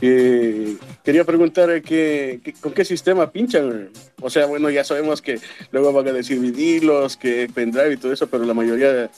Eh, 0.00 0.76
quería 1.02 1.24
preguntar 1.24 1.82
que, 1.82 2.38
que- 2.44 2.52
con 2.52 2.72
qué 2.72 2.84
sistema 2.84 3.28
pinchan. 3.32 3.88
O 4.20 4.30
sea, 4.30 4.46
bueno, 4.46 4.70
ya 4.70 4.84
sabemos 4.84 5.20
que 5.20 5.40
luego 5.72 5.92
van 5.92 6.06
a 6.06 6.12
decir 6.12 6.38
vinilos, 6.38 7.16
que 7.16 7.50
pendrive 7.52 7.94
y 7.94 7.96
todo 7.96 8.12
eso, 8.12 8.28
pero 8.28 8.44
la 8.44 8.54
mayoría, 8.54 9.10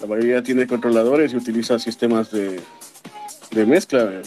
la 0.00 0.06
mayoría 0.06 0.42
tiene 0.42 0.66
controladores 0.66 1.32
y 1.32 1.36
utiliza 1.36 1.78
sistemas 1.78 2.30
de, 2.30 2.60
de 3.56 3.66
mezcla. 3.66 4.22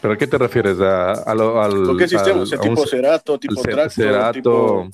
¿Pero 0.00 0.14
a 0.14 0.16
qué 0.16 0.26
te 0.26 0.38
refieres? 0.38 0.78
¿A, 0.80 1.12
a 1.12 1.34
lo- 1.34 1.60
al, 1.62 1.84
¿Con 1.84 1.98
qué 1.98 2.08
sistema? 2.08 2.36
al- 2.36 2.42
O 2.42 2.46
sea, 2.46 2.58
a 2.58 2.62
un 2.62 2.68
tipo 2.70 2.84
ce- 2.84 2.90
Cerato, 2.96 3.38
tipo 3.38 3.62
Cerato. 3.62 4.88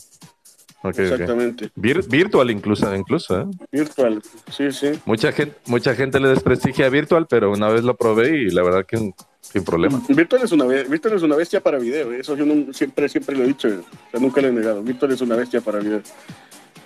Exactamente. 0.84 1.70
Vir- 1.74 2.06
virtual 2.08 2.50
incluso, 2.50 2.94
incluso, 2.94 3.40
¿eh? 3.40 3.44
Virtual, 3.72 4.22
sí, 4.56 4.70
sí. 4.70 4.92
Mucha 5.04 5.32
gente, 5.32 5.56
mucha 5.66 5.94
gente 5.96 6.20
le 6.20 6.28
desprestigia 6.28 6.86
a 6.86 6.90
Virtual, 6.90 7.26
pero 7.28 7.50
una 7.50 7.68
vez 7.68 7.82
lo 7.82 7.96
probé 7.96 8.36
y 8.42 8.50
la 8.50 8.62
verdad 8.62 8.86
que 8.86 9.12
sin 9.40 9.64
problema. 9.64 10.00
Virtual 10.08 10.42
es 10.44 10.52
una 10.52 10.64
Virtual 10.64 11.14
es 11.14 11.22
una 11.22 11.34
bestia 11.34 11.60
para 11.60 11.78
video, 11.78 12.12
¿eh? 12.12 12.20
eso 12.20 12.36
yo 12.36 12.44
no- 12.46 12.72
siempre 12.72 13.08
siempre 13.08 13.34
lo 13.36 13.42
he 13.44 13.48
dicho, 13.48 13.66
¿eh? 13.68 13.78
o 13.78 14.10
sea, 14.12 14.20
nunca 14.20 14.40
lo 14.40 14.48
he 14.48 14.52
negado. 14.52 14.80
Virtual 14.82 15.10
es 15.12 15.20
una 15.20 15.34
bestia 15.34 15.60
para 15.60 15.80
video. 15.80 16.02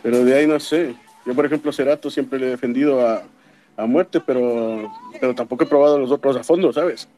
Pero 0.02 0.24
de 0.24 0.34
ahí 0.34 0.46
no 0.46 0.58
sé. 0.60 0.94
Yo 1.26 1.34
por 1.34 1.44
ejemplo 1.44 1.70
Cerato 1.70 2.10
siempre 2.10 2.38
le 2.38 2.46
he 2.46 2.50
defendido 2.50 3.06
a, 3.06 3.22
a 3.82 3.86
muerte, 3.86 4.20
pero 4.20 4.90
pero 5.20 5.34
tampoco 5.34 5.64
he 5.64 5.66
probado 5.66 5.98
los 5.98 6.10
otros 6.10 6.36
a 6.36 6.42
fondo, 6.44 6.72
¿sabes? 6.72 7.08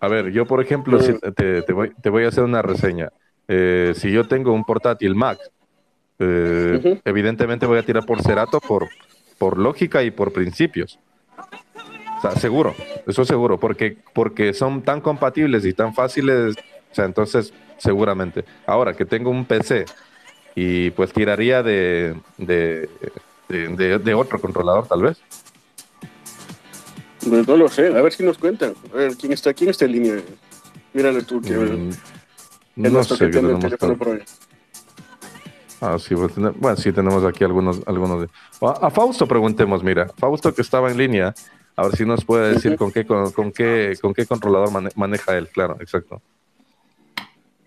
A 0.00 0.08
ver, 0.08 0.30
yo 0.32 0.46
por 0.46 0.60
ejemplo, 0.62 0.98
si 1.00 1.12
te, 1.18 1.62
te 1.62 1.72
voy, 1.72 1.92
te 2.02 2.08
voy 2.10 2.24
a 2.24 2.28
hacer 2.28 2.44
una 2.44 2.62
reseña. 2.62 3.10
Eh, 3.48 3.92
si 3.96 4.10
yo 4.10 4.26
tengo 4.26 4.52
un 4.52 4.64
portátil 4.64 5.14
Mac, 5.14 5.38
eh, 6.18 7.00
evidentemente 7.04 7.66
voy 7.66 7.78
a 7.78 7.82
tirar 7.82 8.04
por 8.06 8.22
Cerato 8.22 8.60
por, 8.60 8.88
por 9.38 9.58
lógica 9.58 10.02
y 10.02 10.10
por 10.10 10.32
principios. 10.32 10.98
O 12.18 12.20
sea, 12.22 12.32
seguro, 12.32 12.74
eso 13.06 13.24
seguro, 13.24 13.58
porque, 13.58 13.96
porque 14.12 14.52
son 14.52 14.82
tan 14.82 15.00
compatibles 15.00 15.64
y 15.64 15.72
tan 15.72 15.94
fáciles, 15.94 16.54
o 16.92 16.94
sea, 16.94 17.06
entonces 17.06 17.52
seguramente. 17.78 18.44
Ahora 18.66 18.92
que 18.94 19.06
tengo 19.06 19.30
un 19.30 19.46
PC 19.46 19.86
y 20.54 20.90
pues 20.90 21.12
tiraría 21.12 21.62
de, 21.62 22.14
de, 22.36 22.88
de, 23.48 23.68
de- 23.68 23.98
de 23.98 24.14
otro 24.14 24.38
controlador 24.38 24.86
tal 24.86 25.02
vez. 25.02 25.20
Pues 27.28 27.46
no 27.46 27.56
lo 27.56 27.68
sé, 27.68 27.86
a 27.88 28.00
ver 28.02 28.12
si 28.12 28.22
nos 28.24 28.38
cuentan. 28.38 28.74
A 28.92 28.96
ver, 28.96 29.16
¿quién 29.16 29.32
está, 29.32 29.52
quién 29.52 29.70
está 29.70 29.84
en 29.84 29.92
línea? 29.92 30.16
Mírale 30.92 31.22
tú, 31.22 31.40
que 31.40 31.54
Mm, 31.54 31.90
es 32.86 32.92
no 32.92 33.04
sé 33.04 33.14
que 33.18 33.26
qué 33.26 33.38
tiene 33.38 33.52
el 33.52 33.58
teléfono 33.60 33.96
por-. 33.96 34.22
Ah, 35.82 35.98
sí, 35.98 36.14
pues, 36.14 36.34
bueno, 36.36 36.76
sí 36.76 36.92
tenemos 36.92 37.24
aquí 37.24 37.42
algunos, 37.44 37.80
algunos 37.86 38.22
de... 38.22 38.28
A, 38.60 38.86
a 38.86 38.90
Fausto 38.90 39.26
preguntemos, 39.26 39.82
mira, 39.82 40.08
Fausto 40.18 40.54
que 40.54 40.60
estaba 40.62 40.90
en 40.90 40.98
línea, 40.98 41.34
a 41.76 41.82
ver 41.84 41.96
si 41.96 42.04
nos 42.04 42.24
puede 42.24 42.52
decir 42.54 42.76
con 42.76 42.92
qué 42.92 43.06
con, 43.06 43.30
con 43.32 43.50
qué 43.50 43.94
con 44.00 44.12
qué 44.12 44.26
controlador 44.26 44.70
mane- 44.70 44.90
maneja 44.94 45.36
él, 45.38 45.48
claro, 45.48 45.76
exacto. 45.80 46.20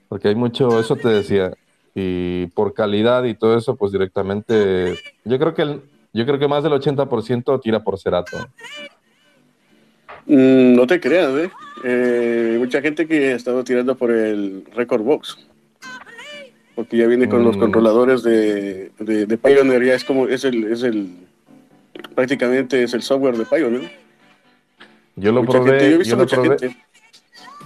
Porque 0.09 0.27
hay 0.27 0.35
mucho, 0.35 0.79
eso 0.79 0.95
te 0.95 1.07
decía, 1.09 1.51
y 1.95 2.45
por 2.47 2.73
calidad 2.75 3.23
y 3.23 3.33
todo 3.33 3.57
eso, 3.57 3.75
pues 3.75 3.91
directamente, 3.91 4.95
yo 5.25 5.39
creo 5.39 5.55
que 5.55 5.61
el, 5.63 5.81
yo 6.13 6.25
creo 6.25 6.37
que 6.37 6.47
más 6.47 6.63
del 6.63 6.73
80% 6.73 7.59
tira 7.61 7.83
por 7.83 7.97
Cerato. 7.99 8.37
Mm, 10.25 10.75
no 10.75 10.88
te 10.88 10.99
creas, 10.99 11.31
¿eh? 11.38 11.51
Eh, 11.83 12.55
Mucha 12.59 12.81
gente 12.81 13.07
que 13.07 13.33
ha 13.33 13.36
estado 13.36 13.63
tirando 13.63 13.95
por 13.95 14.12
el 14.12 14.63
Record 14.73 15.01
Box. 15.01 15.38
Porque 16.75 16.97
ya 16.97 17.07
viene 17.07 17.29
con 17.29 17.43
los 17.43 17.55
Mm. 17.55 17.59
controladores 17.59 18.23
de, 18.23 18.91
de, 18.99 19.25
de 19.25 19.38
Pioneer, 19.38 19.83
ya 19.83 19.93
es 19.95 20.03
como, 20.03 20.27
es 20.27 20.43
el, 20.43 20.63
es 20.71 20.81
el, 20.83 21.07
prácticamente 22.15 22.81
es 22.83 22.93
el 22.93 23.03
software 23.03 23.38
de 23.38 23.45
Pioneer. 23.45 23.91
Yo 25.15 25.31
lo 25.31 25.43
Mucha 25.43 25.59
probé, 25.59 25.69
gente, 25.71 25.89
yo 25.89 25.95
he 25.95 25.97
visto 25.99 26.09
yo 26.12 26.15
lo 26.15 26.23
mucha 26.23 26.36
probé, 26.38 26.57
gente. 26.59 26.77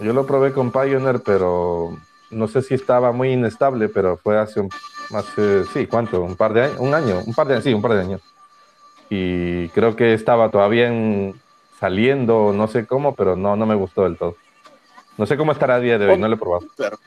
yo 0.02 0.14
lo 0.14 0.26
probé 0.26 0.52
con 0.52 0.72
Pioneer, 0.72 1.22
pero 1.26 1.98
no 2.32 2.48
sé 2.50 2.62
si 2.62 2.74
estaba 2.74 3.14
muy 3.14 3.30
inestable, 3.32 3.88
pero 3.88 4.18
fue 4.18 4.38
hace 4.38 4.60
un, 4.60 4.70
hace, 5.14 5.64
sí, 5.74 5.86
¿cuánto? 5.86 6.22
Un 6.22 6.36
par 6.36 6.52
de 6.54 6.64
años, 6.64 6.78
un 6.80 6.94
año, 6.94 7.22
un 7.26 7.34
par 7.34 7.48
de 7.48 7.62
sí, 7.62 7.74
un 7.74 7.82
par 7.82 7.94
de 7.94 8.02
años. 8.02 8.22
Y 9.10 9.70
creo 9.70 9.96
que 9.96 10.14
estaba 10.14 10.52
todavía 10.52 10.88
en- 10.90 11.34
saliendo, 11.80 12.54
no 12.54 12.68
sé 12.68 12.86
cómo, 12.86 13.16
pero 13.16 13.36
no, 13.36 13.56
no 13.56 13.66
me 13.66 13.76
gustó 13.76 14.04
del 14.04 14.18
todo. 14.18 14.36
No 15.18 15.26
sé 15.26 15.38
cómo 15.38 15.52
estará 15.52 15.76
a 15.76 15.80
día 15.80 15.98
de 15.98 16.08
hoy, 16.08 16.18
no 16.18 16.28
lo 16.28 16.36
he 16.36 16.38
probado. 16.38 16.68
Claro. 16.76 17.00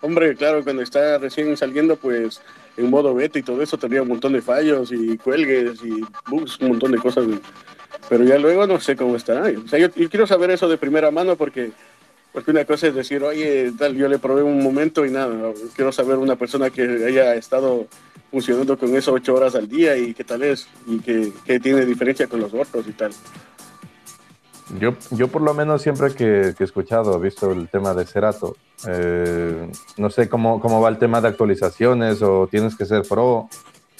Hombre, 0.00 0.34
claro, 0.34 0.64
cuando 0.64 0.82
está 0.82 1.18
recién 1.18 1.56
saliendo, 1.56 1.96
pues 1.96 2.40
en 2.76 2.90
modo 2.90 3.14
beta 3.14 3.38
y 3.38 3.42
todo 3.42 3.62
eso, 3.62 3.78
tenía 3.78 4.02
un 4.02 4.08
montón 4.08 4.32
de 4.32 4.42
fallos 4.42 4.90
y 4.92 5.16
cuelgues 5.18 5.82
y 5.84 6.04
bugs, 6.28 6.58
un 6.60 6.68
montón 6.70 6.92
de 6.92 6.98
cosas. 6.98 7.24
Pero 8.08 8.24
ya 8.24 8.38
luego 8.38 8.66
no 8.66 8.80
sé 8.80 8.96
cómo 8.96 9.16
estará. 9.16 9.52
O 9.64 9.68
sea, 9.68 9.78
yo, 9.78 9.88
yo 9.94 10.08
quiero 10.08 10.26
saber 10.26 10.50
eso 10.50 10.68
de 10.68 10.78
primera 10.78 11.10
mano 11.10 11.36
porque, 11.36 11.70
porque 12.32 12.50
una 12.50 12.64
cosa 12.64 12.88
es 12.88 12.94
decir, 12.94 13.22
oye, 13.22 13.72
tal, 13.78 13.94
yo 13.94 14.08
le 14.08 14.18
probé 14.18 14.42
un 14.42 14.62
momento 14.62 15.04
y 15.06 15.10
nada. 15.10 15.52
Quiero 15.76 15.92
saber 15.92 16.18
una 16.18 16.34
persona 16.36 16.70
que 16.70 16.82
haya 16.82 17.34
estado 17.34 17.86
funcionando 18.30 18.76
con 18.78 18.96
eso 18.96 19.12
ocho 19.12 19.34
horas 19.34 19.54
al 19.54 19.68
día 19.68 19.96
y 19.96 20.14
qué 20.14 20.24
tal 20.24 20.42
es 20.42 20.66
y 20.86 20.98
que, 20.98 21.32
que 21.44 21.60
tiene 21.60 21.84
diferencia 21.84 22.26
con 22.26 22.40
los 22.40 22.52
otros 22.52 22.88
y 22.88 22.92
tal. 22.92 23.12
Yo, 24.78 24.94
yo 25.10 25.28
por 25.28 25.42
lo 25.42 25.52
menos 25.52 25.82
siempre 25.82 26.14
que, 26.14 26.54
he 26.58 26.64
escuchado, 26.64 27.16
he 27.16 27.20
visto 27.20 27.52
el 27.52 27.68
tema 27.68 27.92
de 27.92 28.06
Cerato, 28.06 28.56
eh, 28.88 29.70
no 29.98 30.08
sé 30.08 30.28
cómo, 30.30 30.60
cómo 30.60 30.80
va 30.80 30.88
el 30.88 30.98
tema 30.98 31.20
de 31.20 31.28
actualizaciones 31.28 32.22
o 32.22 32.48
tienes 32.50 32.74
que 32.74 32.86
ser 32.86 33.02
pro, 33.02 33.48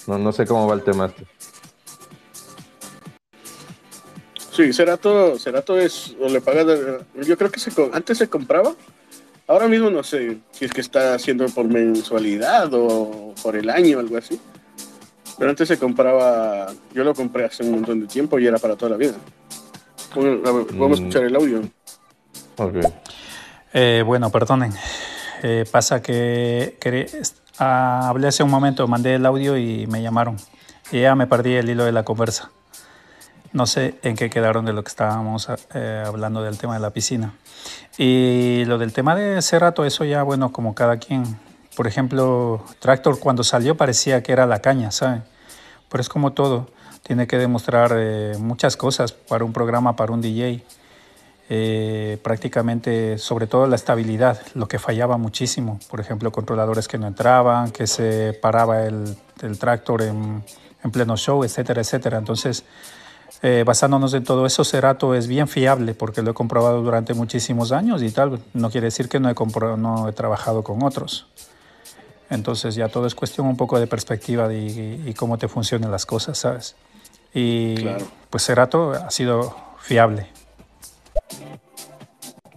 no, 0.07 0.19
no 0.19 0.33
sé 0.33 0.47
cómo 0.47 0.67
va 0.67 0.75
el 0.75 0.83
tema 0.83 1.07
este. 1.07 1.27
Sí, 4.51 4.73
Cerato, 4.73 5.39
Cerato 5.39 5.79
es, 5.79 6.17
o 6.21 6.29
le 6.29 6.41
pagas, 6.41 6.67
yo 7.17 7.37
creo 7.37 7.51
que 7.51 7.61
se, 7.61 7.71
antes 7.93 8.17
se 8.17 8.29
compraba, 8.29 8.75
ahora 9.47 9.69
mismo 9.69 9.91
no 9.91 10.03
sé 10.03 10.39
si 10.53 10.65
es 10.65 10.73
que 10.73 10.81
está 10.81 11.15
haciendo 11.15 11.47
por 11.47 11.67
mensualidad 11.67 12.73
o 12.73 13.35
por 13.43 13.57
el 13.57 13.69
año 13.69 13.99
o 13.99 14.01
algo 14.01 14.17
así, 14.17 14.41
pero 15.39 15.51
antes 15.51 15.69
se 15.69 15.79
compraba, 15.79 16.73
yo 16.95 17.05
lo 17.05 17.15
compré 17.15 17.45
hace 17.45 17.63
un 17.63 17.73
montón 17.73 18.01
de 18.01 18.07
tiempo 18.07 18.39
y 18.39 18.47
era 18.47 18.59
para 18.59 18.77
toda 18.77 18.93
la 18.93 18.97
vida. 18.97 19.15
Vamos 20.79 20.99
a 20.99 21.03
escuchar 21.03 21.25
el 21.25 21.37
audio. 21.37 21.63
Eh, 23.73 24.03
bueno, 24.05 24.31
perdonen. 24.31 24.73
Eh, 25.43 25.65
pasa 25.71 26.03
que, 26.03 26.77
quería- 26.81 27.07
ah, 27.59 28.09
hablé 28.09 28.29
hace 28.29 28.43
un 28.43 28.51
momento, 28.51 28.87
mandé 28.87 29.15
el 29.15 29.27
audio 29.27 29.57
y 29.57 29.87
me 29.87 30.03
llamaron. 30.03 30.37
Y 30.91 31.01
ya 31.01 31.15
me 31.15 31.27
perdí 31.27 31.55
el 31.55 31.69
hilo 31.71 31.85
de 31.85 31.93
la 31.93 32.05
conversa. 32.05 32.51
No 33.53 33.67
sé 33.67 33.97
en 34.03 34.17
qué 34.17 34.31
quedaron 34.31 34.65
de 34.65 34.73
lo 34.73 34.83
que 34.83 34.89
estábamos 34.89 35.49
eh, 35.75 36.03
hablando 36.07 36.43
del 36.43 36.57
tema 36.59 36.75
de 36.75 36.81
la 36.81 36.91
piscina. 36.91 37.35
Y 37.99 38.65
lo 38.67 38.79
del 38.79 38.93
tema 38.93 39.15
de 39.15 39.41
Cerato, 39.43 39.85
eso 39.85 40.05
ya, 40.05 40.23
bueno, 40.23 40.53
como 40.53 40.75
cada 40.75 40.99
quien. 40.99 41.39
Por 41.77 41.87
ejemplo, 41.87 42.65
Tractor 42.81 43.19
cuando 43.19 43.45
salió 43.45 43.77
parecía 43.77 44.23
que 44.23 44.33
era 44.33 44.47
la 44.47 44.61
caña, 44.61 44.91
¿saben? 44.91 45.23
Pero 45.89 46.01
es 46.01 46.09
como 46.09 46.33
todo. 46.33 46.69
Tiene 47.03 47.27
que 47.27 47.37
demostrar 47.39 47.93
eh, 47.97 48.35
muchas 48.39 48.77
cosas 48.77 49.13
para 49.13 49.45
un 49.45 49.53
programa, 49.53 49.97
para 49.97 50.13
un 50.13 50.21
DJ. 50.21 50.63
Eh, 51.55 52.19
prácticamente, 52.23 53.19
sobre 53.19 53.47
todo 53.47 53.67
la 53.67 53.77
estabilidad, 53.77 54.41
lo 54.55 54.69
que 54.69 54.79
fallaba 54.79 55.19
muchísimo. 55.19 55.79
Por 55.91 56.01
ejemplo, 56.01 56.31
controladores 56.31 56.89
que 56.89 56.99
no 56.99 57.07
entraban, 57.07 57.73
que 57.73 57.87
se 57.87 58.33
paraba 58.41 58.85
el, 58.87 59.17
el 59.43 59.59
tractor 59.59 60.03
en, 60.03 60.43
en 60.83 60.91
pleno 60.91 61.17
show, 61.17 61.43
etcétera, 61.45 61.81
etcétera. 61.83 62.19
Entonces, 62.19 62.65
eh, 63.43 63.65
basándonos 63.67 64.15
en 64.15 64.23
todo 64.23 64.47
eso, 64.47 64.63
Cerato 64.65 65.15
es 65.15 65.27
bien 65.27 65.49
fiable 65.49 65.95
porque 65.95 66.23
lo 66.23 66.31
he 66.31 66.35
comprobado 66.35 66.81
durante 66.81 67.13
muchísimos 67.13 67.73
años 67.73 68.03
y 68.03 68.11
tal. 68.13 68.41
No 68.55 68.71
quiere 68.71 68.87
decir 68.87 69.09
que 69.09 69.19
no 69.19 69.29
he, 69.29 69.35
no 69.77 70.09
he 70.09 70.13
trabajado 70.13 70.63
con 70.63 70.83
otros. 70.85 71.27
Entonces 72.31 72.77
ya 72.77 72.89
todo 72.89 73.07
es 73.07 73.15
cuestión 73.15 73.47
un 73.49 73.57
poco 73.57 73.79
de 73.79 73.87
perspectiva 73.89 74.49
de- 74.49 74.59
y, 75.05 75.09
y 75.11 75.13
cómo 75.15 75.37
te 75.37 75.49
funcionan 75.49 75.91
las 75.91 76.07
cosas, 76.07 76.39
¿sabes? 76.39 76.77
Y 77.35 77.77
pues 78.31 78.45
Cerato 78.45 78.93
ha 78.93 79.11
sido 79.11 79.55
fiable. 79.81 80.29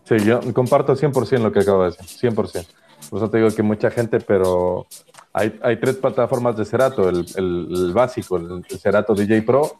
Sí, 0.03 0.17
yo 0.23 0.39
comparto 0.53 0.95
100% 0.95 1.39
lo 1.39 1.51
que 1.51 1.59
acabo 1.61 1.83
de 1.83 1.91
decir, 1.91 2.31
100%. 2.31 2.67
Por 3.09 3.19
eso 3.19 3.29
te 3.29 3.37
digo 3.37 3.49
que 3.49 3.63
mucha 3.63 3.89
gente, 3.89 4.19
pero 4.19 4.85
hay, 5.33 5.59
hay 5.63 5.77
tres 5.79 5.95
plataformas 5.95 6.55
de 6.57 6.65
Cerato, 6.65 7.09
el, 7.09 7.25
el- 7.35 7.67
el 7.71 7.93
básico, 7.93 8.37
el, 8.37 8.63
el 8.69 8.79
Cerato 8.79 9.13
DJ 9.15 9.41
Pro, 9.41 9.79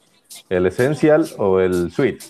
el 0.49 0.65
Essential 0.65 1.27
o 1.37 1.59
el 1.59 1.91
Suite. 1.91 2.23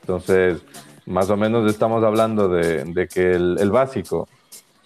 Entonces, 0.00 0.60
más 1.06 1.30
o 1.30 1.36
menos 1.36 1.68
estamos 1.70 2.02
hablando 2.04 2.48
de, 2.48 2.84
de 2.84 3.08
que 3.08 3.32
el, 3.32 3.56
el 3.60 3.70
básico 3.70 4.28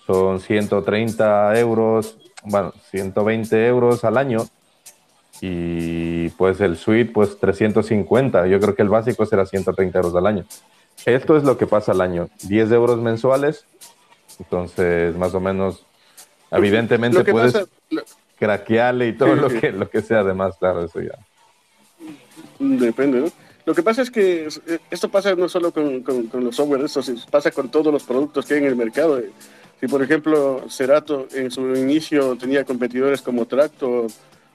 son 0.06 0.40
130 0.40 1.58
euros, 1.58 2.18
bueno, 2.44 2.72
120 2.90 3.66
euros 3.66 4.04
al 4.04 4.18
año. 4.18 4.46
Y 5.40 6.28
pues 6.30 6.60
el 6.60 6.76
suite, 6.76 7.10
pues 7.12 7.38
350. 7.38 8.46
Yo 8.46 8.60
creo 8.60 8.74
que 8.74 8.82
el 8.82 8.88
básico 8.88 9.26
será 9.26 9.44
130 9.46 9.98
euros 9.98 10.14
al 10.16 10.26
año. 10.26 10.44
Esto 11.06 11.36
es 11.36 11.42
lo 11.44 11.58
que 11.58 11.66
pasa 11.66 11.92
al 11.92 12.00
año. 12.00 12.28
10 12.44 12.70
euros 12.72 12.98
mensuales. 13.00 13.66
Entonces, 14.38 15.14
más 15.16 15.34
o 15.34 15.40
menos, 15.40 15.84
evidentemente 16.50 17.18
Lo 17.18 17.24
que 17.24 17.32
puedes 17.32 17.52
pasa- 17.52 17.66
lo- 17.90 18.02
craquearle 18.38 19.08
y 19.08 19.12
todo 19.12 19.34
lo 19.36 19.48
que, 19.48 19.70
lo 19.72 19.88
que 19.90 20.02
sea 20.02 20.20
además, 20.20 20.56
claro, 20.58 20.84
eso 20.84 21.00
ya. 21.00 21.18
Depende, 22.58 23.20
¿no? 23.20 23.26
Lo 23.66 23.74
que 23.74 23.82
pasa 23.82 24.02
es 24.02 24.10
que 24.10 24.46
eh, 24.66 24.78
esto 24.90 25.08
pasa 25.08 25.34
no 25.34 25.48
solo 25.48 25.72
con, 25.72 26.02
con- 26.02 26.26
con 26.26 26.44
los 26.44 26.54
software, 26.56 26.84
esto 26.84 27.00
pasa 27.30 27.50
con 27.50 27.70
todos 27.70 27.92
los 27.92 28.02
productos 28.04 28.44
que 28.46 28.54
hay 28.54 28.60
en 28.60 28.66
el 28.66 28.76
mercado. 28.76 29.20
Si, 29.80 29.86
por 29.88 30.02
ejemplo, 30.02 30.64
Cerato 30.68 31.26
en 31.32 31.50
su 31.50 31.74
inicio 31.74 32.36
tenía 32.36 32.64
competidores 32.64 33.22
como 33.22 33.46
Tracto 33.46 34.06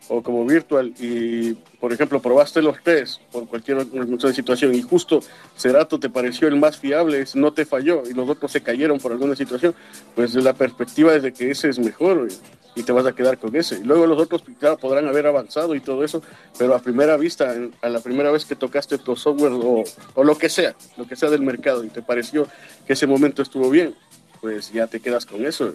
o 0.10 0.22
como 0.22 0.46
Virtual 0.46 0.94
y, 1.00 1.54
por 1.80 1.94
ejemplo, 1.94 2.20
probaste 2.20 2.62
los 2.62 2.82
test 2.84 3.22
por 3.32 3.48
cualquier 3.48 3.86
situación 4.34 4.74
y 4.76 4.82
justo 4.82 5.22
Cerato 5.56 6.00
te 6.00 6.10
pareció 6.10 6.48
el 6.48 6.58
más 6.58 6.78
fiable, 6.78 7.24
no 7.36 7.54
te 7.54 7.66
falló 7.66 8.04
y 8.10 8.14
los 8.14 8.28
otros 8.28 8.52
se 8.52 8.62
cayeron 8.62 9.00
por 9.00 9.12
alguna 9.12 9.36
situación, 9.36 9.74
pues 10.16 10.34
la 10.36 10.54
perspectiva 10.54 11.14
es 11.16 11.24
de 11.24 11.32
que 11.32 11.52
ese 11.52 11.70
es 11.70 11.80
mejor 11.80 12.28
y 12.76 12.84
te 12.84 12.92
vas 12.92 13.06
a 13.06 13.14
quedar 13.14 13.38
con 13.38 13.56
ese. 13.56 13.76
Y 13.76 13.84
luego 13.84 14.08
los 14.08 14.20
otros, 14.20 14.44
claro, 14.60 14.78
podrán 14.78 15.08
haber 15.08 15.28
avanzado 15.28 15.76
y 15.76 15.80
todo 15.80 16.04
eso, 16.04 16.24
pero 16.58 16.74
a 16.74 16.80
primera 16.80 17.16
vista, 17.16 17.54
a 17.82 17.90
la 17.90 18.00
primera 18.00 18.32
vez 18.32 18.46
que 18.46 18.56
tocaste 18.56 18.98
tu 18.98 19.16
software 19.16 19.54
o, 19.54 19.84
o 20.16 20.24
lo 20.24 20.38
que 20.38 20.50
sea, 20.50 20.76
lo 20.98 21.08
que 21.08 21.16
sea 21.16 21.30
del 21.30 21.42
mercado 21.42 21.84
y 21.84 21.90
te 21.90 22.02
pareció 22.02 22.48
que 22.88 22.94
ese 22.94 23.06
momento 23.06 23.42
estuvo 23.42 23.70
bien, 23.70 23.94
pues 24.42 24.72
ya 24.72 24.88
te 24.88 25.00
quedas 25.00 25.26
con 25.26 25.46
eso. 25.46 25.74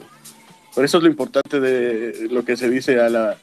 Por 0.74 0.84
eso 0.84 0.96
es 0.96 1.04
lo 1.04 1.08
importante 1.08 1.60
de 1.60 2.28
lo 2.30 2.44
que 2.44 2.56
se 2.56 2.68
dice 2.68 2.98
a 2.98 3.08
la, 3.08 3.36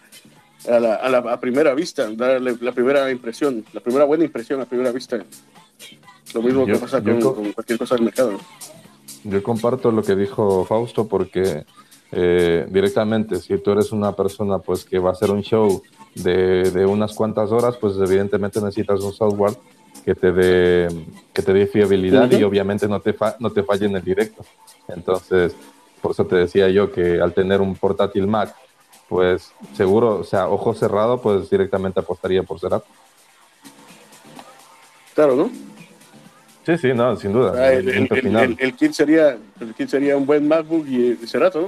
a 0.69 0.80
la, 0.80 0.95
a 0.95 1.10
la 1.10 1.17
a 1.19 1.39
primera 1.39 1.74
vista, 1.74 2.10
darle 2.12 2.56
la 2.60 2.71
primera 2.71 3.10
impresión, 3.12 3.63
la 3.74 3.80
primera 3.82 4.06
buena 4.06 4.24
impresión 4.26 4.62
a 4.62 4.65
primera 4.65 4.91
vista. 4.91 5.24
Lo 6.34 6.41
mismo 6.41 6.65
que 6.65 6.74
Yo- 6.74 6.80
pasa 6.80 7.00
yo 7.00 7.13
con, 7.13 7.21
co- 7.21 7.36
con 7.36 7.52
cualquier 7.54 7.78
cosa 7.80 7.95
del 7.95 8.06
mercado. 8.06 8.34
Yo 9.24 9.43
comparto 9.43 9.91
lo 9.91 10.02
que 10.02 10.15
dijo 10.15 10.65
Fausto 10.65 11.08
porque 11.08 11.65
eh, 12.12 12.65
directamente, 12.69 13.39
si 13.39 13.58
tú 13.60 13.71
eres 13.71 13.91
una 13.91 14.13
persona 14.15 14.60
pues 14.60 14.84
que 14.86 15.00
va 15.00 15.10
a 15.10 15.13
hacer 15.13 15.32
un 15.32 15.41
show 15.41 15.82
de, 16.15 16.69
de 16.71 16.86
unas 16.86 17.13
cuantas 17.13 17.52
horas, 17.52 17.78
pues 17.78 17.95
evidentemente 17.97 18.60
necesitas 18.62 19.02
un 19.02 19.13
software 19.13 19.54
que 20.06 20.15
te 20.15 20.32
dé 20.32 20.88
que 21.34 21.41
te 21.41 21.54
dé 21.54 21.67
fiabilidad 21.67 22.32
y 22.32 22.41
obviamente 22.43 22.88
no 22.88 23.00
te 23.02 23.13
fa- 23.13 23.36
no 23.39 23.52
te 23.52 23.63
falle 23.63 23.86
en 23.86 23.95
el 23.95 24.04
directo. 24.04 24.43
Entonces, 24.88 25.54
por 26.02 26.12
eso 26.12 26.26
te 26.26 26.36
decía 26.38 26.69
yo 26.69 26.91
que 26.91 27.21
al 27.21 27.34
tener 27.34 27.62
un 27.62 27.76
portátil 27.76 28.26
Mac, 28.28 28.56
pues 29.12 29.52
seguro, 29.76 30.19
o 30.19 30.24
sea, 30.24 30.47
ojo 30.47 30.74
cerrado, 30.74 31.21
pues 31.21 31.50
directamente 31.50 32.00
apostaría 32.00 32.43
por 32.43 32.62
Cerato. 32.62 32.86
Claro, 35.13 35.36
¿no? 35.36 35.52
Sí, 36.65 36.78
sí, 36.78 36.93
no, 36.93 37.17
sin 37.17 37.34
duda. 37.34 37.52
Ah, 37.58 37.74
el, 37.74 37.89
el- 37.89 37.97
punto 37.97 38.15
el- 38.15 38.21
final. 38.21 38.43
el- 38.43 38.58
el 38.62 38.74
kit 38.74 38.93
sería, 38.93 39.38
el 39.60 39.74
kit 39.76 39.89
sería 39.89 40.15
un 40.15 40.26
buen 40.26 40.47
MacBook 40.47 40.88
y 40.88 41.15
Cerato, 41.28 41.63
¿no? 41.63 41.67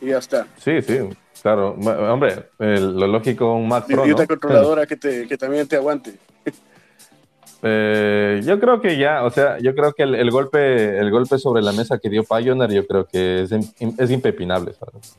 Y 0.00 0.10
ya 0.10 0.18
está. 0.18 0.48
Sí, 0.58 0.82
sí, 0.82 0.98
claro. 1.40 1.76
Hombre, 1.78 2.48
lo 2.58 3.06
lógico, 3.06 3.54
un 3.54 3.68
Mac 3.68 3.84
Y, 3.88 3.92
Pro, 3.94 4.04
y 4.04 4.10
¿no? 4.10 4.16
controladora 4.26 4.84
que, 4.84 4.96
te, 4.96 5.28
que 5.28 5.38
también 5.38 5.68
te 5.68 5.76
aguante. 5.76 6.14
Eh, 7.64 8.40
yo 8.44 8.58
creo 8.58 8.80
que 8.80 8.98
ya, 8.98 9.22
o 9.22 9.30
sea, 9.30 9.56
yo 9.60 9.72
creo 9.76 9.92
que 9.92 10.02
el, 10.02 10.30
golpe, 10.32 10.98
el 10.98 11.12
golpe 11.12 11.38
sobre 11.38 11.62
la 11.62 11.70
mesa 11.70 11.96
que 12.00 12.08
dio 12.08 12.24
Pioneer, 12.24 12.72
yo 12.72 12.84
creo 12.88 13.06
que 13.06 13.42
es, 13.42 13.52
es 13.52 14.10
impepinable. 14.10 14.72
¿sabes? 14.72 15.14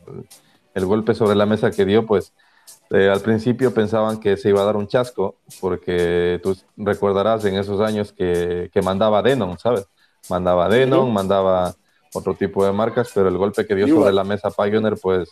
El 0.74 0.86
golpe 0.86 1.14
sobre 1.14 1.36
la 1.36 1.46
mesa 1.46 1.72
que 1.72 1.86
dio, 1.86 2.06
pues, 2.06 2.34
eh, 2.90 3.10
al 3.10 3.22
principio 3.22 3.74
pensaban 3.74 4.20
que 4.20 4.38
se 4.38 4.50
iba 4.50 4.62
a 4.62 4.66
dar 4.66 4.76
un 4.78 4.88
chasco, 4.88 5.36
porque 5.60 6.40
tú 6.44 6.56
recordarás 6.78 7.44
en 7.46 7.56
esos 7.56 7.82
años 7.82 8.12
que, 8.14 8.70
que 8.74 8.82
mandaba 8.82 9.22
Denon, 9.22 9.58
¿sabes? 9.60 9.88
Mandaba 10.30 10.70
Denon, 10.70 11.12
mandaba 11.14 11.76
otro 12.14 12.34
tipo 12.36 12.66
de 12.66 12.72
marcas, 12.72 13.12
pero 13.14 13.28
el 13.30 13.38
golpe 13.38 13.66
que 13.66 13.76
dio 13.76 13.88
sobre 13.88 14.14
la 14.14 14.24
mesa 14.24 14.50
Pioneer, 14.52 14.96
pues, 15.02 15.30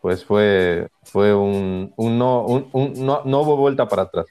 pues 0.00 0.24
fue, 0.24 0.88
fue 1.02 1.34
un, 1.34 1.92
un 1.96 2.18
no, 2.18 2.44
un, 2.44 2.68
un- 2.72 3.06
no, 3.06 3.22
no 3.24 3.40
hubo 3.40 3.56
vuelta 3.56 3.88
para 3.88 4.02
atrás. 4.02 4.26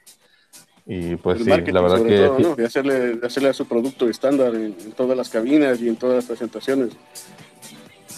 Y 0.86 1.16
pues 1.16 1.40
el 1.40 1.44
sí, 1.64 1.72
la 1.72 1.80
verdad 1.80 1.96
sobre 1.98 2.10
que 2.10 2.26
todo, 2.26 2.38
¿no? 2.38 2.56
De 2.56 2.66
hacerle, 2.66 3.16
de 3.16 3.26
hacerle 3.26 3.48
a 3.48 3.54
su 3.54 3.66
producto 3.66 4.06
estándar 4.08 4.54
en, 4.54 4.76
en 4.78 4.92
todas 4.92 5.16
las 5.16 5.30
cabinas 5.30 5.80
y 5.80 5.88
en 5.88 5.96
todas 5.96 6.16
las 6.16 6.26
presentaciones. 6.26 6.90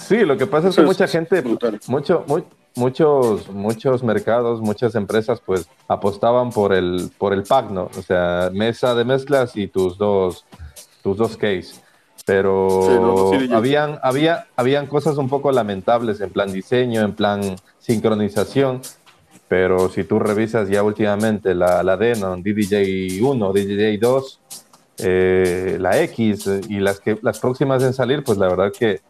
Sí, 0.07 0.19
lo 0.25 0.37
que 0.37 0.47
pasa 0.47 0.69
es 0.69 0.75
que 0.77 0.83
es 0.83 0.87
mucha 0.87 1.07
gente, 1.09 1.41
brutal. 1.41 1.81
mucho, 1.89 2.25
mu- 2.29 2.43
muchos, 2.77 3.49
muchos 3.51 4.03
mercados, 4.05 4.61
muchas 4.61 4.95
empresas, 4.95 5.41
pues 5.45 5.69
apostaban 5.89 6.51
por 6.51 6.73
el, 6.73 7.11
por 7.19 7.33
el 7.33 7.43
pack, 7.43 7.71
¿no? 7.71 7.91
O 7.99 8.03
sea, 8.03 8.51
mesa 8.53 8.95
de 8.95 9.05
mezclas 9.05 9.57
y 9.57 9.67
tus 9.67 9.99
dos, 9.99 10.45
tus 11.03 11.17
dos 11.17 11.37
case. 11.37 11.75
Pero 12.25 13.31
Sí, 13.33 13.49
habían, 13.53 13.99
había, 14.03 14.47
habían 14.57 14.87
cosas 14.87 15.17
un 15.17 15.29
poco 15.29 15.53
lamentables 15.53 16.21
en 16.21 16.31
plan 16.31 16.53
diseño, 16.53 17.03
en 17.03 17.15
plan 17.15 17.57
sincronización. 17.79 18.81
Pero 19.49 19.89
si 19.89 20.03
tú 20.03 20.19
revisas 20.19 20.69
ya 20.69 20.83
últimamente 20.83 21.55
la, 21.55 21.83
la 21.85 21.97
Denon, 21.97 22.43
DDJ1, 22.43 23.53
DDJ2, 23.53 24.39
eh, 24.99 25.77
la 25.81 26.01
X 26.03 26.47
eh, 26.49 26.61
y 26.69 26.81
las, 26.81 26.99
que, 26.99 27.17
las 27.23 27.39
próximas 27.39 27.83
en 27.85 27.93
salir, 27.93 28.25
pues 28.25 28.39
la 28.39 28.49
verdad 28.49 28.73
que 28.77 29.01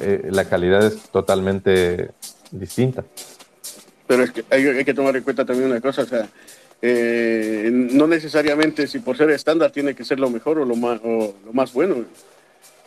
eh, 0.00 0.28
la 0.30 0.44
calidad 0.44 0.86
es 0.86 0.96
totalmente 1.10 2.10
distinta. 2.50 3.04
Pero 4.06 4.24
es 4.24 4.30
que 4.30 4.44
hay, 4.50 4.84
que 4.84 4.94
tomar 4.94 5.16
en 5.16 5.22
cuenta 5.22 5.44
también 5.44 5.70
una 5.70 5.80
cosa, 5.80 6.02
o 6.02 6.06
sea, 6.06 6.28
eh, 6.82 7.70
no 7.72 8.06
necesariamente 8.06 8.86
si 8.86 8.98
por 8.98 9.16
ser 9.16 9.30
estándar 9.30 9.70
tiene 9.70 9.94
que 9.94 10.04
ser 10.04 10.20
lo 10.20 10.30
mejor 10.30 10.58
o 10.58 10.64
lo 10.64 10.76
más, 10.76 11.00
o 11.02 11.34
lo 11.44 11.52
más 11.52 11.72
bueno. 11.72 12.04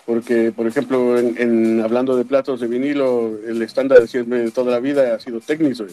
Porque, 0.06 0.54
por 0.56 0.66
ejemplo, 0.68 1.20
en, 1.20 1.82
hablando 1.82 2.16
de 2.16 2.24
platos 2.24 2.62
de 2.62 2.68
vinilo, 2.68 3.38
el 3.46 3.62
estándar 3.62 4.00
de 4.00 4.08
siempre 4.08 4.50
toda 4.52 4.72
la 4.72 4.80
vida 4.80 5.14
ha 5.14 5.20
sido 5.20 5.42
güey. 5.46 5.92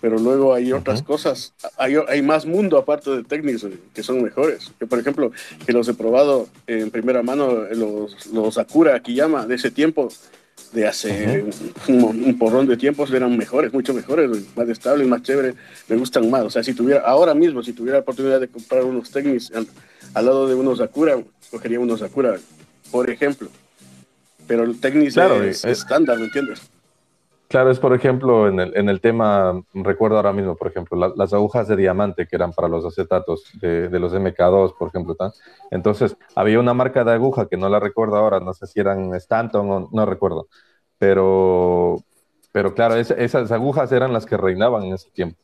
Pero 0.00 0.18
luego 0.18 0.54
hay 0.54 0.72
otras 0.72 1.02
cosas, 1.02 1.52
hay, 1.76 1.96
hay 2.08 2.22
más 2.22 2.46
mundo 2.46 2.76
aparte 2.78 3.10
de 3.10 3.22
güey, 3.22 3.58
que 3.94 4.02
son 4.02 4.22
mejores. 4.22 4.72
Que, 4.78 4.86
por 4.86 4.98
ejemplo, 4.98 5.32
que 5.66 5.72
los 5.72 5.88
he 5.88 5.94
probado 5.94 6.48
en 6.66 6.90
primera 6.90 7.22
mano, 7.22 7.64
los, 7.72 8.26
los 8.26 8.58
Akura 8.58 8.94
Akiyama 8.96 9.46
de 9.46 9.54
ese 9.56 9.70
tiempo, 9.70 10.08
de 10.72 10.86
hace 10.86 11.44
un, 11.88 12.04
un 12.04 12.38
porrón 12.38 12.66
de 12.66 12.76
tiempos, 12.76 13.10
eran 13.12 13.36
mejores, 13.36 13.72
mucho 13.72 13.92
mejores, 13.92 14.30
más 14.56 14.68
estables, 14.68 15.06
más 15.06 15.22
chéveres, 15.22 15.54
me 15.88 15.96
gustan 15.96 16.30
más. 16.30 16.42
O 16.44 16.50
sea, 16.50 16.62
si 16.62 16.72
tuviera, 16.72 17.02
ahora 17.02 17.34
mismo, 17.34 17.62
si 17.62 17.72
tuviera 17.72 17.98
la 17.98 18.02
oportunidad 18.02 18.40
de 18.40 18.48
comprar 18.48 18.84
unos 18.84 19.10
Technics 19.10 19.52
al, 19.54 19.66
al 20.14 20.24
lado 20.24 20.48
de 20.48 20.54
unos 20.54 20.80
Akura, 20.80 21.22
cogería 21.50 21.78
unos 21.78 22.00
Akura, 22.02 22.38
por 22.90 23.10
ejemplo. 23.10 23.48
Pero 24.46 24.64
el 24.64 24.80
Technics 24.80 25.14
Claro, 25.14 25.42
es 25.42 25.62
y- 25.64 25.68
eh, 25.68 25.70
estándar, 25.72 26.18
¿me 26.18 26.24
entiendes? 26.24 26.60
Claro, 27.52 27.70
es 27.70 27.78
por 27.78 27.92
ejemplo 27.92 28.48
en 28.48 28.60
el, 28.60 28.74
en 28.78 28.88
el 28.88 29.02
tema, 29.02 29.62
recuerdo 29.74 30.16
ahora 30.16 30.32
mismo, 30.32 30.56
por 30.56 30.68
ejemplo, 30.68 30.96
la- 30.98 31.12
las 31.14 31.34
agujas 31.34 31.68
de 31.68 31.76
diamante 31.76 32.26
que 32.26 32.34
eran 32.36 32.54
para 32.54 32.66
los 32.66 32.82
acetatos 32.82 33.44
de, 33.60 33.90
de 33.90 33.98
los 34.00 34.14
MK2, 34.14 34.72
por 34.72 34.88
ejemplo. 34.88 35.14
¿tá? 35.14 35.32
Entonces, 35.70 36.16
había 36.34 36.58
una 36.58 36.72
marca 36.72 37.04
de 37.04 37.12
aguja 37.12 37.48
que 37.48 37.58
no 37.58 37.68
la 37.68 37.78
recuerdo 37.78 38.16
ahora, 38.16 38.40
no 38.40 38.54
sé 38.54 38.66
si 38.66 38.80
eran 38.80 39.14
Stanton 39.16 39.70
o 39.70 39.90
no 39.92 40.06
recuerdo, 40.06 40.48
pero, 40.96 41.98
pero 42.52 42.72
claro, 42.72 42.94
es- 42.96 43.10
esas 43.10 43.52
agujas 43.52 43.92
eran 43.92 44.14
las 44.14 44.24
que 44.24 44.38
reinaban 44.38 44.84
en 44.84 44.94
ese 44.94 45.10
tiempo. 45.10 45.36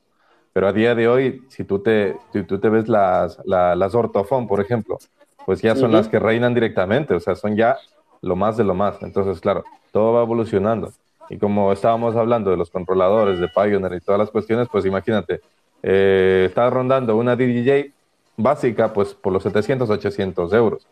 Pero 0.54 0.66
a 0.68 0.72
día 0.72 0.94
de 0.94 1.08
hoy, 1.08 1.44
si 1.50 1.64
tú 1.64 1.80
te, 1.80 2.16
si 2.32 2.42
tú 2.44 2.58
te 2.58 2.70
ves 2.70 2.88
las, 2.88 3.38
la- 3.44 3.76
las 3.76 3.94
Ortofon, 3.94 4.48
por 4.48 4.62
ejemplo, 4.62 4.96
pues 5.44 5.60
ya 5.60 5.74
son 5.76 5.92
las 5.92 6.08
que 6.08 6.18
reinan 6.18 6.54
directamente, 6.54 7.12
o 7.14 7.20
sea, 7.20 7.34
son 7.34 7.54
ya 7.54 7.76
lo 8.22 8.34
más 8.34 8.56
de 8.56 8.64
lo 8.64 8.74
más. 8.74 8.96
Entonces, 9.02 9.40
claro, 9.42 9.62
todo 9.92 10.14
va 10.14 10.22
evolucionando. 10.22 10.90
Y 11.30 11.36
como 11.38 11.72
estábamos 11.72 12.16
hablando 12.16 12.50
de 12.50 12.56
los 12.56 12.70
controladores, 12.70 13.38
de 13.38 13.48
Pioneer 13.48 13.94
y 13.94 14.00
todas 14.00 14.18
las 14.18 14.30
cuestiones, 14.30 14.68
pues 14.70 14.84
imagínate, 14.86 15.40
eh, 15.82 16.44
está 16.48 16.68
rondando 16.70 17.16
una 17.16 17.36
DJI 17.36 17.92
básica, 18.36 18.92
pues 18.92 19.14
por 19.14 19.32
los 19.32 19.42
700, 19.42 19.90
800 19.90 20.52
euros. 20.52 20.86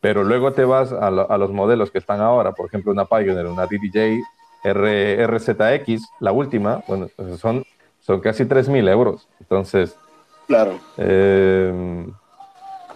Pero 0.00 0.22
luego 0.24 0.52
te 0.52 0.64
vas 0.64 0.92
a, 0.92 1.10
lo- 1.10 1.30
a 1.30 1.38
los 1.38 1.50
modelos 1.52 1.90
que 1.90 1.98
están 1.98 2.20
ahora, 2.20 2.52
por 2.52 2.66
ejemplo, 2.66 2.92
una 2.92 3.04
Pioneer, 3.06 3.46
una 3.46 3.66
DJI 3.66 4.22
R, 4.64 5.26
RZX, 5.26 6.02
la 6.20 6.32
última, 6.32 6.82
bueno, 6.86 7.08
son, 7.38 7.64
son 8.00 8.20
casi 8.20 8.44
3.000 8.44 8.86
euros. 8.88 9.28
Entonces, 9.40 9.96
Claro. 10.46 10.78
eh, 10.98 12.06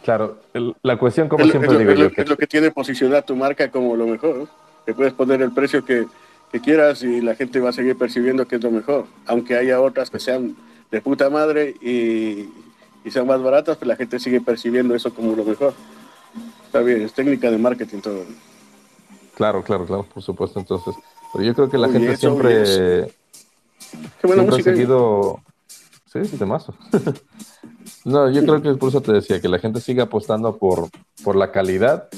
claro, 0.04 0.36
el- 0.52 0.74
la 0.82 0.96
cuestión, 0.98 1.28
como 1.28 1.42
es, 1.44 1.48
lo- 1.48 1.52
siempre 1.52 1.66
es 1.68 1.72
lo- 1.72 1.78
digo 1.78 1.90
es 1.92 1.98
lo, 1.98 2.04
yo, 2.08 2.14
que 2.14 2.22
es 2.22 2.28
lo 2.28 2.36
que 2.36 2.46
tiene 2.46 2.70
posicionar 2.70 3.22
tu 3.22 3.34
marca 3.36 3.70
como 3.70 3.96
lo 3.96 4.06
mejor. 4.06 4.46
Que 4.84 4.94
puedes 4.94 5.12
poner 5.12 5.40
el 5.42 5.52
precio 5.52 5.84
que, 5.84 6.06
que 6.52 6.60
quieras 6.60 7.02
y 7.02 7.20
la 7.22 7.34
gente 7.34 7.60
va 7.60 7.70
a 7.70 7.72
seguir 7.72 7.96
percibiendo 7.96 8.46
que 8.46 8.56
es 8.56 8.62
lo 8.62 8.70
mejor. 8.70 9.06
Aunque 9.26 9.56
haya 9.56 9.80
otras 9.80 10.10
que 10.10 10.20
sean 10.20 10.54
de 10.90 11.00
puta 11.00 11.30
madre 11.30 11.74
y, 11.80 12.50
y 13.04 13.10
sean 13.10 13.26
más 13.26 13.42
baratas, 13.42 13.78
pues 13.78 13.88
la 13.88 13.96
gente 13.96 14.20
sigue 14.20 14.40
percibiendo 14.40 14.94
eso 14.94 15.14
como 15.14 15.34
lo 15.34 15.44
mejor. 15.44 15.72
Está 16.66 16.80
bien, 16.80 17.02
es 17.02 17.12
técnica 17.12 17.50
de 17.50 17.58
marketing 17.58 18.00
todo. 18.00 18.24
Claro, 19.34 19.62
claro, 19.62 19.86
claro, 19.86 20.06
por 20.12 20.22
supuesto. 20.22 20.60
Entonces, 20.60 20.94
Pero 21.32 21.44
yo 21.44 21.54
creo 21.54 21.70
que 21.70 21.78
la 21.78 21.88
gente 21.88 22.16
siempre. 22.16 22.52
Qué 24.20 24.26
buena 24.26 24.42
siempre 24.42 24.42
ha 24.42 24.44
música. 24.44 24.70
seguido. 24.70 25.40
Sí, 26.12 26.36
temazo. 26.36 26.74
no, 28.04 28.30
yo 28.30 28.42
creo 28.42 28.60
que 28.60 28.74
por 28.74 28.90
eso 28.90 29.00
te 29.00 29.12
decía 29.12 29.40
que 29.40 29.48
la 29.48 29.58
gente 29.58 29.80
sigue 29.80 30.02
apostando 30.02 30.58
por, 30.58 30.88
por 31.24 31.36
la 31.36 31.50
calidad 31.50 32.08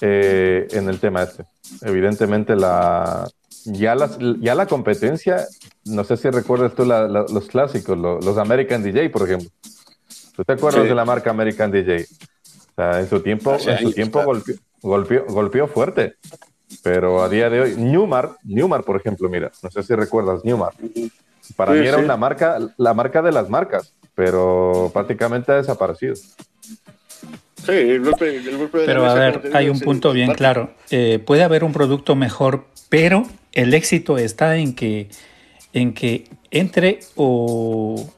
eh, 0.00 0.66
en 0.70 0.88
el 0.88 0.98
tema 0.98 1.24
este. 1.24 1.44
Evidentemente, 1.82 2.56
la 2.56 3.28
ya, 3.64 3.94
las, 3.94 4.18
ya 4.40 4.54
la 4.54 4.66
competencia, 4.66 5.46
no 5.84 6.04
sé 6.04 6.16
si 6.16 6.30
recuerdas 6.30 6.74
tú 6.74 6.84
la- 6.84 7.08
la- 7.08 7.26
los 7.28 7.46
clásicos, 7.48 7.96
lo- 7.98 8.20
los 8.20 8.38
American 8.38 8.82
DJ, 8.82 9.10
por 9.10 9.22
ejemplo. 9.22 9.48
¿Tú 10.36 10.44
te 10.44 10.52
acuerdas 10.52 10.82
Sí. 10.82 10.88
de 10.88 10.94
la 10.94 11.04
marca 11.04 11.30
American 11.30 11.70
DJ? 11.70 12.04
O 12.04 12.74
sea, 12.76 13.00
en 13.00 13.08
su 13.08 13.20
tiempo, 13.20 13.52
Hace 13.52 13.70
en 13.72 13.76
su 13.78 13.82
años, 13.84 13.94
tiempo 13.94 14.18
claro. 14.20 14.28
golpeó, 14.32 14.54
golpeó, 14.82 15.24
golpeó 15.28 15.66
fuerte. 15.68 16.14
Pero 16.82 17.22
a 17.22 17.28
día 17.28 17.48
de 17.48 17.60
hoy, 17.60 17.74
Newmar, 17.76 18.36
Newmar, 18.44 18.84
por 18.84 18.96
ejemplo, 18.96 19.28
mira, 19.28 19.50
no 19.62 19.70
sé 19.70 19.82
si 19.82 19.94
recuerdas 19.94 20.44
Newmar. 20.44 20.72
Para 21.56 21.72
Sí, 21.72 21.80
mí 21.80 21.86
era 21.86 21.96
sí. 21.98 22.04
una 22.04 22.16
marca, 22.18 22.58
la 22.76 22.92
marca 22.94 23.22
de 23.22 23.32
las 23.32 23.48
marcas, 23.48 23.94
pero 24.14 24.90
prácticamente 24.92 25.50
ha 25.50 25.56
desaparecido. 25.56 26.14
Sí, 26.14 27.72
el 27.72 28.04
golpe, 28.04 28.36
el 28.36 28.56
golpe 28.58 28.78
de 28.78 28.86
la 28.86 28.92
Pero 28.92 29.06
a 29.06 29.14
ver, 29.14 29.50
hay 29.54 29.68
un 29.68 29.80
punto 29.80 30.12
bien 30.12 30.28
parte. 30.28 30.38
claro. 30.38 30.70
Eh, 30.90 31.18
puede 31.18 31.42
haber 31.42 31.64
un 31.64 31.72
producto 31.72 32.14
mejor, 32.14 32.64
pero 32.88 33.24
el 33.58 33.74
éxito 33.74 34.18
está 34.18 34.56
en 34.56 34.72
que, 34.72 35.08
en 35.72 35.92
que 35.92 36.30
entre 36.52 37.00
o, 37.16 38.08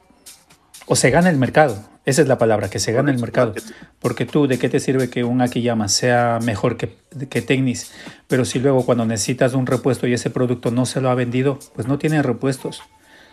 o 0.85 0.95
se 0.95 1.09
gane 1.09 1.31
el 1.31 1.37
mercado. 1.37 1.83
Esa 2.05 2.21
es 2.21 2.27
la 2.27 2.37
palabra, 2.37 2.69
que 2.69 2.77
se 2.77 2.91
gane 2.91 3.11
el 3.11 3.17
mercado. 3.17 3.55
Porque 3.99 4.25
tú, 4.27 4.45
¿de 4.45 4.59
qué 4.59 4.69
te 4.69 4.79
sirve 4.79 5.09
que 5.09 5.23
un 5.23 5.41
Akiyama 5.41 5.87
sea 5.87 6.37
mejor 6.43 6.77
que, 6.77 6.95
que 7.27 7.41
Technis? 7.41 7.91
Pero 8.27 8.45
si 8.45 8.59
luego 8.59 8.85
cuando 8.85 9.03
necesitas 9.05 9.55
un 9.55 9.65
repuesto 9.65 10.05
y 10.05 10.13
ese 10.13 10.29
producto 10.29 10.69
no 10.69 10.85
se 10.85 11.01
lo 11.01 11.09
ha 11.09 11.15
vendido, 11.15 11.57
pues 11.73 11.87
no 11.87 11.97
tiene 11.97 12.21
repuestos. 12.21 12.83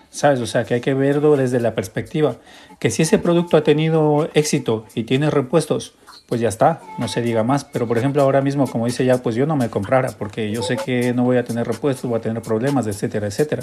¿Sabes? 0.08 0.40
O 0.40 0.46
sea, 0.46 0.64
que 0.64 0.74
hay 0.74 0.80
que 0.80 0.94
verlo 0.94 1.36
desde 1.36 1.60
la 1.60 1.74
perspectiva. 1.74 2.36
Que 2.80 2.90
si 2.90 3.02
ese 3.02 3.18
producto 3.18 3.58
ha 3.58 3.64
tenido 3.64 4.30
éxito 4.32 4.86
y 4.94 5.04
tiene 5.04 5.28
repuestos, 5.30 5.94
pues 6.28 6.42
ya 6.42 6.48
está, 6.48 6.82
no 6.98 7.08
se 7.08 7.22
diga 7.22 7.42
más. 7.42 7.64
Pero 7.64 7.88
por 7.88 7.96
ejemplo, 7.96 8.22
ahora 8.22 8.42
mismo, 8.42 8.66
como 8.66 8.84
dice 8.86 9.04
ya, 9.04 9.18
pues 9.18 9.34
yo 9.34 9.46
no 9.46 9.56
me 9.56 9.70
comprara, 9.70 10.10
porque 10.10 10.50
yo 10.50 10.62
sé 10.62 10.76
que 10.76 11.14
no 11.14 11.24
voy 11.24 11.38
a 11.38 11.44
tener 11.44 11.66
repuestos, 11.66 12.08
voy 12.08 12.18
a 12.18 12.22
tener 12.22 12.42
problemas, 12.42 12.86
etcétera, 12.86 13.26
etcétera. 13.26 13.62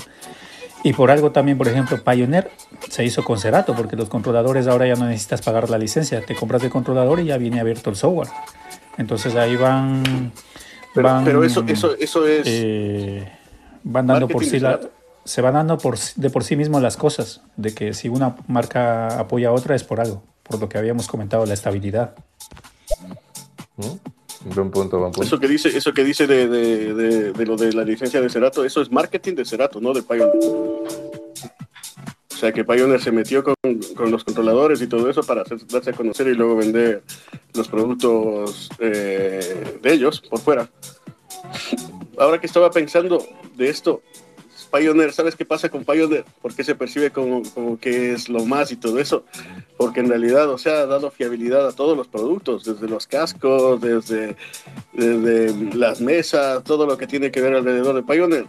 Y 0.84 0.94
por 0.94 1.12
algo 1.12 1.32
también, 1.32 1.58
por 1.58 1.68
ejemplo, 1.68 2.04
Pioneer 2.04 2.52
se 2.90 3.04
hizo 3.04 3.24
con 3.24 3.40
Cerato, 3.40 3.76
porque 3.76 3.96
los 3.96 4.10
controladores 4.10 4.68
ahora 4.68 4.88
ya 4.88 4.96
no 4.96 5.06
necesitas 5.06 5.42
pagar 5.42 5.70
la 5.70 5.78
licencia. 5.78 6.22
Te 6.22 6.36
compras 6.36 6.64
el 6.64 6.70
controlador 6.70 7.20
y 7.20 7.26
ya 7.26 7.38
viene 7.38 7.60
abierto 7.60 7.90
el 7.90 7.96
software. 7.96 8.30
Entonces 8.98 9.36
ahí 9.36 9.56
van. 9.56 10.32
Pero, 10.94 11.08
van, 11.08 11.24
pero 11.24 11.44
eso, 11.44 11.64
eso, 11.68 11.96
eso 11.96 12.28
es. 12.28 12.44
eh, 12.46 13.32
van 13.84 14.08
dando 14.08 14.28
por 14.28 14.44
sí 14.44 14.60
la, 14.60 14.80
se 15.24 15.42
van 15.42 15.56
dando 15.56 15.78
por, 15.78 15.98
de 16.16 16.30
por 16.30 16.44
sí 16.44 16.56
mismo 16.56 16.80
las 16.80 16.98
cosas, 16.98 17.42
de 17.58 17.74
que 17.74 17.94
si 17.94 18.10
una 18.10 18.36
marca 18.48 19.20
apoya 19.20 19.50
a 19.50 19.52
otra 19.52 19.76
es 19.76 19.84
por 19.84 20.00
algo, 20.00 20.24
por 20.44 20.60
lo 20.60 20.70
que 20.70 20.78
habíamos 20.78 21.08
comentado, 21.08 21.46
la 21.46 21.54
estabilidad. 21.54 22.16
¿Mm? 23.78 24.50
Punto. 25.10 25.24
Eso 25.24 25.40
que 25.40 25.48
dice, 25.48 25.76
eso 25.76 25.94
que 25.94 26.04
dice 26.04 26.28
de, 26.28 26.48
de, 26.48 26.94
de, 26.94 27.34
de 27.34 27.46
lo 27.46 27.56
de 27.56 27.74
la 27.74 27.84
licencia 27.84 28.22
de 28.22 28.30
Cerato, 28.30 28.64
eso 28.64 28.82
es 28.82 28.92
marketing 28.92 29.34
de 29.34 29.46
Cerato, 29.46 29.82
no 29.82 29.94
de 29.94 30.04
Pioneer. 30.04 30.32
O 30.38 32.38
sea 32.38 32.52
que 32.52 32.64
Pioneer 32.64 33.02
se 33.02 33.12
metió 33.12 33.44
con, 33.44 33.56
con 33.96 34.12
los 34.12 34.24
controladores 34.24 34.82
y 34.82 34.88
todo 34.88 35.10
eso 35.10 35.24
para 35.24 35.42
hacer- 35.42 35.66
darse 35.68 35.92
a 35.92 35.94
conocer 35.94 36.28
y 36.28 36.36
luego 36.36 36.58
vender 36.58 37.02
los 37.54 37.68
productos 37.68 38.70
eh, 38.80 39.80
de 39.82 39.94
ellos 39.94 40.22
por 40.22 40.40
fuera. 40.40 40.70
Ahora 42.20 42.40
que 42.40 42.46
estaba 42.48 42.70
pensando 42.70 43.26
de 43.56 43.70
esto, 43.70 44.02
Pioneer, 44.72 45.14
¿sabes 45.14 45.36
qué 45.36 45.46
pasa 45.46 45.70
con 45.70 45.84
Pioneer? 45.86 46.26
¿Por 46.42 46.54
qué 46.54 46.64
se 46.64 46.76
percibe 46.76 47.12
como, 47.12 47.44
como 47.54 47.80
que 47.80 48.14
es 48.14 48.30
lo 48.30 48.46
más 48.46 48.72
y 48.72 48.76
todo 48.76 49.00
eso? 49.00 49.24
Porque 49.78 50.00
en 50.02 50.10
realidad, 50.10 50.50
o 50.50 50.58
sea, 50.58 50.82
ha 50.82 50.86
dado 50.86 51.12
fiabilidad 51.12 51.68
a 51.68 51.72
todos 51.74 51.96
los 51.98 52.08
productos, 52.08 52.66
desde 52.66 52.88
los 52.88 53.08
cascos, 53.08 53.82
desde, 53.82 54.36
desde 54.94 55.76
las 55.76 56.02
mesas, 56.02 56.64
todo 56.64 56.86
lo 56.86 56.98
que 56.98 57.08
tiene 57.08 57.32
que 57.32 57.42
ver 57.42 57.54
alrededor 57.56 57.96
de 57.96 58.04
Pioneer. 58.04 58.46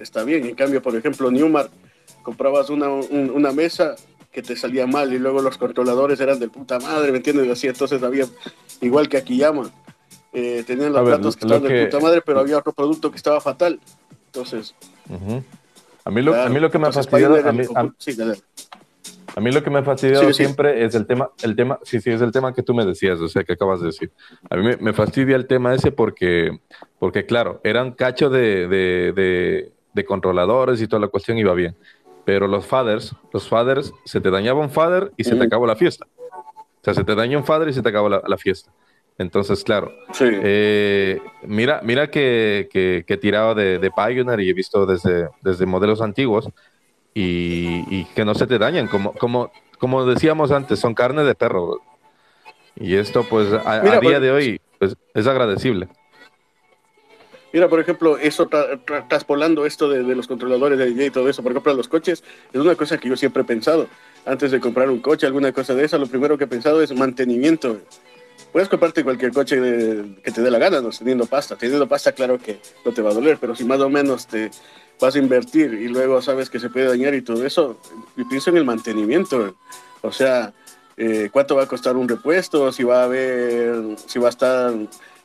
Está 0.00 0.24
bien, 0.24 0.46
en 0.46 0.54
cambio, 0.54 0.80
por 0.82 0.94
ejemplo, 0.96 1.30
Newmar, 1.30 1.70
comprabas 2.22 2.70
una, 2.70 2.88
un- 2.88 3.30
una 3.34 3.52
mesa 3.52 3.96
que 4.32 4.42
te 4.42 4.56
salía 4.56 4.86
mal 4.86 5.12
y 5.12 5.18
luego 5.18 5.40
los 5.42 5.58
controladores 5.58 6.20
eran 6.20 6.38
de 6.38 6.48
puta 6.48 6.78
madre, 6.78 7.10
¿me 7.10 7.16
entiendes? 7.18 7.50
Así, 7.50 7.66
entonces 7.66 8.02
había, 8.02 8.26
igual 8.80 9.08
que 9.08 9.16
Akiyama, 9.16 9.70
eh, 10.32 10.62
tenían 10.66 10.92
los 10.92 11.02
ver, 11.04 11.14
platos 11.14 11.36
que 11.36 11.44
estaban 11.44 11.62
de 11.62 11.84
puta 11.86 12.00
madre, 12.00 12.22
pero 12.24 12.40
había 12.40 12.58
otro 12.58 12.72
producto 12.72 13.10
que 13.10 13.16
estaba 13.16 13.40
fatal. 13.40 13.80
Entonces, 14.32 14.74
a, 16.04 16.10
mí 16.10 16.22
lo, 16.22 16.34
a 16.34 16.48
mí 16.48 16.60
lo 16.60 16.70
que 16.70 16.78
me 16.78 16.88
ha 16.88 16.92
fastidiado, 16.92 17.36
a 17.36 17.52
mí, 17.52 17.62
el- 17.62 17.76
a- 17.76 17.92
sí, 17.98 18.14
dale. 18.14 18.34
A 19.36 19.40
mí 19.40 19.52
lo 19.52 19.62
que 19.62 19.70
me 19.70 19.78
ha 19.78 19.82
fastidiado 19.82 20.24
Sí, 20.28 20.32
sí. 20.34 20.44
siempre 20.44 20.84
es 20.84 20.94
el 20.94 21.06
tema, 21.06 21.30
el 21.42 21.54
tema, 21.54 21.78
sí, 21.84 22.00
sí, 22.00 22.10
es 22.10 22.20
el 22.20 22.32
tema 22.32 22.52
que 22.52 22.62
tú 22.62 22.74
me 22.74 22.84
decías, 22.84 23.20
o 23.20 23.28
sea, 23.28 23.44
que 23.44 23.52
acabas 23.52 23.80
de 23.80 23.86
decir. 23.86 24.10
A 24.50 24.56
mí 24.56 24.64
me, 24.64 24.76
me 24.78 24.92
fastidia 24.92 25.36
el 25.36 25.46
tema 25.46 25.74
ese 25.74 25.92
porque, 25.92 26.58
porque 26.98 27.24
claro, 27.24 27.60
eran 27.62 27.92
cacho 27.92 28.30
de, 28.30 28.66
de, 28.68 29.12
de, 29.12 29.72
de 29.92 30.04
controladores 30.04 30.80
y 30.82 30.88
toda 30.88 31.00
la 31.00 31.08
cuestión 31.08 31.38
iba 31.38 31.54
bien. 31.54 31.76
Pero 32.24 32.46
los 32.48 32.66
faders, 32.66 33.14
los 33.32 33.48
faders, 33.48 33.92
se 34.04 34.20
te 34.20 34.30
dañaba 34.30 34.60
un 34.60 34.70
fader 34.70 35.12
y 35.16 35.24
se 35.24 35.34
te 35.36 35.44
acabó 35.44 35.66
la 35.66 35.76
fiesta. 35.76 36.06
O 36.18 36.84
sea, 36.84 36.94
se 36.94 37.04
te 37.04 37.14
daña 37.14 37.38
un 37.38 37.44
fader 37.44 37.68
y 37.68 37.72
se 37.72 37.82
te 37.82 37.88
acabó 37.88 38.08
la, 38.08 38.22
la 38.26 38.36
fiesta. 38.38 38.70
Entonces, 39.18 39.64
claro, 39.64 39.92
Sí. 40.12 40.26
eh, 40.30 41.18
mira, 41.42 41.80
mira 41.82 42.08
que, 42.08 42.68
que, 42.72 43.04
que 43.04 43.14
he 43.14 43.16
tirado 43.16 43.54
de, 43.56 43.78
de 43.80 43.90
Pioneer 43.90 44.40
y 44.40 44.50
he 44.50 44.52
visto 44.54 44.86
desde, 44.86 45.28
desde 45.42 45.66
modelos 45.66 46.00
antiguos 46.00 46.48
y, 47.14 47.84
y 47.90 48.04
que 48.14 48.24
no 48.24 48.34
se 48.36 48.46
te 48.46 48.58
dañan. 48.58 48.86
Como, 48.86 49.12
como, 49.14 49.50
como 49.78 50.04
decíamos 50.06 50.52
antes, 50.52 50.78
son 50.78 50.94
carne 50.94 51.24
de 51.24 51.34
perro. 51.34 51.80
Y 52.76 52.94
esto, 52.94 53.24
pues, 53.28 53.52
a, 53.52 53.80
Mira, 53.82 53.96
a 53.96 54.00
día 54.00 54.20
de 54.20 54.30
hoy, 54.30 54.60
pues, 54.78 54.94
es 55.14 55.26
agradecible. 55.26 55.88
Mira, 57.52 57.68
por 57.68 57.80
ejemplo, 57.80 58.18
eso 58.18 58.48
tra- 58.48 58.78
tra- 58.84 59.08
traspolando 59.08 59.64
esto 59.66 59.88
de, 59.88 60.02
de 60.04 60.14
los 60.14 60.28
controladores 60.28 60.78
de 60.78 60.86
DJ 60.86 61.06
y 61.06 61.10
todo 61.10 61.28
eso, 61.28 61.42
por 61.42 61.50
ejemplo, 61.50 61.72
los 61.74 61.88
coches, 61.88 62.22
es 62.52 62.60
una 62.60 62.76
cosa 62.76 62.98
que 62.98 63.08
yo 63.08 63.16
siempre 63.16 63.42
he 63.42 63.44
pensado. 63.46 63.88
Antes 64.26 64.50
de 64.52 64.60
comprar 64.60 64.90
un 64.90 65.00
coche, 65.00 65.26
alguna 65.26 65.50
cosa 65.52 65.74
de 65.74 65.84
esa, 65.84 65.96
lo 65.98 66.06
primero 66.06 66.36
que 66.36 66.44
he 66.44 66.48
pensado 66.48 66.82
es 66.82 66.94
mantenimiento. 66.94 67.78
Puedes 68.52 68.68
comprarte 68.68 69.04
cualquier 69.04 69.32
coche 69.32 69.56
que 70.24 70.30
te 70.30 70.42
dé 70.42 70.50
la 70.50 70.58
gana, 70.58 70.80
no 70.80 70.90
teniendo 70.90 71.26
pasta. 71.26 71.56
Teniendo 71.56 71.86
pasta, 71.86 72.12
claro 72.12 72.38
que 72.38 72.60
no 72.84 72.92
te 72.92 73.02
va 73.02 73.10
a 73.10 73.14
doler, 73.14 73.38
pero 73.40 73.54
si 73.54 73.64
más 73.64 73.80
o 73.80 73.90
menos 73.90 74.26
te 74.26 74.50
vas 75.00 75.14
a 75.14 75.18
invertir 75.18 75.74
y 75.74 75.88
luego 75.88 76.20
sabes 76.22 76.50
que 76.50 76.58
se 76.58 76.70
puede 76.70 76.86
dañar 76.86 77.14
y 77.14 77.22
todo 77.22 77.44
eso, 77.46 77.78
yo 78.16 78.28
pienso 78.28 78.50
en 78.50 78.56
el 78.56 78.64
mantenimiento. 78.64 79.54
O 80.02 80.12
sea, 80.12 80.52
eh, 80.96 81.28
cuánto 81.32 81.56
va 81.56 81.64
a 81.64 81.68
costar 81.68 81.96
un 81.96 82.08
repuesto, 82.08 82.72
si 82.72 82.82
va 82.84 83.02
a 83.02 83.04
haber, 83.04 83.96
si 84.06 84.18
va 84.18 84.26
a 84.26 84.30
estar 84.30 84.72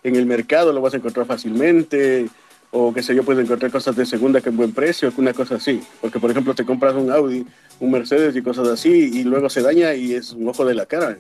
en 0.04 0.16
el 0.16 0.26
mercado, 0.26 0.74
lo 0.74 0.82
vas 0.82 0.94
a 0.94 0.98
encontrar 0.98 1.26
fácilmente, 1.26 2.28
o 2.72 2.94
qué 2.94 3.02
sé 3.02 3.16
yo, 3.16 3.24
puedes 3.24 3.44
encontrar 3.44 3.72
cosas 3.72 3.96
de 3.96 4.06
segunda 4.06 4.42
que 4.42 4.50
en 4.50 4.58
buen 4.58 4.74
precio, 4.74 5.12
una 5.18 5.34
cosa 5.34 5.56
así. 5.56 5.82
Porque, 6.02 6.20
por 6.20 6.30
ejemplo, 6.32 6.54
te 6.54 6.66
compras 6.66 6.94
un 6.96 7.12
Audi, 7.12 7.46
un 7.80 7.92
Mercedes 7.92 8.36
y 8.36 8.42
cosas 8.42 8.68
así, 8.68 9.12
y 9.14 9.24
luego 9.24 9.50
se 9.50 9.62
daña 9.62 9.94
y 9.94 10.14
es 10.14 10.32
un 10.34 10.48
ojo 10.48 10.66
de 10.66 10.74
la 10.74 10.86
cara. 10.86 11.18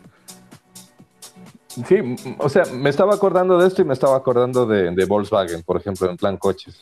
Sí, 1.87 2.15
o 2.37 2.49
sea, 2.49 2.65
me 2.65 2.89
estaba 2.89 3.15
acordando 3.15 3.57
de 3.57 3.67
esto 3.67 3.81
y 3.81 3.85
me 3.85 3.93
estaba 3.93 4.15
acordando 4.15 4.65
de, 4.65 5.05
Volkswagen, 5.05 5.63
por 5.63 5.77
ejemplo, 5.77 6.09
en 6.09 6.17
plan 6.17 6.37
coches. 6.37 6.79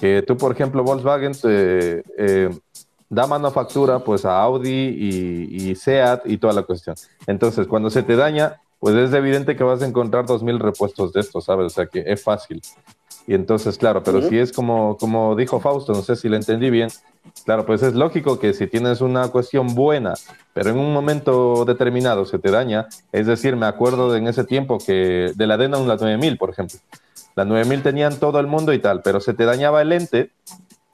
Que 0.00 0.22
tú, 0.22 0.36
por 0.36 0.52
ejemplo, 0.52 0.84
Volkswagen 0.84 1.32
te, 1.32 2.04
eh, 2.18 2.50
da 3.08 3.26
manufactura 3.26 3.98
pues 4.00 4.24
a 4.24 4.40
Audi 4.40 4.70
y, 4.70 5.70
y 5.70 5.74
Seat 5.74 6.22
y 6.26 6.36
toda 6.36 6.52
la 6.52 6.62
cuestión. 6.62 6.94
Entonces, 7.26 7.66
cuando 7.66 7.90
se 7.90 8.02
te 8.02 8.16
daña, 8.16 8.60
pues 8.78 8.94
es 8.94 9.12
evidente 9.12 9.56
que 9.56 9.64
vas 9.64 9.82
a 9.82 9.86
encontrar 9.86 10.26
2.000 10.26 10.58
repuestos 10.58 11.12
de 11.12 11.20
estos, 11.20 11.44
¿sabes? 11.44 11.66
O 11.66 11.70
sea, 11.70 11.86
que 11.86 12.04
es 12.06 12.22
fácil. 12.22 12.60
Y 13.28 13.34
entonces, 13.34 13.76
claro, 13.76 14.02
pero 14.02 14.26
si 14.26 14.38
es 14.38 14.52
como, 14.52 14.96
como 14.96 15.36
dijo 15.36 15.60
Fausto, 15.60 15.92
no 15.92 16.00
sé 16.00 16.16
si 16.16 16.30
lo 16.30 16.36
entendí 16.36 16.70
bien, 16.70 16.88
claro, 17.44 17.66
pues 17.66 17.82
es 17.82 17.92
lógico 17.92 18.38
que 18.38 18.54
si 18.54 18.66
tienes 18.66 19.02
una 19.02 19.28
cuestión 19.28 19.74
buena, 19.74 20.14
pero 20.54 20.70
en 20.70 20.78
un 20.78 20.94
momento 20.94 21.66
determinado 21.66 22.24
se 22.24 22.38
te 22.38 22.50
daña, 22.50 22.88
es 23.12 23.26
decir, 23.26 23.54
me 23.54 23.66
acuerdo 23.66 24.10
de 24.10 24.20
en 24.20 24.28
ese 24.28 24.44
tiempo 24.44 24.78
que 24.78 25.32
de 25.36 25.46
la 25.46 25.58
Denon, 25.58 25.86
la 25.86 25.96
9000, 25.96 26.38
por 26.38 26.48
ejemplo, 26.48 26.78
la 27.36 27.44
9000 27.44 27.82
tenían 27.82 28.16
todo 28.16 28.40
el 28.40 28.46
mundo 28.46 28.72
y 28.72 28.78
tal, 28.78 29.02
pero 29.02 29.20
se 29.20 29.34
te 29.34 29.44
dañaba 29.44 29.82
el 29.82 29.90
lente 29.90 30.30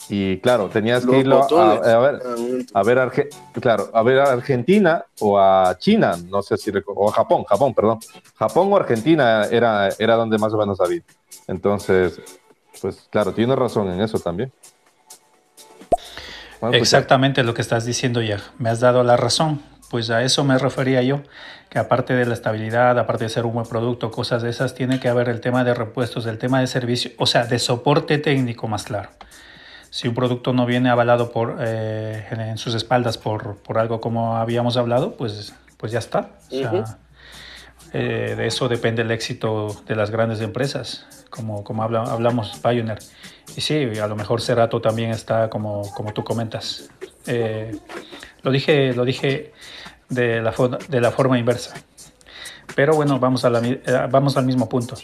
y 0.09 0.39
claro, 0.39 0.69
tenías 0.69 1.07
que 1.07 1.19
irlo 1.19 1.47
a, 1.51 1.99
ver, 2.01 2.23
Ah, 2.23 2.35
a 2.75 2.83
ver, 2.83 2.99
Arge- 2.99 3.29
claro, 3.61 3.91
a 3.95 4.03
ver 4.03 4.19
a 4.21 4.33
Argentina 4.33 5.05
o 5.19 5.39
a 5.39 5.77
China, 5.79 6.17
no 6.29 6.43
sé 6.43 6.57
si 6.57 6.71
o 6.87 7.09
a 7.09 7.13
Japón, 7.13 7.45
Japón, 7.45 7.75
perdón. 7.75 7.99
Japón 8.37 8.73
o 8.73 8.77
Argentina 8.77 9.47
era, 9.51 9.89
era 9.99 10.17
donde 10.17 10.37
más 10.39 10.53
o 10.53 10.59
menos 10.59 10.81
había. 10.81 11.01
Entonces, 11.49 12.21
pues 12.81 13.09
claro, 13.11 13.33
tienes 13.33 13.57
razón 13.57 13.91
en 13.91 14.01
eso 14.01 14.19
también. 14.19 14.53
Bueno, 16.61 16.79
pues, 16.79 16.83
Exactamente 16.83 17.43
lo 17.43 17.55
que 17.55 17.63
estás 17.63 17.85
diciendo 17.85 18.21
ya. 18.21 18.39
Me 18.59 18.71
has 18.71 18.81
dado 18.81 19.03
la 19.05 19.17
razón, 19.17 19.63
pues 19.91 20.11
a 20.11 20.23
eso 20.23 20.45
me 20.45 20.59
refería 20.59 21.03
yo, 21.03 21.23
que 21.71 21.79
aparte 21.79 22.15
de 22.15 22.27
la 22.27 22.35
estabilidad, 22.35 22.99
aparte 22.99 23.25
de 23.25 23.31
ser 23.31 23.47
un 23.47 23.55
buen 23.55 23.67
producto, 23.67 24.11
cosas 24.11 24.43
de 24.43 24.51
esas, 24.51 24.75
tiene 24.75 25.01
que 25.01 25.09
haber 25.09 25.29
el 25.29 25.41
tema 25.41 25.65
de 25.65 25.75
repuestos, 25.75 26.27
el 26.27 26.39
tema 26.39 26.61
de 26.61 26.67
servicio, 26.67 27.13
o 27.19 27.27
sea, 27.27 27.47
de 27.47 27.59
soporte 27.59 28.19
técnico 28.19 28.69
más 28.69 28.85
claro. 28.85 29.11
Si 29.95 30.09
un 30.09 30.14
producto 30.16 30.53
no 30.53 30.66
viene 30.66 30.90
avalado 30.90 31.30
por, 31.30 31.59
eh, 31.61 32.26
en 32.32 32.59
sus 32.59 32.74
espaldas 32.74 33.16
por, 33.16 33.59
por, 33.59 33.78
algo 33.78 34.01
como 34.01 34.36
habíamos 34.36 34.76
hablado, 34.76 35.14
pues, 35.14 35.55
pues 35.76 35.92
ya 35.92 36.01
está. 36.01 36.30
O 36.49 36.51
sea, 36.51 36.72
uh 36.72 36.76
-huh. 36.78 36.97
eh, 37.92 38.34
de 38.36 38.45
eso 38.45 38.68
depende 38.68 39.03
el 39.03 39.12
éxito 39.12 39.68
de 39.86 39.95
las 39.95 40.11
grandes 40.11 40.40
empresas, 40.40 41.07
como, 41.30 41.62
como 41.62 41.84
habla, 41.84 42.03
hablamos 42.03 42.59
Pioneer. 42.61 42.99
Y 43.57 43.61
sí, 43.61 43.88
a 44.03 44.09
lo 44.09 44.16
mejor 44.16 44.42
Cerato 44.42 44.80
también 44.80 45.11
está 45.11 45.49
como, 45.49 45.88
como 45.95 46.12
tú 46.12 46.24
comentas. 46.24 46.90
Eh, 47.28 47.78
lo 48.42 48.51
dije, 48.51 48.95
lo 48.95 49.05
dije 49.05 49.53
de 50.09 50.42
la, 50.42 50.53
de 50.88 51.01
la 51.01 51.12
forma 51.12 51.38
inversa. 51.38 51.72
Pero 52.74 52.97
bueno, 52.97 53.20
vamos, 53.20 53.45
a 53.45 53.51
la, 53.51 53.61
eh, 53.64 53.80
vamos 54.11 54.36
al 54.36 54.45
mismo 54.45 54.68
punto. 54.68 54.97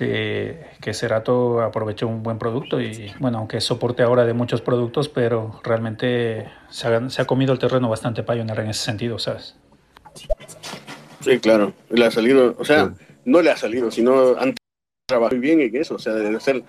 Que, 0.00 0.56
que 0.80 0.94
Cerato 0.94 1.60
aprovechó 1.60 2.08
un 2.08 2.22
buen 2.22 2.38
producto 2.38 2.80
y 2.80 3.12
bueno, 3.18 3.36
aunque 3.36 3.60
soporte 3.60 4.02
ahora 4.02 4.24
de 4.24 4.32
muchos 4.32 4.62
productos, 4.62 5.10
pero 5.10 5.60
realmente 5.62 6.48
se 6.70 6.88
ha, 6.88 7.10
se 7.10 7.20
ha 7.20 7.26
comido 7.26 7.52
el 7.52 7.58
terreno 7.58 7.90
bastante 7.90 8.22
Pioneer 8.22 8.60
en 8.60 8.70
ese 8.70 8.82
sentido, 8.82 9.18
¿sabes? 9.18 9.56
Sí, 11.20 11.38
claro, 11.38 11.74
le 11.90 12.06
ha 12.06 12.10
salido, 12.10 12.56
o 12.58 12.64
sea, 12.64 12.86
sí. 12.86 13.04
no 13.26 13.42
le 13.42 13.50
ha 13.50 13.58
salido, 13.58 13.90
sino 13.90 14.38
antes 14.38 14.56
trabajó 15.06 15.36
bien 15.36 15.60
en 15.60 15.76
eso, 15.76 15.96
o 15.96 15.98
sea, 15.98 16.14
de 16.14 16.34
hacer 16.34 16.62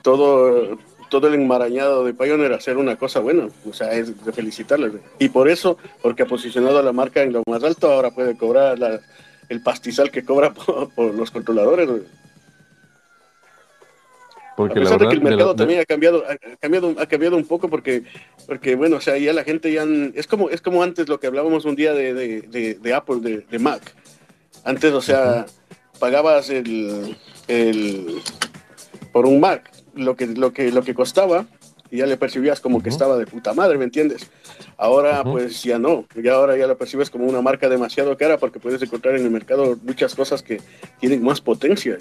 todo, 0.00 0.78
todo 1.10 1.28
el 1.28 1.34
enmarañado 1.34 2.06
de 2.06 2.14
Pioneer 2.14 2.54
hacer 2.54 2.78
una 2.78 2.96
cosa 2.96 3.20
buena, 3.20 3.48
o 3.68 3.72
sea, 3.74 3.92
es 3.92 4.24
de 4.24 4.32
felicitarles. 4.32 4.94
Y 5.18 5.28
por 5.28 5.50
eso, 5.50 5.76
porque 6.00 6.22
ha 6.22 6.26
posicionado 6.26 6.78
a 6.78 6.82
la 6.82 6.94
marca 6.94 7.22
en 7.22 7.34
lo 7.34 7.42
más 7.46 7.62
alto, 7.64 7.92
ahora 7.92 8.12
puede 8.12 8.34
cobrar 8.34 8.78
la, 8.78 8.98
el 9.50 9.62
pastizal 9.62 10.10
que 10.10 10.24
cobra 10.24 10.54
por, 10.54 10.88
por 10.94 11.14
los 11.14 11.30
controladores. 11.30 11.90
Porque 14.56 14.78
a 14.78 14.82
pesar 14.82 14.98
verdad, 14.98 15.08
de 15.08 15.08
que 15.08 15.18
el 15.18 15.22
mercado 15.30 15.50
la, 15.52 15.56
también 15.56 15.80
ha 15.80 15.84
cambiado, 15.84 16.24
ha 16.28 16.56
cambiado, 16.56 16.94
ha 16.98 17.06
cambiado 17.06 17.36
un 17.36 17.44
poco 17.44 17.68
porque, 17.68 18.02
porque 18.46 18.74
bueno, 18.76 18.96
o 18.96 19.00
sea, 19.00 19.16
ya 19.16 19.32
la 19.32 19.44
gente 19.44 19.72
ya 19.72 19.84
es 20.14 20.26
como, 20.26 20.50
es 20.50 20.60
como 20.60 20.82
antes 20.82 21.08
lo 21.08 21.18
que 21.18 21.26
hablábamos 21.26 21.64
un 21.64 21.74
día 21.74 21.94
de, 21.94 22.12
de, 22.12 22.42
de, 22.42 22.74
de 22.74 22.94
Apple, 22.94 23.20
de, 23.20 23.38
de, 23.50 23.58
Mac. 23.58 23.94
Antes, 24.64 24.92
o 24.92 25.00
sea, 25.00 25.46
pagabas 25.98 26.50
el, 26.50 27.16
el 27.48 28.20
por 29.12 29.26
un 29.26 29.40
Mac 29.40 29.70
lo 29.94 30.16
que, 30.16 30.26
lo 30.26 30.52
que, 30.52 30.70
lo 30.70 30.82
que 30.82 30.94
costaba 30.94 31.46
y 31.90 31.98
ya 31.98 32.06
le 32.06 32.16
percibías 32.16 32.60
como 32.60 32.76
uh 32.76 32.80
-huh. 32.80 32.84
que 32.84 32.88
estaba 32.88 33.18
de 33.18 33.26
puta 33.26 33.52
madre, 33.52 33.76
¿me 33.76 33.84
entiendes? 33.84 34.30
Ahora, 34.78 35.20
uh 35.20 35.24
-huh. 35.24 35.32
pues 35.32 35.62
ya 35.62 35.78
no, 35.78 36.06
ya 36.20 36.32
ahora 36.34 36.56
ya 36.56 36.66
lo 36.66 36.76
percibes 36.76 37.10
como 37.10 37.26
una 37.26 37.42
marca 37.42 37.68
demasiado 37.68 38.16
cara 38.16 38.38
porque 38.38 38.58
puedes 38.58 38.82
encontrar 38.82 39.16
en 39.16 39.24
el 39.24 39.30
mercado 39.30 39.78
muchas 39.82 40.14
cosas 40.14 40.42
que 40.42 40.60
tienen 41.00 41.22
más 41.22 41.40
potencia. 41.40 41.98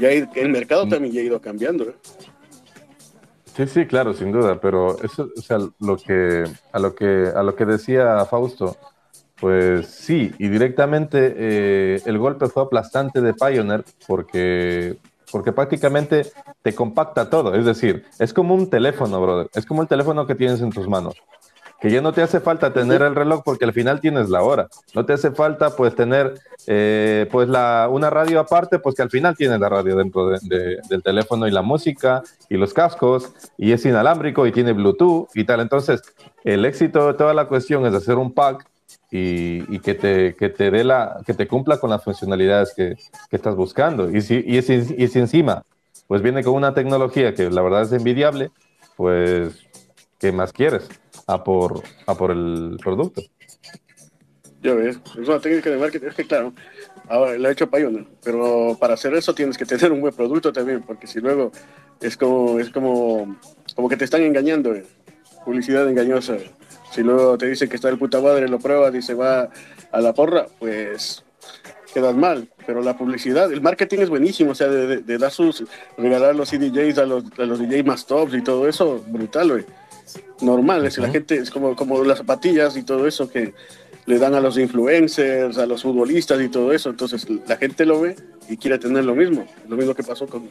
Ya 0.00 0.10
el 0.10 0.48
mercado 0.50 0.86
también 0.86 1.14
ya 1.14 1.20
ha 1.20 1.24
ido 1.24 1.40
cambiando. 1.40 1.84
¿eh? 1.84 1.94
Sí, 3.56 3.66
sí, 3.66 3.86
claro, 3.86 4.14
sin 4.14 4.30
duda, 4.30 4.60
pero 4.60 5.02
eso, 5.02 5.30
o 5.36 5.40
sea, 5.40 5.58
lo 5.80 5.96
que, 5.96 6.44
a 6.72 6.78
lo 6.78 6.94
que, 6.94 7.32
a 7.34 7.42
lo 7.42 7.56
que 7.56 7.66
decía 7.66 8.24
Fausto, 8.24 8.76
pues 9.40 9.88
sí, 9.88 10.32
y 10.38 10.48
directamente 10.48 11.34
eh, 11.36 12.02
el 12.04 12.18
golpe 12.18 12.46
fue 12.46 12.62
aplastante 12.62 13.20
de 13.20 13.34
Pioneer 13.34 13.84
porque, 14.06 14.98
porque 15.32 15.50
prácticamente 15.50 16.30
te 16.62 16.72
compacta 16.72 17.30
todo, 17.30 17.54
es 17.56 17.64
decir, 17.64 18.04
es 18.20 18.32
como 18.32 18.54
un 18.54 18.70
teléfono, 18.70 19.20
brother, 19.20 19.48
es 19.52 19.66
como 19.66 19.82
el 19.82 19.88
teléfono 19.88 20.24
que 20.24 20.36
tienes 20.36 20.60
en 20.60 20.70
tus 20.70 20.86
manos 20.86 21.16
que 21.80 21.90
ya 21.90 22.00
no 22.00 22.12
te 22.12 22.22
hace 22.22 22.40
falta 22.40 22.72
tener 22.72 23.02
el 23.02 23.14
reloj 23.14 23.42
porque 23.44 23.64
al 23.64 23.72
final 23.72 24.00
tienes 24.00 24.28
la 24.30 24.42
hora. 24.42 24.68
No 24.94 25.04
te 25.04 25.12
hace 25.12 25.30
falta 25.30 25.70
pues 25.76 25.94
tener 25.94 26.34
eh, 26.66 27.28
pues 27.30 27.48
la, 27.48 27.88
una 27.90 28.10
radio 28.10 28.40
aparte, 28.40 28.78
pues 28.78 28.94
que 28.96 29.02
al 29.02 29.10
final 29.10 29.36
tienes 29.36 29.60
la 29.60 29.68
radio 29.68 29.96
dentro 29.96 30.28
de, 30.28 30.38
de, 30.42 30.78
del 30.88 31.02
teléfono 31.02 31.46
y 31.46 31.50
la 31.50 31.62
música 31.62 32.22
y 32.48 32.56
los 32.56 32.74
cascos 32.74 33.32
y 33.56 33.72
es 33.72 33.84
inalámbrico 33.84 34.46
y 34.46 34.52
tiene 34.52 34.72
Bluetooth 34.72 35.28
y 35.34 35.44
tal. 35.44 35.60
Entonces, 35.60 36.02
el 36.44 36.64
éxito 36.64 37.06
de 37.06 37.14
toda 37.14 37.34
la 37.34 37.46
cuestión 37.46 37.86
es 37.86 37.94
hacer 37.94 38.16
un 38.16 38.32
pack 38.32 38.66
y, 39.10 39.74
y 39.74 39.78
que, 39.78 39.94
te, 39.94 40.34
que 40.34 40.48
te 40.48 40.70
dé 40.70 40.84
la, 40.84 41.20
que 41.24 41.34
te 41.34 41.46
cumpla 41.46 41.78
con 41.78 41.90
las 41.90 42.02
funcionalidades 42.02 42.74
que, 42.74 42.96
que 43.30 43.36
estás 43.36 43.54
buscando. 43.54 44.10
Y 44.10 44.20
si, 44.20 44.42
y, 44.46 44.60
si, 44.62 44.94
y 44.96 45.08
si 45.08 45.18
encima 45.18 45.62
pues 46.08 46.22
viene 46.22 46.42
con 46.42 46.54
una 46.54 46.74
tecnología 46.74 47.34
que 47.34 47.50
la 47.50 47.62
verdad 47.62 47.82
es 47.82 47.92
envidiable, 47.92 48.50
pues, 48.96 49.54
¿qué 50.18 50.32
más 50.32 50.52
quieres? 50.52 50.88
A 51.28 51.44
por, 51.44 51.82
a 52.06 52.14
por 52.14 52.30
el 52.32 52.78
producto. 52.82 53.22
Ya 54.62 54.74
ves, 54.74 54.98
es 55.20 55.28
una 55.28 55.38
técnica 55.38 55.70
de 55.70 55.76
marketing, 55.76 56.08
es 56.08 56.14
que 56.14 56.26
claro, 56.26 56.52
ahora 57.08 57.38
lo 57.38 57.48
ha 57.48 57.52
hecho 57.52 57.70
Pioneer, 57.70 58.06
pero 58.24 58.76
para 58.80 58.94
hacer 58.94 59.14
eso 59.14 59.32
tienes 59.32 59.56
que 59.56 59.64
tener 59.64 59.92
un 59.92 60.00
buen 60.00 60.14
producto 60.14 60.52
también, 60.52 60.82
porque 60.82 61.06
si 61.06 61.20
luego 61.20 61.52
es 62.00 62.16
como, 62.16 62.58
es 62.58 62.70
como, 62.70 63.38
como 63.76 63.88
que 63.88 63.96
te 63.96 64.04
están 64.04 64.22
engañando, 64.22 64.74
eh. 64.74 64.84
publicidad 65.44 65.88
engañosa. 65.88 66.36
Si 66.90 67.02
luego 67.02 67.36
te 67.36 67.46
dicen 67.46 67.68
que 67.68 67.76
está 67.76 67.90
el 67.90 67.98
puta 67.98 68.20
madre, 68.20 68.48
lo 68.48 68.58
pruebas 68.58 68.94
y 68.94 69.02
se 69.02 69.14
va 69.14 69.50
a 69.92 70.00
la 70.00 70.14
porra, 70.14 70.46
pues 70.58 71.22
quedas 71.92 72.16
mal. 72.16 72.48
Pero 72.66 72.82
la 72.82 72.96
publicidad, 72.96 73.52
el 73.52 73.60
marketing 73.60 73.98
es 73.98 74.08
buenísimo, 74.08 74.52
o 74.52 74.54
sea, 74.54 74.68
de, 74.68 74.98
de, 74.98 75.18
dar 75.18 75.30
sus, 75.30 75.64
regalar 75.98 76.34
los 76.34 76.50
CDJs 76.50 76.98
a 76.98 77.04
los, 77.04 77.24
a 77.38 77.44
los 77.44 77.58
DJs 77.60 77.84
más 77.84 78.06
tops 78.06 78.34
y 78.34 78.42
todo 78.42 78.66
eso, 78.66 79.04
brutal, 79.06 79.50
güey 79.50 79.64
es 80.40 80.98
uh 80.98 81.00
-huh. 81.00 81.02
la 81.02 81.10
gente 81.10 81.36
es 81.36 81.50
como, 81.50 81.74
como 81.74 82.02
las 82.04 82.18
zapatillas 82.18 82.76
y 82.76 82.82
todo 82.82 83.06
eso 83.06 83.28
que 83.28 83.54
le 84.06 84.18
dan 84.18 84.34
a 84.34 84.40
los 84.40 84.56
influencers, 84.56 85.58
a 85.58 85.66
los 85.66 85.82
futbolistas 85.82 86.40
y 86.40 86.48
todo 86.48 86.72
eso, 86.72 86.90
entonces 86.90 87.26
la 87.46 87.56
gente 87.56 87.84
lo 87.84 88.00
ve 88.00 88.16
y 88.48 88.56
quiere 88.56 88.78
tener 88.78 89.04
lo 89.04 89.14
mismo, 89.14 89.46
lo 89.68 89.76
mismo 89.76 89.94
que 89.94 90.02
pasó 90.02 90.26
con, 90.26 90.48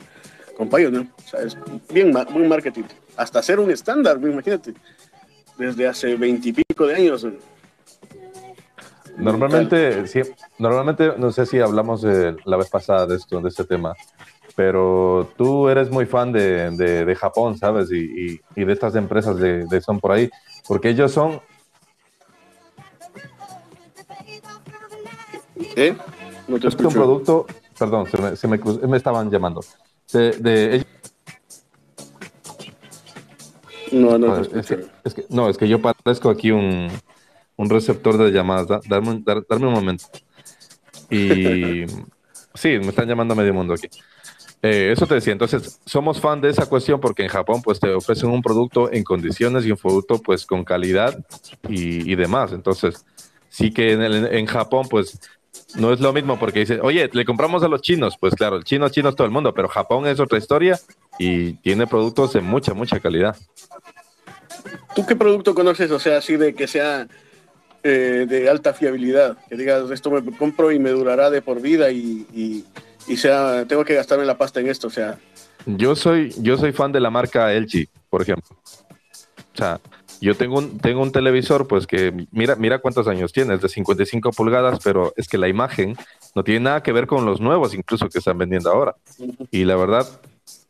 con 0.55 0.69
Pioneer, 0.69 1.07
o 1.17 1.27
sea, 1.27 1.41
es 1.41 1.57
bien, 1.91 2.13
muy 2.29 2.47
marketing, 2.47 2.83
hasta 3.15 3.41
ser 3.41 3.59
un 3.59 3.71
estándar, 3.71 4.19
imagínate, 4.21 4.73
desde 5.57 5.87
hace 5.87 6.15
veintipico 6.15 6.85
de 6.85 6.95
años. 6.95 7.25
Normalmente, 9.17 10.05
sí, 10.05 10.21
normalmente, 10.59 11.13
no 11.17 11.31
sé 11.31 11.47
si 11.47 11.59
hablamos 11.59 12.03
de, 12.03 12.35
la 12.45 12.57
vez 12.57 12.69
pasada 12.69 13.07
de 13.07 13.15
esto, 13.15 13.41
de 13.41 13.49
este 13.49 13.63
tema, 13.63 13.95
pero 14.57 15.31
tú 15.37 15.69
eres 15.69 15.91
muy 15.91 16.07
fan 16.07 16.31
de, 16.31 16.71
de, 16.71 17.05
de 17.05 17.15
Japón, 17.15 17.59
¿sabes? 17.59 17.91
Y, 17.91 17.97
y, 17.99 18.41
y, 18.55 18.65
de 18.65 18.73
estas 18.73 18.95
empresas 18.95 19.37
de, 19.37 19.67
de 19.67 19.81
son 19.81 19.99
por 19.99 20.11
ahí, 20.11 20.31
porque 20.67 20.89
ellos 20.89 21.11
son... 21.11 21.39
¿Eh? 25.75 25.95
No 26.47 26.59
te 26.59 26.69
es 26.69 26.75
un 26.75 26.91
producto, 26.91 27.45
perdón, 27.77 28.07
se 28.07 28.19
me, 28.19 28.35
se 28.35 28.47
me, 28.47 28.59
cruz, 28.59 28.81
me 28.81 28.97
estaban 28.97 29.29
llamando. 29.29 29.61
De, 30.11 30.31
de, 30.31 30.83
no, 33.91 34.17
no, 34.17 34.41
es 34.41 34.47
que, 34.47 34.87
es 35.03 35.13
que, 35.13 35.25
no, 35.29 35.49
es 35.49 35.57
que 35.59 35.67
yo 35.67 35.79
parezco 35.79 36.31
aquí 36.31 36.49
un, 36.49 36.87
un 37.57 37.69
receptor 37.69 38.17
de 38.17 38.31
llamadas. 38.31 38.67
Da, 38.67 38.81
darme, 38.89 39.21
dar, 39.23 39.45
darme 39.47 39.67
un 39.67 39.73
momento. 39.73 40.05
Y 41.11 41.85
sí, 42.55 42.79
me 42.79 42.87
están 42.87 43.07
llamando 43.07 43.35
a 43.35 43.37
medio 43.37 43.53
mundo 43.53 43.75
aquí. 43.75 43.87
Eh, 44.63 44.91
eso 44.91 45.05
te 45.05 45.15
decía, 45.15 45.33
entonces 45.33 45.79
somos 45.85 46.19
fan 46.19 46.41
de 46.41 46.49
esa 46.49 46.65
cuestión 46.65 46.99
porque 46.99 47.23
en 47.23 47.29
Japón 47.29 47.61
pues 47.61 47.79
te 47.79 47.93
ofrecen 47.93 48.29
un 48.29 48.41
producto 48.41 48.91
en 48.91 49.03
condiciones 49.03 49.65
y 49.65 49.71
un 49.71 49.77
producto 49.77 50.19
pues 50.19 50.45
con 50.45 50.63
calidad 50.63 51.23
y, 51.69 52.15
demás. 52.15 52.51
Entonces 52.53 53.05
sí 53.49 53.71
que 53.71 53.93
en, 53.93 54.01
el, 54.01 54.33
en, 54.33 54.45
Japón 54.47 54.87
pues 54.89 55.19
no 55.75 55.93
es 55.93 55.99
lo 55.99 56.11
mismo 56.11 56.39
porque 56.39 56.61
dice, 56.61 56.79
oye, 56.81 57.07
le 57.13 57.25
compramos 57.25 57.61
a 57.61 57.67
los 57.67 57.81
chinos. 57.81 58.17
Pues 58.19 58.33
claro, 58.33 58.55
el 58.55 58.63
chino, 58.63 58.89
chino 58.89 59.09
es 59.09 59.15
todo 59.15 59.25
el 59.25 59.33
mundo, 59.33 59.53
pero 59.53 59.67
Japón 59.67 60.07
es 60.07 60.19
otra 60.19 60.39
historia 60.39 60.79
y 61.19 61.53
tiene 61.53 61.85
productos 61.85 62.33
de 62.33 62.41
mucha, 62.41 62.73
mucha 62.73 62.99
calidad. 62.99 63.37
¿Tú 64.95 65.05
qué 65.05 65.15
producto 65.15 65.53
conoces? 65.53 65.91
O 65.91 65.99
sea, 65.99 66.17
así 66.17 66.35
de 66.35 66.55
que 66.55 66.67
sea 66.67 67.07
eh, 67.83 68.25
de 68.27 68.49
alta 68.49 68.73
fiabilidad, 68.73 69.37
que 69.47 69.55
digas, 69.55 69.91
esto 69.91 70.09
me 70.09 70.35
compro 70.35 70.71
y 70.71 70.79
me 70.79 70.89
durará 70.89 71.29
de 71.29 71.43
por 71.43 71.61
vida 71.61 71.91
y 71.91 72.65
y 73.07 73.17
sea, 73.17 73.65
tengo 73.67 73.85
que 73.85 73.95
gastarme 73.95 74.25
la 74.25 74.37
pasta 74.37 74.59
en 74.59 74.67
esto, 74.67 74.87
o 74.87 74.91
sea. 74.91 75.17
Yo 75.65 75.95
soy, 75.95 76.33
yo 76.39 76.57
soy 76.57 76.71
fan 76.71 76.91
de 76.91 76.99
la 76.99 77.09
marca 77.09 77.53
LG, 77.53 77.87
por 78.09 78.21
ejemplo. 78.21 78.57
O 79.53 79.57
sea, 79.57 79.79
yo 80.21 80.35
tengo 80.35 80.57
un, 80.57 80.77
tengo 80.79 81.01
un 81.01 81.11
televisor, 81.11 81.67
pues 81.67 81.87
que 81.87 82.27
mira, 82.31 82.55
mira 82.55 82.79
cuántos 82.79 83.07
años 83.07 83.33
tiene, 83.33 83.55
es 83.55 83.61
de 83.61 83.69
55 83.69 84.31
pulgadas, 84.31 84.79
pero 84.83 85.13
es 85.15 85.27
que 85.27 85.37
la 85.37 85.47
imagen 85.47 85.95
no 86.35 86.43
tiene 86.43 86.61
nada 86.61 86.83
que 86.83 86.91
ver 86.91 87.07
con 87.07 87.25
los 87.25 87.41
nuevos, 87.41 87.73
incluso 87.73 88.09
que 88.09 88.19
están 88.19 88.37
vendiendo 88.37 88.71
ahora. 88.71 88.95
Y 89.51 89.63
la 89.65 89.75
verdad, 89.75 90.07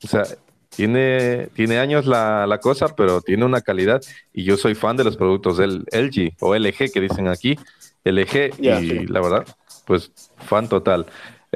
o 0.04 0.08
sea, 0.08 0.24
tiene, 0.70 1.48
tiene 1.54 1.80
años 1.80 2.06
la, 2.06 2.46
la 2.48 2.60
cosa, 2.60 2.96
pero 2.96 3.22
tiene 3.22 3.46
una 3.46 3.62
calidad. 3.62 4.02
Y 4.34 4.44
yo 4.44 4.58
soy 4.58 4.76
fan 4.76 4.98
de 4.98 5.04
los 5.04 5.18
productos 5.18 5.58
del 5.58 5.86
LG 5.92 6.36
o 6.40 6.56
LG 6.56 6.92
que 6.92 7.02
dicen 7.02 7.28
aquí, 7.28 7.58
LG, 8.04 8.58
yeah, 8.58 8.82
y 8.82 8.90
sí. 8.90 9.06
la 9.08 9.22
verdad, 9.22 9.46
pues 9.86 10.12
fan 10.38 10.68
total. 10.70 11.06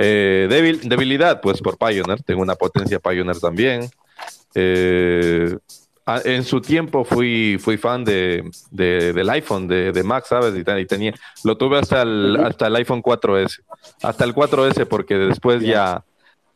Eh, 0.03 0.47
débil, 0.49 0.79
debilidad, 0.89 1.41
pues 1.41 1.61
por 1.61 1.77
Pioneer, 1.77 2.23
tengo 2.23 2.41
una 2.41 2.55
potencia 2.55 2.99
Pioneer 2.99 3.39
también. 3.39 3.89
Eh, 4.55 5.55
a- 6.05 6.21
en 6.25 6.43
su 6.43 6.59
tiempo 6.61 7.03
fui, 7.05 7.57
fui 7.59 7.77
fan 7.77 8.03
de, 8.03 8.49
de- 8.71 9.13
del 9.13 9.29
iPhone, 9.29 9.67
de, 9.67 9.91
de 9.91 10.03
Mac, 10.03 10.25
¿sabes? 10.25 10.53
Y, 10.57 10.85
tenía, 10.85 11.13
lo 11.43 11.55
tuve 11.57 11.77
hasta 11.77 12.01
el, 12.01 12.37
hasta 12.43 12.67
el 12.67 12.75
iPhone 12.77 13.01
4S, 13.01 13.61
hasta 14.01 14.23
el 14.25 14.33
4S, 14.33 14.85
porque 14.87 15.15
después 15.15 15.61
ya 15.61 16.03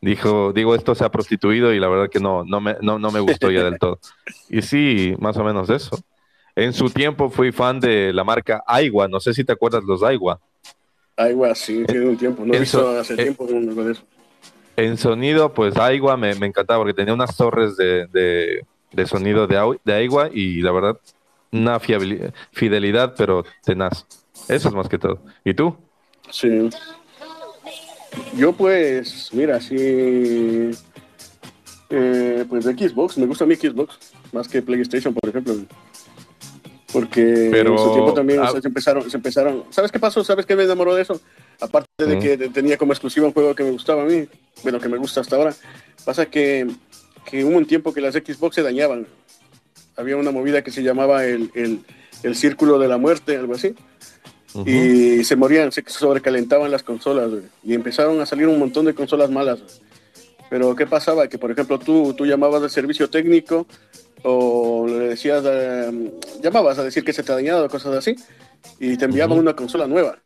dijo, 0.00 0.52
digo, 0.52 0.74
esto 0.74 0.94
se 0.94 1.04
ha 1.04 1.10
prostituido 1.10 1.72
y 1.72 1.78
la 1.80 1.88
verdad 1.88 2.10
que 2.10 2.20
no, 2.20 2.44
no, 2.44 2.60
me, 2.60 2.76
no, 2.80 2.98
no 2.98 3.10
me 3.10 3.20
gustó 3.20 3.50
ya 3.50 3.62
del 3.64 3.78
todo. 3.78 3.98
Y 4.48 4.62
sí, 4.62 5.14
más 5.20 5.36
o 5.36 5.44
menos 5.44 5.70
eso. 5.70 5.96
En 6.54 6.72
su 6.72 6.90
tiempo 6.90 7.30
fui 7.30 7.52
fan 7.52 7.80
de 7.80 8.12
la 8.12 8.24
marca 8.24 8.62
Aiwa, 8.66 9.08
no 9.08 9.20
sé 9.20 9.32
si 9.34 9.44
te 9.44 9.52
acuerdas 9.52 9.84
los 9.84 10.02
Aiwa. 10.02 10.40
Aiwa, 11.16 11.54
sí, 11.54 11.84
tiene 11.86 12.06
un 12.06 12.16
tiempo. 12.16 12.44
No 12.44 12.54
he 12.54 12.60
visto 12.60 12.88
hace 12.98 13.14
eh, 13.14 13.16
tiempo 13.16 13.44
uno 13.44 13.74
con 13.74 13.90
eso. 13.90 14.02
En 14.76 14.98
sonido, 14.98 15.52
pues 15.54 15.76
Aiwa 15.76 16.16
me, 16.16 16.34
me 16.34 16.46
encantaba 16.46 16.80
porque 16.80 16.94
tenía 16.94 17.14
unas 17.14 17.34
torres 17.36 17.76
de, 17.76 18.06
de- 18.08 18.66
de 18.92 19.06
sonido 19.06 19.46
de, 19.46 19.78
de 19.84 19.92
Aiwa 19.94 20.30
y 20.32 20.60
la 20.62 20.72
verdad, 20.72 20.98
una 21.52 21.78
fidelidad, 21.80 23.14
pero 23.16 23.44
tenaz. 23.64 24.06
Eso 24.48 24.68
es 24.68 24.74
más 24.74 24.88
que 24.88 24.98
todo. 24.98 25.20
¿Y 25.44 25.54
tú? 25.54 25.76
Sí. 26.30 26.68
Yo 28.36 28.52
pues, 28.52 29.30
mira, 29.32 29.60
sí. 29.60 29.76
eh, 31.90 32.44
pues 32.48 32.64
de 32.64 32.74
Xbox, 32.88 33.18
me 33.18 33.26
gusta 33.26 33.44
mi 33.46 33.54
Xbox, 33.56 33.98
más 34.32 34.48
que 34.48 34.62
PlayStation, 34.62 35.12
por 35.14 35.28
ejemplo. 35.28 35.54
Porque 36.96 37.48
Pero, 37.50 37.72
en 37.72 37.78
su 37.78 37.92
tiempo 37.92 38.14
también 38.14 38.40
ah- 38.40 38.48
o 38.48 38.52
sea, 38.52 38.62
se 38.62 38.68
empezaron, 38.68 39.10
se 39.10 39.16
empezaron. 39.18 39.64
¿Sabes 39.68 39.92
qué 39.92 39.98
pasó? 39.98 40.24
¿Sabes 40.24 40.46
qué 40.46 40.56
me 40.56 40.62
enamoró 40.62 40.94
de 40.94 41.02
eso? 41.02 41.20
Aparte 41.60 42.06
de 42.06 42.18
que 42.18 42.48
tenía 42.48 42.78
como 42.78 42.92
exclusiva 42.92 43.26
un 43.26 43.34
juego 43.34 43.54
que 43.54 43.64
me 43.64 43.70
gustaba 43.70 44.02
a 44.02 44.06
mí, 44.06 44.26
bueno, 44.62 44.80
que 44.80 44.88
me 44.88 44.96
gusta 44.96 45.20
hasta 45.20 45.36
ahora, 45.36 45.54
pasa 46.06 46.24
que, 46.26 46.66
que 47.28 47.44
hubo 47.44 47.56
un 47.56 47.66
tiempo 47.66 47.92
que 47.92 48.00
las 48.00 48.14
Xbox 48.14 48.54
se 48.54 48.62
dañaban. 48.62 49.06
Había 49.94 50.16
una 50.16 50.30
movida 50.30 50.62
que 50.62 50.70
se 50.70 50.82
llamaba 50.82 51.26
el, 51.26 51.50
el, 51.54 51.80
el 52.22 52.34
círculo 52.34 52.78
de 52.78 52.88
la 52.88 52.96
muerte, 52.96 53.36
algo 53.36 53.54
así 53.54 53.74
y 54.64 55.24
se 55.24 55.36
morían, 55.36 55.70
se 55.72 55.84
sobrecalentaban 55.86 56.70
las 56.70 56.82
consolas 56.82 57.30
güey, 57.30 57.42
y 57.62 57.74
empezaron 57.74 58.20
a 58.20 58.26
salir 58.26 58.46
un 58.46 58.58
montón 58.58 58.86
de 58.86 58.94
consolas 58.94 59.30
malas. 59.30 59.60
güey. 59.60 59.85
Pero 60.50 60.74
¿qué 60.76 60.86
pasaba? 60.86 61.26
Que 61.28 61.38
por 61.38 61.50
ejemplo 61.50 61.78
tú, 61.78 62.14
tú 62.14 62.24
llamabas 62.26 62.62
al 62.62 62.70
servicio 62.70 63.10
técnico 63.10 63.66
o 64.22 64.86
le 64.88 65.08
decías, 65.10 65.42
eh, 65.46 66.12
llamabas 66.42 66.78
a 66.78 66.84
decir 66.84 67.04
que 67.04 67.12
se 67.12 67.22
te 67.22 67.32
ha 67.32 67.34
dañado, 67.36 67.68
cosas 67.68 67.94
así, 67.96 68.16
y 68.80 68.96
te 68.96 69.04
enviaban 69.04 69.38
una 69.38 69.54
consola 69.54 69.86
nueva. 69.86 70.18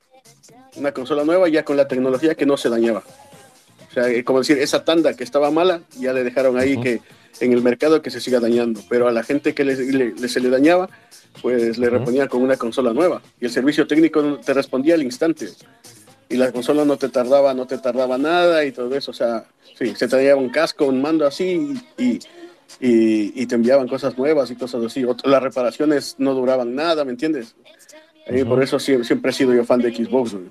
Una 0.76 0.92
consola 0.92 1.24
nueva 1.24 1.48
ya 1.48 1.64
con 1.64 1.76
la 1.76 1.88
tecnología 1.88 2.34
que 2.34 2.46
no 2.46 2.56
se 2.56 2.68
dañaba. 2.68 3.02
O 3.88 3.92
sea, 3.92 4.08
eh, 4.08 4.22
como 4.24 4.38
decir, 4.38 4.58
esa 4.58 4.84
tanda 4.84 5.14
que 5.14 5.24
estaba 5.24 5.50
mala, 5.50 5.80
ya 5.98 6.12
le 6.12 6.22
dejaron 6.22 6.58
ahí 6.58 6.76
que 6.80 7.00
en 7.40 7.52
el 7.52 7.62
mercado 7.62 8.02
que 8.02 8.10
se 8.10 8.20
siga 8.20 8.38
dañando. 8.38 8.80
Pero 8.88 9.08
a 9.08 9.12
la 9.12 9.22
gente 9.24 9.52
que 9.54 9.64
le, 9.64 9.74
le- 9.76 10.14
le- 10.14 10.28
se 10.28 10.38
le 10.40 10.48
dañaba, 10.48 10.88
pues 11.42 11.76
le 11.78 11.90
reponían 11.90 12.28
con 12.28 12.42
una 12.42 12.56
consola 12.56 12.92
nueva. 12.92 13.20
Y 13.40 13.46
el 13.46 13.50
servicio 13.50 13.86
técnico 13.86 14.38
te 14.38 14.54
respondía 14.54 14.94
al 14.94 15.02
instante. 15.02 15.48
Y 16.30 16.36
la 16.36 16.52
consola 16.52 16.84
no 16.84 16.96
te 16.96 17.08
tardaba, 17.08 17.52
no 17.54 17.66
te 17.66 17.76
tardaba 17.78 18.16
nada 18.16 18.64
y 18.64 18.70
todo 18.72 18.94
eso. 18.96 19.10
O 19.10 19.14
sea, 19.14 19.44
sí, 19.76 19.94
se 19.96 20.06
dañaba 20.06 20.40
un 20.40 20.48
casco, 20.50 20.86
un 20.86 21.02
mando 21.02 21.26
así 21.26 21.74
y, 21.98 22.20
y, 22.80 23.32
y 23.42 23.46
te 23.46 23.56
enviaban 23.56 23.88
cosas 23.88 24.16
nuevas 24.16 24.50
y 24.50 24.54
cosas 24.56 24.84
así. 24.84 25.02
Ot- 25.02 25.26
las 25.26 25.42
reparaciones 25.42 26.14
no 26.18 26.32
duraban 26.34 26.74
nada, 26.74 27.04
¿me 27.04 27.10
entiendes? 27.10 27.56
Y 28.28 28.44
por 28.44 28.62
eso 28.62 28.76
sie- 28.78 29.02
siempre 29.04 29.32
he 29.32 29.34
sido 29.34 29.52
yo 29.54 29.64
fan 29.64 29.80
de 29.80 29.92
Xbox. 29.92 30.32
güey. 30.34 30.44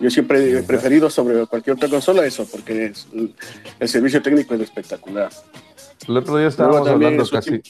Yo 0.00 0.10
siempre 0.10 0.58
he 0.58 0.62
preferido 0.62 1.10
sobre 1.10 1.46
cualquier 1.46 1.76
otra 1.76 1.88
consola 1.88 2.26
eso, 2.26 2.44
porque 2.50 2.86
es- 2.86 3.06
el, 3.78 3.88
servicio 3.88 4.20
técnico 4.20 4.54
es 4.54 4.62
espectacular. 4.62 5.30
El 6.08 6.16
otro 6.16 6.36
día 6.38 6.48
estábamos 6.48 6.88
hablando 6.88 7.24
casi. 7.28 7.50
tiempo- 7.50 7.68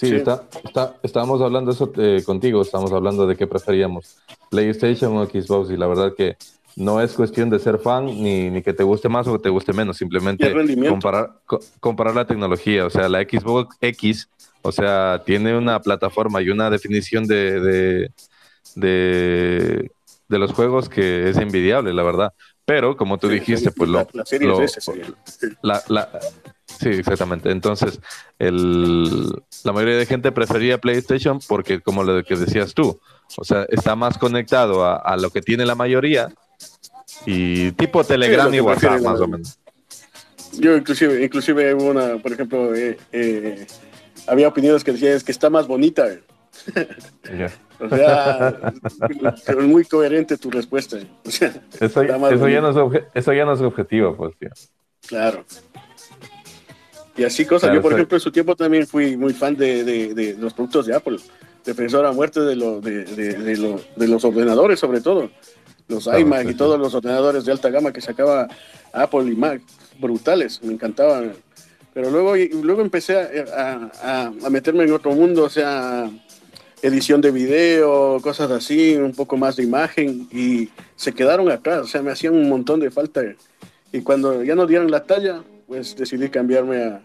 Sí, 0.00 0.08
Sí. 0.08 0.14
Está, 0.16 0.44
está- 0.64 0.94
estábamos 1.02 1.42
hablando 1.42 1.70
eso 1.72 1.92
eh, 1.98 2.22
contigo, 2.24 2.62
estábamos 2.62 2.90
hablando 2.92 3.26
de 3.26 3.36
qué 3.36 3.46
preferíamos, 3.46 4.16
PlayStation 4.50 5.14
o 5.16 5.26
Xbox, 5.26 5.70
y 5.70 5.76
la 5.76 5.86
verdad 5.86 6.14
que 6.16 6.36
no 6.76 7.02
es 7.02 7.12
cuestión 7.12 7.50
de 7.50 7.58
ser 7.58 7.78
fan 7.78 8.06
ni, 8.06 8.48
ni 8.48 8.62
que 8.62 8.72
te 8.72 8.82
guste 8.82 9.10
más 9.10 9.26
o 9.26 9.32
que 9.34 9.40
te 9.42 9.48
guste 9.50 9.72
menos, 9.74 9.98
simplemente 9.98 10.46
comparar, 10.88 11.40
co- 11.44 11.60
comparar 11.80 12.14
la 12.14 12.24
tecnología. 12.26 12.86
O 12.86 12.90
sea, 12.90 13.08
la 13.10 13.20
Xbox 13.20 13.76
X, 13.80 14.30
o 14.62 14.72
sea, 14.72 15.22
tiene 15.26 15.54
una 15.58 15.80
plataforma 15.80 16.40
y 16.40 16.48
una 16.48 16.70
definición 16.70 17.26
de, 17.26 17.60
de, 17.60 18.12
de, 18.76 19.90
de 20.28 20.38
los 20.38 20.52
juegos 20.52 20.88
que 20.88 21.28
es 21.28 21.36
envidiable, 21.36 21.92
la 21.92 22.02
verdad. 22.04 22.32
Pero, 22.64 22.96
como 22.96 23.18
tú 23.18 23.28
dijiste, 23.28 23.70
pues 23.72 23.90
lo, 23.90 23.98
La, 25.62 25.82
la 25.88 26.08
sí, 26.80 26.88
exactamente. 26.88 27.50
Entonces, 27.50 28.00
el, 28.38 29.30
la 29.64 29.72
mayoría 29.72 29.96
de 29.96 30.06
gente 30.06 30.32
prefería 30.32 30.78
PlayStation 30.78 31.38
porque, 31.46 31.80
como 31.80 32.02
lo 32.02 32.22
que 32.24 32.36
decías 32.36 32.74
tú, 32.74 33.00
o 33.36 33.44
sea, 33.44 33.66
está 33.68 33.94
más 33.96 34.18
conectado 34.18 34.84
a, 34.84 34.96
a 34.96 35.16
lo 35.16 35.30
que 35.30 35.42
tiene 35.42 35.66
la 35.66 35.74
mayoría 35.74 36.32
y 37.26 37.72
tipo 37.72 38.04
Telegram 38.04 38.52
y 38.52 38.60
WhatsApp, 38.60 39.00
más 39.02 39.20
o 39.20 39.28
menos. 39.28 39.58
Yo 40.58 40.76
inclusive, 40.76 41.22
inclusive 41.22 41.74
hubo 41.74 41.90
una, 41.90 42.16
por 42.18 42.32
ejemplo, 42.32 42.74
eh, 42.74 42.98
eh, 43.12 43.66
había 44.26 44.48
opiniones 44.48 44.82
que 44.82 44.92
decían 44.92 45.12
es 45.12 45.24
que 45.24 45.32
está 45.32 45.50
más 45.50 45.66
bonita. 45.66 46.06
O 47.82 47.88
sea, 47.88 48.74
es 49.46 49.56
muy 49.56 49.86
coherente 49.86 50.36
tu 50.36 50.50
respuesta. 50.50 50.96
güey. 50.96 51.08
O 51.24 51.30
sea, 51.30 51.62
Eso, 51.80 52.02
ya 52.02 52.18
no 52.18 52.28
es 52.28 53.02
eso 53.14 53.32
ya 53.32 53.46
no 53.46 53.54
es 53.54 53.60
objetivo, 53.62 54.14
pues, 54.14 54.36
tío. 54.36 54.50
Claro. 55.08 55.46
Y 57.16 57.24
así 57.24 57.44
cosas. 57.44 57.68
Claro, 57.68 57.74
Yo, 57.76 57.82
por 57.82 57.92
ejemplo, 57.92 58.16
en 58.16 58.20
su 58.20 58.30
tiempo 58.30 58.54
también 58.56 58.86
fui 58.86 59.16
muy 59.16 59.32
fan 59.34 59.56
de, 59.56 59.84
de- 59.84 60.14
de 60.14 60.34
los 60.38 60.54
productos 60.54 60.86
de 60.86 60.94
Apple. 60.94 61.18
Defensor 61.64 62.06
a 62.06 62.12
muerte 62.12 62.40
de, 62.40 62.56
lo- 62.56 62.80
de, 62.80 63.56
lo- 63.58 63.80
de 63.96 64.08
los 64.08 64.24
ordenadores, 64.24 64.78
sobre 64.80 65.00
todo. 65.00 65.30
Los 65.88 66.04
Claro, 66.04 66.20
iMac 66.20 66.42
sí, 66.42 66.48
y 66.48 66.52
sí. 66.52 66.56
todos 66.56 66.78
los 66.78 66.94
ordenadores 66.94 67.44
de 67.44 67.52
alta 67.52 67.68
gama 67.68 67.92
que 67.92 68.00
sacaba 68.00 68.48
Apple 68.92 69.24
y 69.24 69.34
Mac. 69.36 69.60
Brutales, 69.98 70.62
me 70.62 70.72
encantaban. 70.72 71.32
Pero 71.92 72.10
luego, 72.10 72.36
y 72.36 72.48
luego 72.62 72.80
empecé 72.80 73.18
a, 73.18 73.90
a- 74.02 74.32
a 74.44 74.50
meterme 74.50 74.84
en 74.84 74.92
otro 74.92 75.10
mundo, 75.12 75.44
o 75.44 75.50
sea, 75.50 76.08
edición 76.80 77.20
de 77.20 77.30
video, 77.32 78.18
cosas 78.22 78.50
así, 78.52 78.94
un 78.94 79.12
poco 79.12 79.36
más 79.36 79.56
de 79.56 79.64
imagen, 79.64 80.28
y 80.32 80.70
se 80.96 81.12
quedaron 81.12 81.50
acá, 81.50 81.80
o 81.80 81.86
sea, 81.86 82.00
me 82.00 82.12
hacían 82.12 82.34
un 82.34 82.48
montón 82.48 82.80
de 82.80 82.90
falta. 82.90 83.22
Y 83.92 84.00
cuando 84.02 84.42
ya 84.44 84.54
no 84.54 84.66
dieron 84.66 84.90
la 84.90 85.02
talla, 85.04 85.42
pues 85.70 85.94
decidí 85.94 86.28
cambiarme 86.28 86.82
a, 86.82 87.00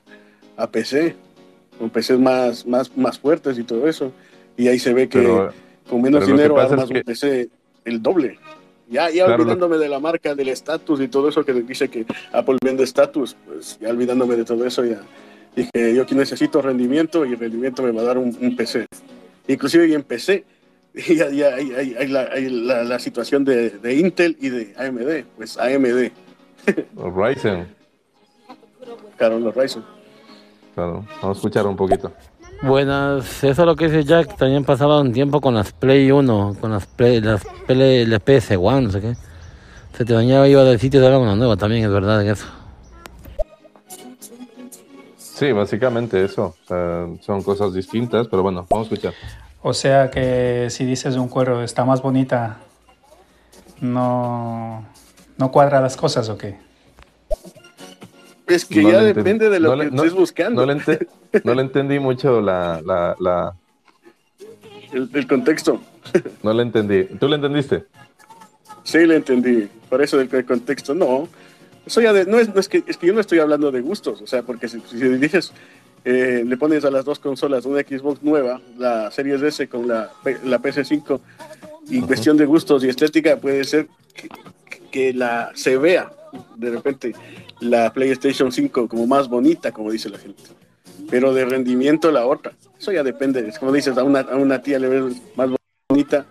a 0.58 0.72
PC, 0.72 1.16
con 1.78 1.92
PCs 1.92 2.18
más, 2.18 2.66
más, 2.66 2.98
más 2.98 3.20
fuertes 3.20 3.60
y 3.60 3.64
todo 3.64 3.88
eso. 3.88 4.12
Y 4.58 4.68
ahí 4.70 4.80
se 4.80 4.92
ve 4.92 5.08
que 5.08 5.20
Pero- 5.20 5.54
con 5.88 6.02
menos 6.02 6.22
lo 6.22 6.28
dinero 6.36 6.60
armas 6.60 6.90
que- 6.90 6.98
un 6.98 7.04
PC 7.04 7.48
el 7.86 8.02
doble. 8.02 8.40
Ya, 8.90 9.12
ya 9.12 9.26
Claro, 9.26 9.38
lo- 9.38 9.44
olvidándome 9.44 9.78
de 9.78 9.88
la 9.88 10.00
marca, 10.00 10.34
del 10.34 10.50
estatus 10.50 11.00
y 11.00 11.08
todo 11.08 11.30
eso 11.30 11.46
que 11.46 11.54
dice 11.54 11.90
que 11.90 12.08
Apple 12.32 12.58
vende 12.64 12.84
estatus, 12.84 13.36
pues 13.46 13.78
ya 13.80 13.90
olvidándome 13.90 14.36
de 14.36 14.46
todo 14.46 14.66
eso, 14.66 14.84
ya 14.84 15.00
dije, 15.56 15.94
yo 15.94 16.02
aquí 16.02 16.16
necesito 16.16 16.60
rendimiento 16.60 17.24
y 17.24 17.34
el 17.34 17.40
rendimiento 17.40 17.84
me 17.84 17.92
va 17.92 18.02
a 18.02 18.06
dar 18.06 18.18
un, 18.18 18.36
un 18.42 18.56
PC. 18.56 18.88
Inclusive 19.48 19.88
y 19.90 19.94
en 19.94 20.02
PC, 20.02 20.44
ya, 21.16 21.30
ya 21.30 21.54
hay, 21.54 21.72
hay- 21.72 21.96
hay 22.00 22.08
la, 22.08 22.22
hay 22.34 22.50
la- 22.50 22.84
la 22.84 22.98
situación 22.98 23.46
de, 23.46 23.70
de 23.70 23.94
Intel 23.96 24.36
y 24.42 24.50
de 24.50 24.74
AMD, 24.76 25.24
pues 25.38 25.56
AMD, 25.56 26.10
Ryzen, 26.96 27.68
claro, 29.18 29.40
los 29.40 29.56
Ryzen. 29.56 29.84
claro. 30.74 31.06
Vamos 31.22 31.38
a 31.38 31.40
escuchar 31.40 31.68
un 31.68 31.76
poquito. 31.76 32.12
Buenas, 32.62 33.44
eso 33.44 33.62
es 33.62 33.66
lo 33.66 33.76
que 33.76 33.86
dice 33.90 34.04
Jack. 34.04 34.38
También 34.38 34.64
pasaba 34.64 35.02
un 35.02 35.12
tiempo 35.12 35.42
con 35.42 35.54
las 35.54 35.72
Play 35.72 36.12
1, 36.12 36.58
con 36.60 36.72
las 36.72 36.86
Play, 36.86 37.22
las 37.22 37.46
Play, 37.68 38.06
las 38.06 38.24
PS1, 38.24 38.82
no 38.82 38.92
sé 38.92 39.02
qué. 39.02 39.16
Se 39.98 40.06
te 40.06 40.14
dañaba, 40.14 40.48
iba 40.48 40.64
del 40.64 40.80
sitio 40.80 41.00
y 41.00 41.04
daba 41.04 41.20
una 41.20 41.36
nueva 41.36 41.58
también, 41.58 41.84
es 41.84 41.92
verdad 41.92 42.26
eso. 42.26 42.46
Sí, 45.18 45.52
básicamente 45.52 46.24
eso. 46.24 46.56
O 46.64 46.68
sea, 46.68 47.08
son 47.22 47.44
cosas 47.44 47.74
distintas, 47.74 48.28
pero 48.28 48.42
bueno, 48.42 48.66
vamos 48.70 48.90
a 48.90 48.94
escuchar. 48.94 49.14
O 49.62 49.74
sea 49.74 50.10
que 50.10 50.68
si 50.70 50.86
dices 50.86 51.16
un 51.18 51.28
cuero 51.28 51.62
está 51.62 51.84
más 51.84 52.02
bonita, 52.02 52.58
no, 53.82 54.86
no 55.38 55.52
cuadra 55.52 55.82
las 55.82 55.98
cosas 55.98 56.30
o 56.30 56.38
qué? 56.38 56.58
Es 58.48 58.66
que 58.66 58.82
No 58.82 58.92
ya 58.92 59.02
depende 59.04 59.50
de 59.50 59.60
lo 59.60 59.70
no 59.76 59.78
que 59.78 59.86
le- 59.86 59.92
no- 59.92 60.04
estés 60.04 60.14
buscando, 60.14 60.62
No 60.66 60.68
le, 60.74 60.80
ente- 60.80 61.08
no 61.44 61.54
le 61.56 61.62
entendí 61.62 62.00
mucho 62.00 62.42
la, 62.42 62.82
la, 62.86 63.16
la- 63.20 63.56
el, 64.94 65.10
el 65.14 65.28
contexto. 65.28 65.82
No 66.44 66.54
le 66.54 66.62
entendí. 66.64 67.06
¿Tú 67.20 67.28
le 67.28 67.36
entendiste? 67.36 67.86
Sí, 68.84 69.00
le 69.06 69.16
entendí. 69.16 69.68
Por 69.90 70.02
eso 70.02 70.18
del 70.18 70.30
el 70.32 70.46
contexto, 70.46 70.94
no. 70.94 71.28
Eso 71.86 72.02
ya 72.02 72.14
de- 72.14 72.26
no, 72.26 72.38
es, 72.40 72.54
no 72.54 72.60
es 72.60 72.70
que, 72.70 72.84
es 72.86 72.98
que 72.98 73.08
yo 73.08 73.14
no 73.14 73.20
estoy 73.22 73.40
hablando 73.40 73.72
de 73.72 73.82
gustos, 73.82 74.22
o 74.22 74.28
sea, 74.28 74.44
porque 74.44 74.68
si, 74.68 74.80
si 74.82 74.98
dices, 74.98 75.52
eh, 76.04 76.44
le 76.46 76.58
pones 76.58 76.86
a 76.86 76.92
las 76.92 77.06
dos 77.06 77.20
consolas 77.20 77.66
una 77.66 77.82
Xbox 77.82 78.22
nueva, 78.24 78.62
la 78.78 79.10
Series 79.12 79.42
S 79.42 79.68
con 79.68 79.88
la, 79.88 80.12
la 80.44 80.60
PS5, 80.62 81.20
y 81.90 82.02
cuestión 82.02 82.38
de 82.38 82.46
gustos 82.46 82.84
y 82.84 82.90
estética 82.90 83.38
puede 83.38 83.64
ser 83.64 83.88
que, 84.16 84.30
que 84.92 85.14
la 85.14 85.52
se 85.56 85.78
vea 85.78 86.12
de 86.56 86.72
repente 86.72 87.14
la 87.60 87.92
PlayStation 87.94 88.52
5 88.52 88.88
como 88.88 89.08
más 89.08 89.28
bonita, 89.28 89.72
como 89.72 89.92
dice 89.92 90.10
la 90.10 90.18
gente. 90.18 90.42
pero 91.10 91.34
de 91.34 91.46
rendimiento 91.46 92.12
la 92.12 92.26
otra. 92.26 92.54
Eso 92.80 92.92
ya 92.92 93.04
depende, 93.04 93.48
es 93.48 93.60
como 93.60 93.72
dices, 93.72 93.98
a 93.98 94.04
una, 94.04 94.22
a 94.22 94.36
una 94.36 94.62
tía 94.62 94.80
le 94.80 94.88
ves 94.90 95.16
más 95.36 95.50
bonita, 95.90 96.26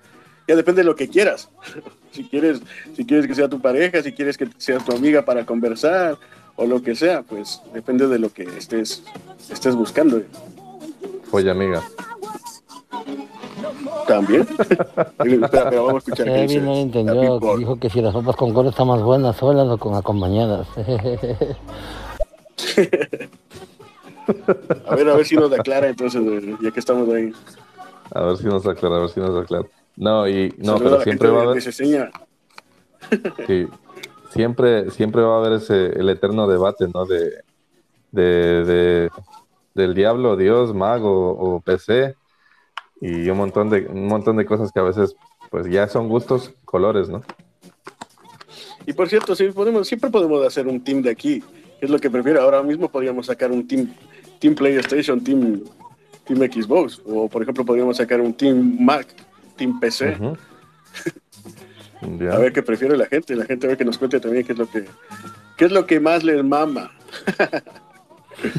ya 0.46 0.56
depende 0.56 0.82
de 0.82 0.86
lo 0.86 0.96
que 0.96 1.08
quieras. 1.08 1.48
si 2.10 2.24
quieres, 2.24 2.60
si 2.96 3.04
quieres 3.04 3.26
que 3.26 3.34
sea 3.34 3.48
tu 3.48 3.60
pareja, 3.60 4.02
si 4.02 4.12
quieres 4.12 4.36
que 4.36 4.48
sea 4.58 4.78
tu 4.78 4.92
amiga 4.92 5.24
para 5.24 5.44
conversar 5.46 6.18
o 6.56 6.66
lo 6.66 6.82
que 6.82 6.94
sea, 6.94 7.22
pues 7.22 7.60
depende 7.72 8.06
de 8.06 8.18
lo 8.18 8.32
que 8.32 8.44
estés, 8.56 9.02
estés 9.50 9.74
buscando. 9.74 10.22
Oye, 11.30 11.50
amiga. 11.50 11.82
También. 14.06 14.42
Espera, 14.58 15.70
pero 15.70 15.86
vamos 15.86 15.94
a 15.94 15.98
escuchar 15.98 16.26
qué 16.26 16.42
dice 16.42 16.46
Kevin 16.54 16.64
no 16.64 16.74
entendió, 16.76 17.40
que 17.40 17.56
dijo 17.58 17.76
que 17.78 17.90
si 17.90 18.00
las 18.00 18.12
sopas 18.12 18.36
con 18.36 18.52
col 18.52 18.66
están 18.66 18.86
más 18.88 19.02
buenas 19.02 19.36
solas 19.36 19.66
o 19.68 19.78
con 19.78 19.94
acompañadas. 19.94 20.66
A 24.86 24.94
ver, 24.96 25.08
a 25.10 25.16
ver 25.16 25.26
si 25.26 25.36
nos 25.36 25.52
aclara 25.52 25.88
entonces, 25.88 26.22
ya 26.60 26.70
que 26.70 26.80
estamos 26.80 27.08
ahí. 27.10 27.30
A 28.14 28.22
ver 28.22 28.36
si 28.38 28.44
nos 28.46 28.66
aclara, 28.66 28.96
a 28.96 29.00
ver 29.00 29.10
si 29.10 29.20
nos 29.20 29.36
aclara. 29.42 29.66
No, 29.96 30.26
y 30.26 30.54
no, 30.58 30.78
Saluda 30.78 30.90
pero 30.90 31.02
siempre 31.02 31.28
va 31.30 31.40
a 31.40 31.42
haber, 31.42 31.62
sí, 33.46 33.68
siempre, 34.30 34.90
siempre 34.90 35.22
va 35.22 35.36
a 35.36 35.38
haber 35.40 35.52
ese, 35.54 35.86
el 35.98 36.08
eterno 36.08 36.46
debate, 36.46 36.86
¿no? 36.92 37.04
De, 37.04 37.42
de, 38.12 38.64
de- 38.64 39.10
del 39.74 39.94
diablo, 39.94 40.36
Dios, 40.36 40.72
mago 40.72 41.32
o 41.32 41.60
PC 41.60 42.14
y 43.04 43.28
un 43.28 43.36
montón 43.36 43.68
de, 43.68 43.86
un 43.86 44.06
montón 44.06 44.38
de 44.38 44.46
cosas 44.46 44.72
que 44.72 44.80
a 44.80 44.82
veces, 44.82 45.14
pues 45.50 45.68
ya 45.68 45.86
son 45.88 46.08
gustos, 46.08 46.54
colores, 46.64 47.10
¿no? 47.10 47.22
Y 48.86 48.94
por 48.94 49.10
cierto, 49.10 49.34
sí, 49.34 49.48
podemos, 49.48 49.86
siempre 49.86 50.08
podemos 50.08 50.44
hacer 50.46 50.66
un 50.66 50.82
team 50.82 51.02
de 51.02 51.10
aquí, 51.10 51.40
que 51.78 51.84
es 51.84 51.90
lo 51.90 51.98
que 51.98 52.08
prefiero. 52.08 52.40
Ahora 52.40 52.62
mismo 52.62 52.88
podríamos 52.88 53.26
sacar 53.26 53.52
un 53.52 53.68
team, 53.68 53.92
team 54.38 54.54
PlayStation, 54.54 55.22
team, 55.22 55.60
team 56.24 56.38
Xbox, 56.50 57.02
o 57.04 57.28
por 57.28 57.42
ejemplo 57.42 57.62
podríamos 57.66 57.98
sacar 57.98 58.22
un 58.22 58.32
team 58.32 58.78
Mac, 58.80 59.06
team 59.56 59.78
PC. 59.78 60.16
A 62.32 62.38
ver 62.38 62.54
qué 62.54 62.62
prefiere 62.62 62.96
la 62.96 63.06
gente, 63.06 63.34
la 63.36 63.44
gente 63.46 63.66
a 63.66 63.68
ver 63.68 63.78
que 63.78 63.84
nos 63.84 63.96
cuente 63.96 64.20
también 64.20 64.44
qué 64.44 64.52
es 64.52 64.58
lo 64.58 64.66
que, 64.68 64.84
qué 65.56 65.64
es 65.64 65.72
lo 65.72 65.86
que 65.86 66.00
más 66.00 66.22
les 66.22 66.44
mama. 66.44 66.90
¿Qué 68.42 68.48
es 68.48 68.52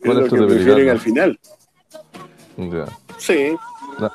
¿Cuál 0.00 0.18
lo 0.18 0.24
es 0.24 0.30
tu 0.30 0.36
que 0.36 0.42
debilidad, 0.42 0.54
prefieren 0.54 0.86
no? 0.86 0.92
al 0.92 1.00
final? 1.00 1.40
Ya. 2.56 3.09
Sí, 3.20 3.56
No, 3.98 4.10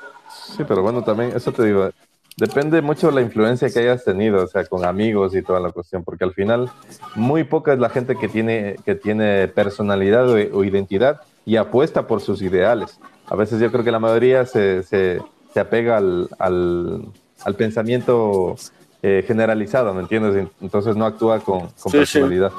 Sí, 0.58 0.64
pero 0.68 0.82
bueno, 0.82 1.04
también, 1.04 1.32
eso 1.36 1.52
te 1.52 1.64
digo, 1.64 1.90
depende 2.38 2.82
mucho 2.82 3.08
de 3.08 3.14
la 3.14 3.22
influencia 3.22 3.70
que 3.70 3.80
hayas 3.80 4.04
tenido, 4.04 4.44
o 4.44 4.48
sea, 4.48 4.66
con 4.66 4.84
amigos 4.86 5.36
y 5.36 5.42
toda 5.42 5.60
la 5.60 5.72
cuestión, 5.72 6.04
porque 6.04 6.24
al 6.24 6.34
final 6.34 6.70
muy 7.16 7.44
poca 7.46 7.74
es 7.74 7.80
la 7.80 7.90
gente 7.90 8.16
que 8.16 8.28
tiene, 8.28 8.76
que 8.86 8.96
tiene 8.96 9.48
personalidad 9.48 10.30
o, 10.30 10.34
o 10.34 10.64
identidad 10.64 11.22
y 11.46 11.56
apuesta 11.56 12.08
por 12.08 12.22
sus 12.22 12.42
ideales. 12.42 13.00
A 13.28 13.36
veces 13.36 13.60
yo 13.60 13.72
creo 13.72 13.84
que 13.84 13.92
la 13.92 14.00
mayoría 14.00 14.46
se, 14.46 14.84
se, 14.84 15.20
se 15.54 15.60
apega 15.60 15.98
al, 15.98 16.28
al, 16.40 17.06
al 17.44 17.56
pensamiento 17.56 18.56
eh, 19.02 19.24
generalizado, 19.26 19.94
¿me 19.94 20.02
entiendes? 20.02 20.48
Entonces 20.62 20.96
no 20.96 21.06
actúa 21.06 21.40
con, 21.40 21.62
con 21.62 21.70
Sí, 21.76 21.90
sí. 21.92 21.98
personalidad. 21.98 22.52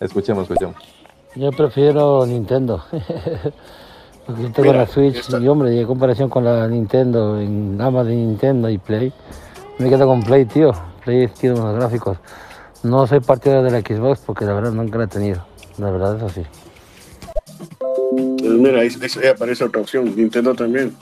Escuchemos, 0.00 0.42
escuchemos. 0.44 0.76
Yo 1.34 1.50
prefiero 1.52 2.26
Nintendo. 2.26 2.84
Porque 4.26 4.42
yo 4.42 4.52
tengo 4.52 4.72
Mira, 4.72 4.78
la 4.84 4.86
Switch 4.88 5.16
esta- 5.16 5.38
y 5.38 5.46
hombre, 5.48 5.74
y 5.74 5.78
en 5.78 5.86
comparación 5.86 6.28
con 6.28 6.44
la 6.44 6.66
Nintendo, 6.66 7.38
en 7.40 7.78
gama 7.78 8.02
de 8.02 8.14
Nintendo 8.16 8.68
y 8.68 8.78
Play, 8.78 9.12
me 9.78 9.88
quedo 9.88 10.06
con 10.06 10.22
Play, 10.22 10.44
tío. 10.46 10.72
Play 11.04 11.28
tiene 11.28 11.60
unos 11.60 11.76
gráficos. 11.76 12.18
No 12.82 13.06
soy 13.06 13.20
partidario 13.20 13.62
de 13.62 13.70
la 13.70 13.80
Xbox 13.80 14.20
porque 14.26 14.44
la 14.44 14.52
verdad 14.54 14.72
nunca 14.72 14.98
la 14.98 15.04
he 15.04 15.08
tenido. 15.08 15.46
La 15.78 15.90
verdad 15.90 16.16
es 16.16 16.22
así. 16.24 16.42
mira, 18.12 18.80
ahí, 18.80 18.88
ahí 19.22 19.28
aparece 19.28 19.64
otra 19.64 19.80
opción, 19.80 20.14
Nintendo 20.16 20.54
también. 20.54 20.94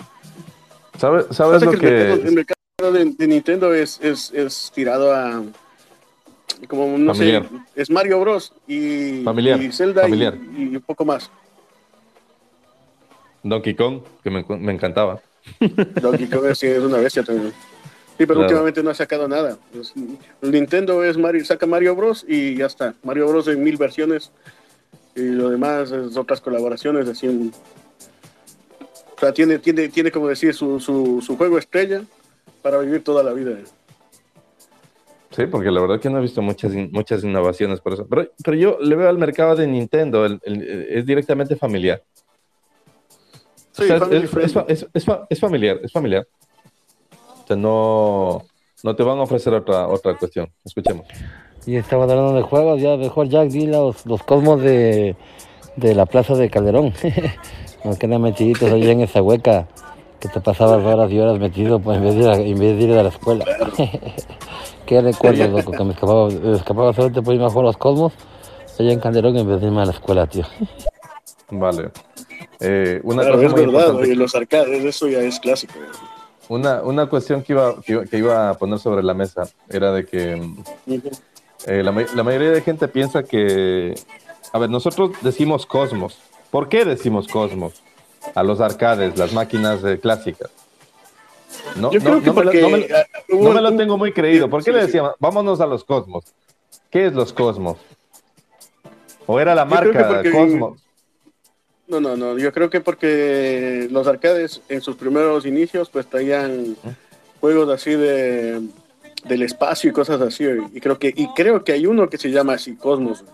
¿Sabes, 0.98 1.26
sabes 1.30 1.62
lo 1.62 1.70
que 1.72 1.78
que... 1.78 1.86
el 1.88 2.08
mercado, 2.08 2.28
el 2.28 2.34
mercado 2.34 2.92
de, 2.92 3.04
de 3.16 3.26
Nintendo 3.26 3.74
es, 3.74 3.98
es, 4.02 4.30
es 4.32 4.70
tirado 4.74 5.14
a 5.14 5.42
como 6.68 6.96
no 6.98 7.14
Familiar. 7.14 7.42
sé, 7.74 7.80
es 7.82 7.90
Mario 7.90 8.20
Bros 8.20 8.52
y, 8.68 9.22
Familiar, 9.24 9.60
y 9.60 9.72
Zelda 9.72 10.08
y-. 10.08 10.14
Y, 10.56 10.76
un 10.76 10.82
poco 10.86 11.04
más. 11.04 11.30
Donkey 13.44 13.74
Kong, 13.74 14.00
que 14.22 14.30
me, 14.30 14.44
me 14.58 14.72
encantaba. 14.72 15.20
Donkey 16.02 16.26
Kong 16.26 16.52
sí 16.54 16.66
es 16.66 16.80
una 16.82 16.96
bestia 16.98 17.22
también. 17.22 17.52
Sí, 18.16 18.26
pero 18.26 18.34
Claro. 18.34 18.42
últimamente 18.46 18.82
no 18.82 18.90
ha 18.90 18.94
sacado 18.94 19.28
nada. 19.28 19.58
Nintendo 20.42 21.02
es 21.04 21.16
Mario, 21.18 21.44
saca 21.44 21.66
Mario 21.66 21.94
Bros 21.96 22.24
y 22.28 22.56
ya 22.56 22.66
está. 22.66 22.94
Mario 23.02 23.28
Bros 23.28 23.48
en 23.48 23.62
mil 23.62 23.76
versiones 23.76 24.30
y 25.16 25.22
lo 25.22 25.50
demás 25.50 25.90
es 25.92 26.16
otras 26.16 26.40
colaboraciones 26.40 27.08
así. 27.08 27.26
en- 27.26 27.52
O 29.16 29.20
sea, 29.20 29.32
tiene, 29.32 29.58
tiene, 29.58 29.88
tiene 29.88 30.10
como 30.10 30.28
decir 30.28 30.54
su, 30.54 30.78
su, 30.80 31.20
su 31.24 31.36
juego 31.36 31.58
estrella 31.58 32.02
para 32.62 32.78
vivir 32.78 33.02
toda 33.04 33.22
la 33.22 33.32
vida. 33.32 33.52
Sí, 35.30 35.46
porque 35.46 35.70
la 35.70 35.80
verdad 35.80 35.98
que 36.00 36.08
no 36.10 36.18
he 36.18 36.22
visto 36.22 36.40
muchas, 36.40 36.72
muchas 36.92 37.24
innovaciones 37.24 37.80
por 37.80 37.94
eso. 37.94 38.06
Pero, 38.08 38.28
pero 38.44 38.56
yo 38.56 38.78
le 38.80 38.94
veo 38.94 39.08
al 39.08 39.18
mercado 39.18 39.56
de 39.56 39.66
Nintendo, 39.66 40.24
el- 40.24 40.40
el- 40.44 40.86
es 40.90 41.04
directamente 41.06 41.56
familiar. 41.56 42.02
Sí, 43.76 43.82
O 43.82 43.86
sea, 43.86 43.96
es- 43.96 44.24
es, 44.34 44.34
es 44.56 44.56
es- 44.68 44.86
es 44.94 45.04
fa- 45.04 45.26
es 45.28 45.40
familiar, 45.40 45.78
es 45.82 45.92
familiar. 45.92 46.26
O 47.42 47.46
sea, 47.46 47.56
no, 47.56 48.42
no 48.82 48.96
te 48.96 49.02
van 49.02 49.18
a 49.18 49.22
ofrecer 49.22 49.52
otra, 49.52 49.88
otra 49.88 50.16
cuestión. 50.16 50.48
Escuchemos. 50.64 51.06
Y 51.66 51.76
estaba 51.76 52.04
hablando 52.04 52.34
de 52.34 52.42
juegos, 52.42 52.80
ya 52.80 52.96
mejor 52.96 53.28
Jack, 53.28 53.48
di 53.48 53.66
los, 53.66 54.06
los 54.06 54.22
cosmos 54.22 54.60
de, 54.62 55.16
de 55.76 55.94
la 55.94 56.06
plaza 56.06 56.34
de 56.34 56.50
Calderón. 56.50 56.92
Nos 57.84 57.98
quedan 57.98 58.22
metiditos 58.22 58.70
ahí 58.72 58.88
en 58.88 59.00
esa 59.00 59.20
hueca 59.22 59.66
que 60.20 60.28
te 60.28 60.40
pasabas 60.40 60.82
horas 60.84 61.10
y 61.10 61.18
horas 61.20 61.38
metido 61.38 61.80
pues, 61.80 61.98
en, 61.98 62.04
vez 62.04 62.14
de 62.14 62.20
ir 62.22 62.28
a, 62.28 62.34
en 62.36 62.58
vez 62.58 62.78
de 62.78 62.84
ir 62.84 62.92
a 62.92 63.02
la 63.02 63.08
escuela. 63.10 63.44
Qué 64.86 65.00
recuerdos, 65.00 65.50
loco, 65.50 65.72
que 65.72 65.84
me 65.84 65.92
escapaba, 65.92 66.28
me 66.28 66.56
escapaba 66.56 66.92
solamente 66.92 67.22
por 67.22 67.34
irme 67.34 67.46
a 67.46 67.50
jugar 67.50 67.64
a 67.64 67.68
los 67.68 67.76
cosmos 67.76 68.12
allá 68.78 68.92
en 68.92 69.00
Calderón 69.00 69.36
en 69.36 69.48
vez 69.48 69.60
de 69.60 69.66
irme 69.66 69.82
a 69.82 69.86
la 69.86 69.92
escuela, 69.92 70.26
tío. 70.26 70.44
Vale. 71.50 71.90
Eh, 72.66 73.00
una 73.02 73.20
Claro, 73.22 73.36
cosa 73.36 73.46
es 73.46 73.52
muy 73.52 73.60
verdad, 73.60 73.78
importante. 73.80 74.02
oye, 74.04 74.16
los 74.16 74.34
arcades, 74.34 74.84
eso 74.84 75.06
ya 75.06 75.18
es 75.20 75.38
clásico. 75.38 75.74
Una, 76.48 76.82
una 76.82 77.06
cuestión 77.06 77.42
que 77.42 77.52
iba, 77.52 77.74
que, 77.82 77.92
iba- 77.92 78.04
que 78.06 78.16
iba 78.18 78.48
a 78.50 78.54
poner 78.54 78.78
sobre 78.78 79.02
la 79.02 79.12
mesa 79.12 79.48
era 79.68 79.92
de 79.92 80.06
que 80.06 80.40
eh, 81.66 81.82
la, 81.82 81.92
ma- 81.92 82.06
la 82.14 82.22
mayoría 82.22 82.50
de 82.52 82.62
gente 82.62 82.88
piensa 82.88 83.22
que, 83.22 83.94
a 84.52 84.58
ver, 84.58 84.70
nosotros 84.70 85.10
decimos 85.20 85.66
cosmos. 85.66 86.18
¿Por 86.50 86.68
qué 86.70 86.84
decimos 86.86 87.28
cosmos? 87.28 87.82
A 88.34 88.42
los 88.42 88.60
arcades, 88.60 89.18
las 89.18 89.32
máquinas 89.34 89.84
eh, 89.84 89.98
clásicas. 90.00 90.50
No, 91.76 91.90
Yo 91.90 91.98
no, 92.00 92.04
creo 92.04 92.20
que 92.20 92.26
no 92.28 92.32
me 92.34 92.44
lo- 92.44 92.52
no 92.52 92.68
me 92.70 92.86
ah, 92.94 93.04
no 93.28 93.36
hubo 93.36 93.52
me 93.52 93.60
lo 93.60 93.68
un- 93.70 93.76
tengo 93.76 93.98
muy 93.98 94.12
creído. 94.12 94.48
¿Por 94.48 94.60
qué 94.64 94.70
Sí, 94.70 94.74
le 94.74 94.80
sí. 94.80 94.86
decíamos, 94.86 95.12
vámonos 95.18 95.60
a 95.60 95.66
los 95.66 95.84
cosmos? 95.84 96.24
¿Qué 96.90 97.06
es 97.06 97.12
los 97.12 97.32
cosmos? 97.32 97.76
¿O 99.26 99.38
era 99.40 99.54
la 99.54 99.64
marca 99.64 100.22
Cosmos? 100.30 100.83
No, 101.86 102.00
no, 102.00 102.16
no. 102.16 102.38
Yo 102.38 102.52
creo 102.52 102.70
que 102.70 102.80
porque 102.80 103.88
los 103.90 104.06
arcades 104.06 104.62
en 104.68 104.80
sus 104.80 104.96
primeros 104.96 105.44
inicios 105.46 105.90
pues 105.90 106.06
traían 106.06 106.76
juegos 107.40 107.68
así 107.68 107.92
de 107.94 108.62
del 109.24 109.42
espacio 109.42 109.90
y 109.90 109.92
cosas 109.92 110.20
así. 110.20 110.44
Y 110.72 110.80
creo 110.80 110.98
que 110.98 111.12
y 111.14 111.28
creo 111.34 111.62
que 111.64 111.72
hay 111.72 111.86
uno 111.86 112.08
que 112.08 112.18
se 112.18 112.30
llama 112.30 112.54
así 112.54 112.74
Cosmos. 112.76 113.24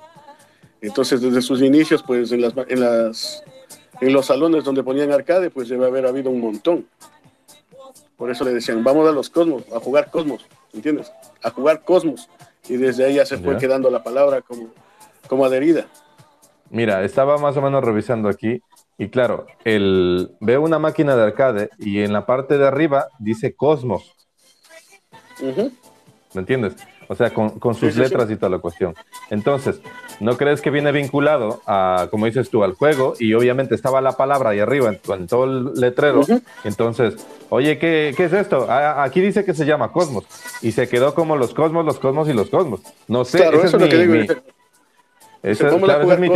Entonces 0.80 1.20
desde 1.20 1.42
sus 1.42 1.62
inicios 1.62 2.02
pues 2.02 2.32
en 2.32 2.40
las 2.42 2.54
en 2.68 2.80
las 2.80 3.42
en 4.00 4.12
los 4.12 4.26
salones 4.26 4.64
donde 4.64 4.82
ponían 4.82 5.12
arcade 5.12 5.50
pues 5.50 5.68
debe 5.68 5.86
haber 5.86 6.06
habido 6.06 6.30
un 6.30 6.40
montón. 6.40 6.86
Por 8.16 8.30
eso 8.30 8.44
le 8.44 8.52
decían, 8.52 8.84
vamos 8.84 9.08
a 9.08 9.12
los 9.12 9.30
Cosmos, 9.30 9.62
a 9.74 9.80
jugar 9.80 10.10
Cosmos, 10.10 10.44
¿entiendes? 10.74 11.10
A 11.42 11.50
jugar 11.50 11.82
Cosmos. 11.84 12.28
Y 12.68 12.76
desde 12.76 13.04
ahí 13.06 13.14
ya 13.14 13.24
se 13.24 13.38
fue 13.38 13.54
Ya. 13.54 13.58
quedando 13.60 13.90
la 13.90 14.02
palabra 14.02 14.42
como, 14.42 14.68
como 15.26 15.44
adherida. 15.46 15.86
Mira, 16.70 17.04
estaba 17.04 17.36
más 17.38 17.56
o 17.56 17.62
menos 17.62 17.82
revisando 17.84 18.28
aquí 18.28 18.62
y 18.96 19.08
claro, 19.08 19.46
el, 19.64 20.30
veo 20.40 20.62
una 20.62 20.78
máquina 20.78 21.16
de 21.16 21.22
arcade 21.24 21.70
y 21.78 22.00
en 22.00 22.12
la 22.12 22.26
parte 22.26 22.58
de 22.58 22.66
arriba 22.66 23.08
dice 23.18 23.54
Cosmos. 23.54 24.14
¿me 26.34 26.40
entiendes? 26.40 26.76
O 27.08 27.14
sea, 27.16 27.34
con, 27.34 27.58
con 27.58 27.74
sus 27.74 27.88
Sí, 27.92 27.94
sí, 27.94 28.00
letras 28.00 28.30
y 28.30 28.36
toda 28.36 28.50
la 28.50 28.58
cuestión. 28.58 28.94
Entonces, 29.30 29.80
¿no 30.20 30.36
crees 30.36 30.60
que 30.60 30.70
viene 30.70 30.92
vinculado 30.92 31.60
a, 31.66 32.06
como 32.08 32.26
dices 32.26 32.50
tú, 32.50 32.62
al 32.62 32.74
juego? 32.74 33.14
Y 33.18 33.34
obviamente 33.34 33.74
estaba 33.74 34.00
la 34.00 34.12
palabra 34.12 34.50
ahí 34.50 34.60
arriba 34.60 34.90
en, 34.90 35.00
en 35.12 35.26
todo 35.26 35.44
el 35.44 35.72
letrero. 35.74 36.20
Entonces, 36.62 37.16
oye, 37.48 37.78
¿qué, 37.78 38.14
qué 38.16 38.24
es 38.26 38.32
esto? 38.32 38.66
Ah, 38.68 39.02
aquí 39.02 39.20
dice 39.20 39.44
que 39.44 39.54
se 39.54 39.66
llama 39.66 39.90
Cosmos. 39.90 40.24
Y 40.62 40.70
se 40.70 40.88
quedó 40.88 41.14
como 41.14 41.34
los 41.36 41.52
Cosmos, 41.52 41.84
los 41.84 41.98
Cosmos 41.98 42.28
y 42.28 42.32
los 42.32 42.48
Cosmos. 42.48 42.80
No 43.08 43.24
sé, 43.24 43.38
Claro, 43.38 43.56
esa 43.56 43.66
eso 43.66 43.76
es 43.78 43.82
es 43.82 43.88
lo 43.88 43.88
que 43.88 44.06
digo. 44.06 44.14
mi- 44.14 44.59
esa 45.42 45.68
es- 45.68 45.74
claro, 45.82 46.02
esa 46.04 46.16
mi 46.16 46.28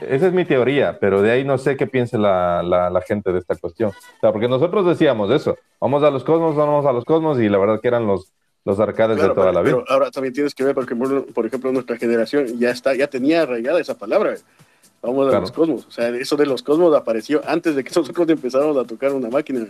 esa 0.00 0.28
es 0.28 0.32
mi 0.32 0.44
teoría, 0.44 0.96
pero 1.00 1.22
de 1.22 1.32
ahí 1.32 1.44
no 1.44 1.58
sé 1.58 1.76
qué 1.76 1.86
piense 1.88 2.16
la, 2.18 2.62
la- 2.62 2.88
la 2.88 3.00
gente 3.00 3.32
de 3.32 3.40
esta 3.40 3.56
cuestión. 3.56 3.90
O 3.90 4.20
sea, 4.20 4.30
porque 4.32 4.46
nosotros 4.48 4.86
decíamos 4.86 5.30
eso, 5.32 5.56
vamos 5.80 6.02
a 6.04 6.10
los 6.10 6.22
cosmos, 6.22 6.54
vamos 6.54 6.86
a 6.86 6.92
los 6.92 7.04
cosmos, 7.04 7.40
y 7.40 7.48
la 7.48 7.58
verdad 7.58 7.80
que 7.80 7.88
eran 7.88 8.06
los, 8.06 8.32
los 8.64 8.78
arcades 8.78 9.16
Claro, 9.16 9.34
de 9.34 9.40
toda 9.40 9.52
la 9.52 9.60
vida. 9.62 9.76
pero 9.78 9.84
ahora 9.90 10.10
también 10.12 10.32
tienes 10.34 10.54
que 10.54 10.62
ver, 10.62 10.74
porque 10.74 10.94
por, 10.94 11.26
por 11.32 11.46
ejemplo 11.46 11.72
nuestra 11.72 11.96
generación 11.96 12.46
ya 12.60 12.70
está, 12.70 12.94
ya 12.94 13.08
tenía 13.08 13.42
arraigada 13.42 13.80
esa 13.80 13.98
palabra. 13.98 14.36
Vamos 15.02 15.26
a 15.26 15.30
Claro. 15.30 15.40
los 15.42 15.52
cosmos. 15.52 15.86
O 15.86 15.90
sea, 15.90 16.08
eso 16.10 16.36
de 16.36 16.46
los 16.46 16.62
cosmos 16.62 16.94
apareció 16.94 17.40
antes 17.46 17.74
de 17.74 17.82
que 17.82 17.90
nosotros 17.96 18.28
empezáramos 18.28 18.76
a 18.76 18.84
tocar 18.84 19.12
una 19.12 19.28
máquina. 19.28 19.66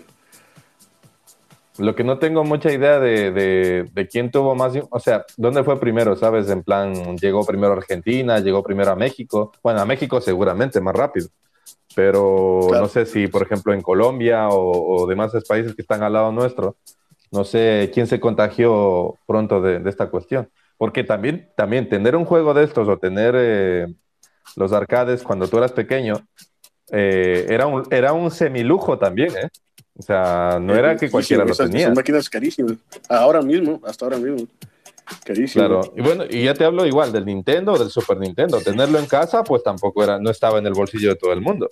Lo 1.78 1.94
que 1.94 2.04
no 2.04 2.18
tengo 2.18 2.44
mucha 2.44 2.72
idea 2.72 2.98
de, 2.98 3.30
de, 3.30 3.84
de 3.92 4.08
quién 4.08 4.30
tuvo 4.30 4.54
más, 4.54 4.72
o 4.90 5.00
sea, 5.00 5.24
¿dónde 5.36 5.62
fue 5.62 5.78
primero? 5.78 6.16
¿Sabes? 6.16 6.50
En 6.50 6.62
plan, 6.62 7.16
llegó 7.16 7.44
primero 7.46 7.72
a 7.72 7.76
Argentina, 7.76 8.40
llegó 8.40 8.62
primero 8.62 8.90
a 8.90 8.96
México. 8.96 9.52
Bueno, 9.62 9.80
a 9.80 9.84
México 9.86 10.20
seguramente 10.20 10.80
más 10.80 10.94
rápido. 10.94 11.28
Pero 11.94 12.60
Claro. 12.68 12.82
no 12.82 12.88
sé 12.88 13.06
si, 13.06 13.28
por 13.28 13.42
ejemplo, 13.42 13.72
en 13.72 13.80
Colombia 13.80 14.48
o, 14.48 15.02
o 15.02 15.06
demás 15.06 15.32
países 15.48 15.74
que 15.74 15.82
están 15.82 16.02
al 16.02 16.12
lado 16.12 16.32
nuestro, 16.32 16.76
no 17.30 17.44
sé 17.44 17.90
quién 17.94 18.06
se 18.06 18.20
contagió 18.20 19.16
pronto 19.26 19.60
de, 19.60 19.78
de 19.78 19.90
esta 19.90 20.08
cuestión. 20.08 20.48
Porque 20.76 21.02
también, 21.04 21.48
también 21.56 21.88
tener 21.88 22.14
un 22.16 22.24
juego 22.24 22.54
de 22.54 22.64
estos 22.64 22.88
o 22.88 22.98
tener 22.98 23.34
eh, 23.36 23.86
los 24.56 24.72
arcades 24.72 25.22
cuando 25.22 25.48
tú 25.48 25.58
eras 25.58 25.72
pequeño, 25.72 26.14
eh, 26.92 27.46
era, 27.48 27.66
un, 27.66 27.82
era 27.90 28.12
un 28.12 28.30
semilujo 28.30 28.98
también, 28.98 29.30
¿eh? 29.36 29.48
O 29.98 30.02
sea, 30.02 30.58
no 30.60 30.74
era 30.76 30.96
que 30.96 31.10
cualquiera 31.10 31.44
lo 31.44 31.54
tenía. 31.54 31.86
Son 31.86 31.94
máquinas 31.94 32.30
carísimas. 32.30 32.74
Ahora 33.08 33.42
mismo, 33.42 33.80
hasta 33.84 34.04
ahora 34.04 34.16
mismo. 34.18 34.46
Carísimas. 35.24 35.66
Claro, 35.68 35.92
y 35.96 36.00
bueno, 36.02 36.24
y 36.28 36.44
ya 36.44 36.54
te 36.54 36.64
hablo 36.64 36.86
igual 36.86 37.10
del 37.12 37.24
Nintendo 37.24 37.72
o 37.72 37.78
del 37.78 37.90
Super 37.90 38.18
Nintendo. 38.18 38.60
Tenerlo 38.60 38.98
en 38.98 39.06
casa, 39.06 39.42
pues 39.42 39.62
tampoco 39.62 40.04
era, 40.04 40.18
no 40.18 40.30
estaba 40.30 40.58
en 40.58 40.66
el 40.66 40.74
bolsillo 40.74 41.08
de 41.10 41.16
todo 41.16 41.32
el 41.32 41.40
mundo. 41.40 41.68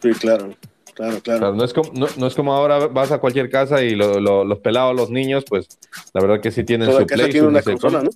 Sí, 0.00 0.10
claro. 0.12 0.54
Claro, 0.94 1.20
claro. 1.20 1.38
Claro, 1.40 1.54
no, 1.54 1.64
es 1.64 1.72
como, 1.72 1.90
no, 1.92 2.06
no 2.16 2.26
es 2.26 2.34
como 2.34 2.52
ahora 2.54 2.86
vas 2.88 3.10
a 3.10 3.18
cualquier 3.18 3.48
casa 3.50 3.82
y 3.82 3.94
lo- 3.94 4.20
lo- 4.20 4.44
los 4.44 4.58
pelados, 4.58 4.94
los 4.94 5.08
niños, 5.10 5.44
pues 5.48 5.66
la 6.12 6.20
verdad 6.20 6.40
que 6.40 6.50
sí 6.50 6.62
tienen 6.64 6.88
Toda 6.88 7.00
su 7.02 7.06
casa 7.06 7.22
Play, 7.22 7.32
tiene 7.32 7.46
su 7.46 7.50
una 7.50 7.62
consola. 7.62 8.02
¿no? 8.02 8.10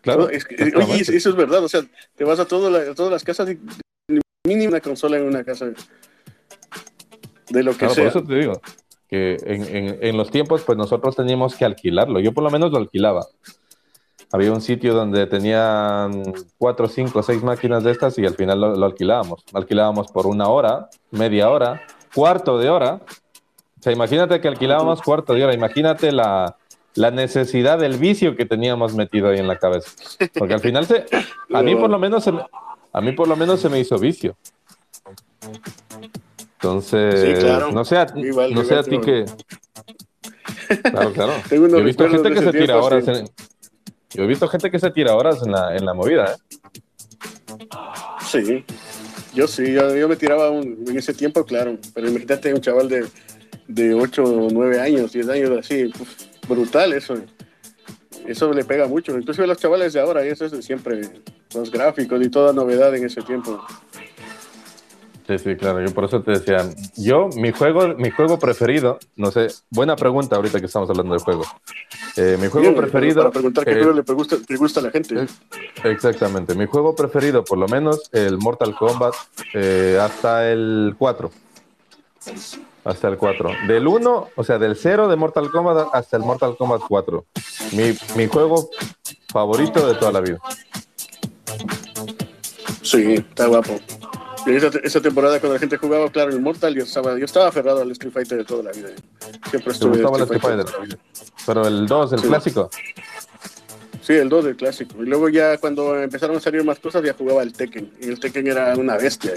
Claro. 0.00 0.22
No, 0.22 0.28
es 0.28 0.44
que- 0.44 0.54
exactamente. 0.54 0.92
oye, 0.92 1.16
eso 1.16 1.28
es 1.30 1.36
verdad. 1.36 1.62
O 1.64 1.68
sea, 1.68 1.82
te 2.16 2.24
vas 2.24 2.38
a, 2.40 2.44
todo 2.46 2.70
la- 2.70 2.90
a 2.90 2.94
todas 2.94 3.12
las 3.12 3.22
casas 3.24 3.50
y 3.50 3.58
mínimo 4.46 4.70
una 4.70 4.80
consola 4.80 5.16
en 5.18 5.24
una 5.24 5.44
casa. 5.44 5.70
De 7.52 7.62
lo 7.62 7.72
que 7.72 7.78
Claro, 7.78 7.94
por 7.94 8.02
sea. 8.02 8.08
eso 8.08 8.22
te 8.24 8.34
digo 8.34 8.54
que 9.08 9.36
en, 9.44 9.76
en- 9.76 9.98
en 10.00 10.16
los 10.16 10.30
tiempos, 10.30 10.62
pues 10.62 10.78
nosotros 10.78 11.14
teníamos 11.16 11.54
que 11.54 11.64
alquilarlo. 11.64 12.18
Yo 12.20 12.32
por 12.32 12.42
lo 12.44 12.50
menos 12.50 12.70
lo 12.72 12.78
alquilaba. 12.78 13.26
Había 14.32 14.50
un 14.52 14.62
sitio 14.62 14.94
donde 14.94 15.26
tenían 15.26 16.22
cuatro, 16.56 16.88
cinco, 16.88 17.22
seis 17.22 17.42
máquinas 17.42 17.84
de 17.84 17.90
estas 17.90 18.18
y 18.18 18.24
al 18.24 18.34
final 18.34 18.60
lo, 18.60 18.74
lo 18.76 18.86
alquilábamos. 18.86 19.44
Alquilábamos 19.52 20.10
por 20.10 20.26
una 20.26 20.48
hora, 20.48 20.88
media 21.10 21.50
hora, 21.50 21.82
cuarto 22.14 22.56
de 22.56 22.70
hora. 22.70 23.00
O 23.78 23.82
sea, 23.82 23.92
imagínate 23.92 24.40
que 24.40 24.48
alquilábamos 24.48 25.02
cuarto 25.02 25.34
de 25.34 25.44
hora. 25.44 25.52
Imagínate 25.52 26.10
la, 26.12 26.56
la 26.94 27.10
necesidad 27.10 27.78
del 27.78 27.98
vicio 27.98 28.34
que 28.34 28.46
teníamos 28.46 28.94
metido 28.94 29.28
ahí 29.28 29.38
en 29.38 29.48
la 29.48 29.58
cabeza. 29.58 29.90
Porque 30.38 30.54
al 30.54 30.60
final 30.60 30.86
se, 30.86 31.04
a 31.52 31.62
mí 31.62 31.76
por 31.76 31.90
lo 31.90 31.98
menos 31.98 32.24
se 32.24 32.32
a 32.94 33.00
mí 33.02 33.12
por 33.12 33.28
lo 33.28 33.36
menos 33.36 33.60
se 33.60 33.68
me 33.68 33.78
hizo 33.80 33.98
vicio. 33.98 34.36
Entonces, 36.62 37.20
Sí, 37.20 37.44
claro. 37.44 37.72
no 37.72 37.84
sé 37.84 37.96
a, 37.96 38.06
Igual, 38.14 38.54
no 38.54 38.60
sé 38.62 38.66
igual 38.74 38.78
a 38.78 38.82
ti 38.84 39.00
que-. 39.00 39.24
Claro, 40.90 41.12
claro. 41.12 41.32
Yo 41.50 41.78
he 41.78 41.82
visto 41.82 42.08
gente 42.08 42.30
que 42.30 42.40
se 42.40 42.52
tira 42.52 42.76
horas 42.80 43.08
en... 43.08 43.28
Yo 44.14 44.22
he 44.24 44.26
visto 44.26 44.46
gente 44.46 44.70
que 44.70 44.78
se 44.78 44.90
tira 44.90 45.16
horas 45.16 45.42
en 45.44 45.50
la, 45.52 45.74
en 45.76 45.84
la 45.84 45.92
movida, 45.94 46.32
¿eh? 46.34 47.66
Sí. 48.30 48.64
Yo 49.34 49.46
sí, 49.48 49.72
yo, 49.72 49.96
yo 49.96 50.08
me 50.08 50.16
tiraba 50.16 50.50
un- 50.50 50.84
en 50.86 50.98
ese 50.98 51.14
tiempo, 51.14 51.44
claro. 51.44 51.78
Pero 51.94 52.08
imagínate 52.08 52.52
un 52.54 52.60
chaval 52.60 52.88
de, 52.88 53.06
de 53.66 53.94
8 53.94 54.22
o 54.22 54.48
9 54.52 54.80
años, 54.80 55.12
10 55.12 55.28
años 55.30 55.50
así. 55.58 55.90
brutal 56.48 56.92
eso. 56.92 57.14
Eso 58.26 58.52
le 58.52 58.64
pega 58.64 58.86
mucho. 58.86 59.16
Inclusive 59.18 59.44
a 59.44 59.48
los 59.48 59.58
chavales 59.58 59.94
de 59.94 60.00
ahora, 60.00 60.24
y 60.24 60.28
eso 60.28 60.44
es 60.44 60.52
de 60.52 60.62
siempre. 60.62 61.00
Los 61.54 61.70
gráficos 61.70 62.20
y 62.22 62.28
toda 62.30 62.52
novedad 62.52 62.94
en 62.94 63.04
ese 63.06 63.22
tiempo. 63.22 63.64
Sí, 65.26 65.38
sí, 65.38 65.56
claro. 65.56 65.80
Yo 65.80 65.94
por 65.94 66.04
eso 66.04 66.20
te 66.22 66.32
decía, 66.32 66.68
yo, 66.96 67.28
mi 67.36 67.52
juego, 67.52 67.94
mi 67.96 68.10
juego 68.10 68.38
preferido, 68.38 68.98
no 69.16 69.30
sé, 69.30 69.48
buena 69.70 69.94
pregunta 69.94 70.36
ahorita 70.36 70.58
que 70.58 70.66
estamos 70.66 70.90
hablando 70.90 71.14
de 71.14 71.20
juego. 71.20 71.44
Eh, 72.16 72.36
mi 72.40 72.48
juego 72.48 72.68
Bien, 72.68 72.74
preferido... 72.74 73.22
Para 73.22 73.30
preguntar 73.30 73.64
qué 73.64 73.72
eh, 73.72 73.84
juego 73.84 73.92
le 73.92 74.14
gusta, 74.14 74.36
le 74.48 74.56
gusta 74.56 74.80
a 74.80 74.82
la 74.82 74.90
gente. 74.90 75.26
Exactamente. 75.84 76.54
Mi 76.54 76.66
juego 76.66 76.94
preferido, 76.96 77.44
por 77.44 77.58
lo 77.58 77.68
menos, 77.68 78.10
el 78.12 78.38
Mortal 78.38 78.74
Kombat, 78.74 79.14
eh, 79.54 79.98
hasta 80.00 80.50
el 80.50 80.94
4. 80.98 81.30
Hasta 82.84 83.08
el 83.08 83.16
4. 83.16 83.50
Del 83.68 83.86
1, 83.86 84.28
o 84.34 84.44
sea, 84.44 84.58
del 84.58 84.76
0 84.76 85.06
de 85.06 85.16
Mortal 85.16 85.50
Kombat 85.50 85.88
hasta 85.92 86.16
el 86.16 86.24
Mortal 86.24 86.56
Kombat 86.56 86.82
4. 86.88 87.24
Mi, 87.72 87.96
mi 88.16 88.26
juego 88.26 88.70
favorito 89.32 89.86
de 89.86 89.94
toda 89.94 90.12
la 90.12 90.20
vida. 90.20 90.38
Sí, 92.82 93.14
está 93.14 93.46
guapo. 93.46 93.78
Esa, 94.46 94.70
esa 94.82 95.00
temporada 95.00 95.38
cuando 95.38 95.54
la 95.54 95.60
gente 95.60 95.76
jugaba, 95.76 96.10
claro, 96.10 96.34
Immortal, 96.34 96.74
yo 96.74 96.82
estaba, 96.82 97.16
yo 97.18 97.24
estaba 97.24 97.48
aferrado 97.48 97.82
al 97.82 97.90
Street 97.92 98.12
Fighter 98.12 98.38
de 98.38 98.44
toda 98.44 98.64
la 98.64 98.72
vida. 98.72 98.88
Siempre 99.50 99.60
¿Te 99.62 99.70
estuve 99.70 99.90
gustaba 100.02 100.16
el 100.16 100.22
Street 100.24 100.42
Street 100.42 100.66
Fighter? 100.66 100.98
Pero 101.46 101.66
el 101.66 101.86
2, 101.86 102.12
el 102.14 102.18
Sí. 102.20 102.26
clásico. 102.28 102.70
Sí, 104.00 104.14
el 104.14 104.28
2 104.28 104.44
del 104.46 104.56
clásico. 104.56 105.00
Y 105.02 105.06
luego 105.06 105.28
ya 105.28 105.58
cuando 105.58 105.96
empezaron 106.00 106.36
a 106.36 106.40
salir 106.40 106.64
más 106.64 106.80
cosas, 106.80 107.04
ya 107.04 107.14
jugaba 107.14 107.42
el 107.44 107.52
Tekken. 107.52 107.92
Y 108.00 108.08
el 108.08 108.18
Tekken 108.18 108.48
era 108.48 108.74
una 108.76 108.96
bestia. 108.96 109.32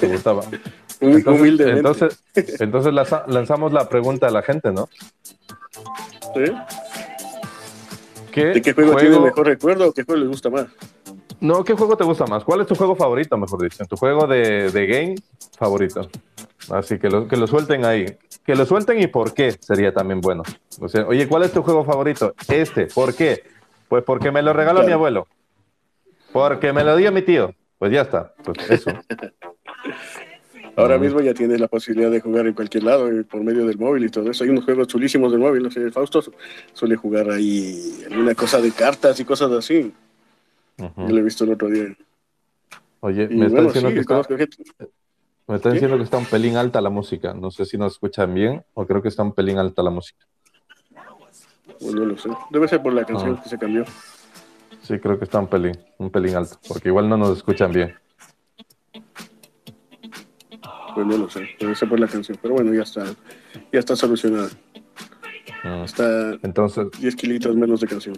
¿Te 0.00 0.06
gustaba? 0.08 0.42
Hum- 1.00 1.16
Entonces, 1.16 1.66
entonces, 1.66 2.22
entonces 2.60 2.92
lanza- 2.92 3.24
lanzamos 3.26 3.72
la 3.72 3.88
pregunta 3.88 4.28
a 4.28 4.30
la 4.30 4.40
gente, 4.42 4.70
¿no? 4.70 4.88
¿Sí? 6.32 6.52
¿Qué 8.30 8.44
¿De 8.46 8.62
qué 8.62 8.72
juego, 8.72 8.92
juego- 8.92 9.00
tiene 9.10 9.24
mejor 9.24 9.46
recuerdo 9.48 9.88
o 9.88 9.92
qué 9.92 10.04
juego 10.04 10.20
les 10.20 10.28
gusta 10.28 10.48
más? 10.48 10.66
No, 11.42 11.64
¿qué 11.64 11.74
juego 11.74 11.96
te 11.96 12.04
gusta 12.04 12.24
más? 12.26 12.44
¿Cuál 12.44 12.60
es 12.60 12.66
tu 12.68 12.74
juego 12.76 12.94
favorito, 12.94 13.36
mejor 13.36 13.62
dicho? 13.62 13.84
Tu 13.86 13.96
juego 13.96 14.26
de, 14.28 14.70
de 14.70 14.86
game 14.86 15.14
favorito. 15.58 16.08
Así 16.70 16.98
que 16.98 17.10
lo, 17.10 17.26
que 17.26 17.36
lo 17.36 17.46
suelten 17.48 17.84
ahí. 17.84 18.06
Que 18.46 18.54
lo 18.54 18.64
suelten 18.64 19.00
y 19.00 19.08
por 19.08 19.34
qué 19.34 19.52
sería 19.60 19.92
también 19.92 20.20
bueno. 20.20 20.44
O 20.80 20.88
sea, 20.88 21.04
oye, 21.06 21.26
¿cuál 21.26 21.42
es 21.42 21.52
tu 21.52 21.62
juego 21.62 21.84
favorito? 21.84 22.34
Este. 22.48 22.86
¿Por 22.86 23.14
qué? 23.14 23.42
Pues 23.88 24.04
porque 24.04 24.30
me 24.30 24.40
lo 24.40 24.52
regaló 24.52 24.76
Claro. 24.80 24.86
mi 24.86 24.92
abuelo. 24.92 25.26
Porque 26.32 26.72
me 26.72 26.84
lo 26.84 26.96
dio 26.96 27.10
mi 27.10 27.22
tío. 27.22 27.52
Pues 27.78 27.90
ya 27.92 28.02
está. 28.02 28.32
Pues 28.44 28.70
eso. 28.70 28.90
Ahora 30.76 30.96
mismo 30.96 31.20
ya 31.20 31.34
tienes 31.34 31.60
la 31.60 31.68
posibilidad 31.68 32.10
de 32.10 32.20
jugar 32.20 32.46
en 32.46 32.54
cualquier 32.54 32.84
lado 32.84 33.08
eh, 33.10 33.24
por 33.24 33.42
medio 33.42 33.66
del 33.66 33.76
móvil 33.78 34.04
y 34.04 34.08
todo 34.08 34.30
eso. 34.30 34.44
Hay 34.44 34.50
unos 34.50 34.64
juegos 34.64 34.86
chulísimos 34.86 35.30
del 35.30 35.40
móvil. 35.40 35.62
No 35.64 35.70
sé, 35.70 35.90
Fausto 35.90 36.22
su- 36.22 36.32
suele 36.72 36.96
jugar 36.96 37.28
ahí 37.30 38.04
alguna 38.10 38.34
cosa 38.34 38.60
de 38.60 38.70
cartas 38.70 39.18
y 39.20 39.24
cosas 39.24 39.50
así. 39.52 39.92
Ujú. 40.78 41.02
Yo 41.08 41.08
lo 41.08 41.18
he 41.18 41.22
visto 41.22 41.44
el 41.44 41.52
otro 41.52 41.68
día. 41.68 41.96
Oye, 43.00 43.28
Y 43.30 43.36
me 43.36 43.46
está 43.46 43.56
bueno, 43.62 43.68
diciendo 43.72 43.88
sí, 43.90 43.94
que 43.94 44.00
está, 44.00 44.24
gente. 44.24 44.56
me 45.48 45.56
está 45.56 45.70
diciendo 45.72 45.96
que 45.96 46.02
está 46.04 46.16
un 46.18 46.26
pelín 46.26 46.56
alta 46.56 46.80
la 46.80 46.90
música. 46.90 47.34
No 47.34 47.50
sé 47.50 47.64
si 47.64 47.76
nos 47.78 47.92
escuchan 47.94 48.32
bien 48.34 48.64
o 48.74 48.86
creo 48.86 49.02
que 49.02 49.08
está 49.08 49.22
un 49.22 49.32
pelín 49.32 49.58
alta 49.58 49.82
la 49.82 49.90
música. 49.90 50.24
Bueno, 51.80 52.00
no 52.00 52.06
lo 52.06 52.18
sé. 52.18 52.30
Debe 52.50 52.68
ser 52.68 52.82
por 52.82 52.92
la 52.92 53.04
canción 53.04 53.36
Ah. 53.38 53.42
que 53.42 53.48
se 53.48 53.58
cambió. 53.58 53.84
Sí, 54.82 54.98
creo 54.98 55.18
que 55.18 55.24
está 55.24 55.38
un 55.38 55.48
pelín, 55.48 55.78
un 55.98 56.10
pelín 56.10 56.34
alto, 56.36 56.58
porque 56.68 56.88
igual 56.88 57.08
no 57.08 57.16
nos 57.16 57.36
escuchan 57.36 57.72
bien. 57.72 57.94
Pues 60.94 61.06
no 61.06 61.16
lo 61.16 61.30
sé. 61.30 61.48
Debe 61.58 61.74
ser 61.74 61.88
por 61.88 61.98
la 61.98 62.06
canción. 62.06 62.38
Pero 62.40 62.54
bueno, 62.54 62.72
ya 62.74 62.82
está. 62.82 63.04
Ya 63.72 63.78
está 63.78 63.96
solucionada. 63.96 64.48
Mm. 65.64 65.84
Está 65.84 66.32
Entonces, 66.42 66.88
10 67.00 67.16
kilitos 67.16 67.56
menos 67.56 67.80
de 67.80 67.86
canción. 67.86 68.16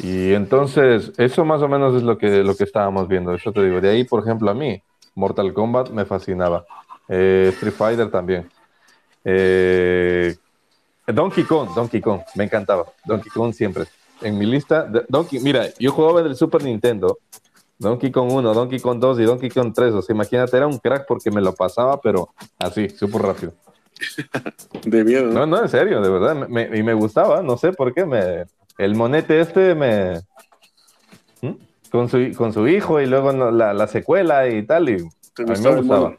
Y 0.00 0.32
entonces, 0.34 1.12
eso 1.16 1.44
más 1.44 1.62
o 1.62 1.68
menos 1.68 1.94
es 1.96 2.02
lo 2.02 2.18
que, 2.18 2.42
lo 2.42 2.54
que 2.56 2.64
estábamos 2.64 3.08
viendo. 3.08 3.32
Eso 3.34 3.52
te 3.52 3.62
digo. 3.64 3.80
De 3.80 3.88
ahí, 3.90 4.04
por 4.04 4.22
ejemplo, 4.22 4.50
a 4.50 4.54
mí, 4.54 4.82
Mortal 5.14 5.52
Kombat 5.54 5.90
me 5.90 6.04
fascinaba. 6.04 6.64
Eh, 7.08 7.50
Street 7.54 7.72
Fighter 7.74 8.10
también. 8.10 8.48
Eh, 9.24 10.36
Donkey 11.06 11.44
Kong, 11.44 11.70
Donkey 11.74 12.00
Kong, 12.00 12.20
me 12.34 12.44
encantaba. 12.44 12.84
Donkey 13.04 13.30
Kong 13.30 13.52
siempre. 13.52 13.84
En 14.20 14.36
mi 14.38 14.46
lista, 14.46 14.84
de- 14.84 15.04
Donkey, 15.08 15.40
mira, 15.40 15.66
yo 15.78 15.92
jugaba 15.92 16.20
en 16.20 16.26
el 16.26 16.36
Super 16.36 16.62
Nintendo. 16.62 17.18
Donkey 17.78 18.10
Kong 18.10 18.32
1, 18.32 18.54
Donkey 18.54 18.80
Kong 18.80 18.98
2 18.98 19.18
y 19.20 19.24
Donkey 19.24 19.50
Kong 19.50 19.72
3. 19.74 19.92
O 19.94 20.02
sea, 20.02 20.14
imagínate, 20.14 20.56
era 20.56 20.66
un 20.66 20.78
crack 20.78 21.04
porque 21.06 21.30
me 21.30 21.40
lo 21.42 21.54
pasaba, 21.54 22.00
pero 22.00 22.30
así, 22.58 22.88
súper 22.88 23.22
rápido. 23.22 23.52
De 24.84 25.04
miedo. 25.04 25.30
No, 25.32 25.46
no, 25.46 25.62
en 25.62 25.68
serio, 25.68 26.00
de 26.00 26.08
verdad. 26.10 26.34
me- 26.34 26.68
me- 26.68 26.78
y 26.78 26.82
me 26.82 26.94
gustaba, 26.94 27.42
no 27.42 27.56
sé 27.56 27.72
por 27.72 27.92
qué. 27.92 28.04
Me, 28.06 28.44
el 28.78 28.94
monete 28.94 29.40
este 29.40 29.74
me. 29.74 30.20
¿Mm? 31.42 31.52
Con 31.90 32.08
su, 32.08 32.32
con 32.36 32.52
su 32.52 32.66
hijo 32.68 33.00
y 33.00 33.06
luego 33.06 33.32
no- 33.32 33.50
la, 33.50 33.72
la 33.74 33.86
secuela 33.86 34.48
y 34.48 34.64
tal. 34.66 34.88
Y 34.88 34.96
¿Te 35.34 35.42
a 35.42 35.46
mí 35.46 35.60
me 35.62 35.76
gustaba. 35.76 36.14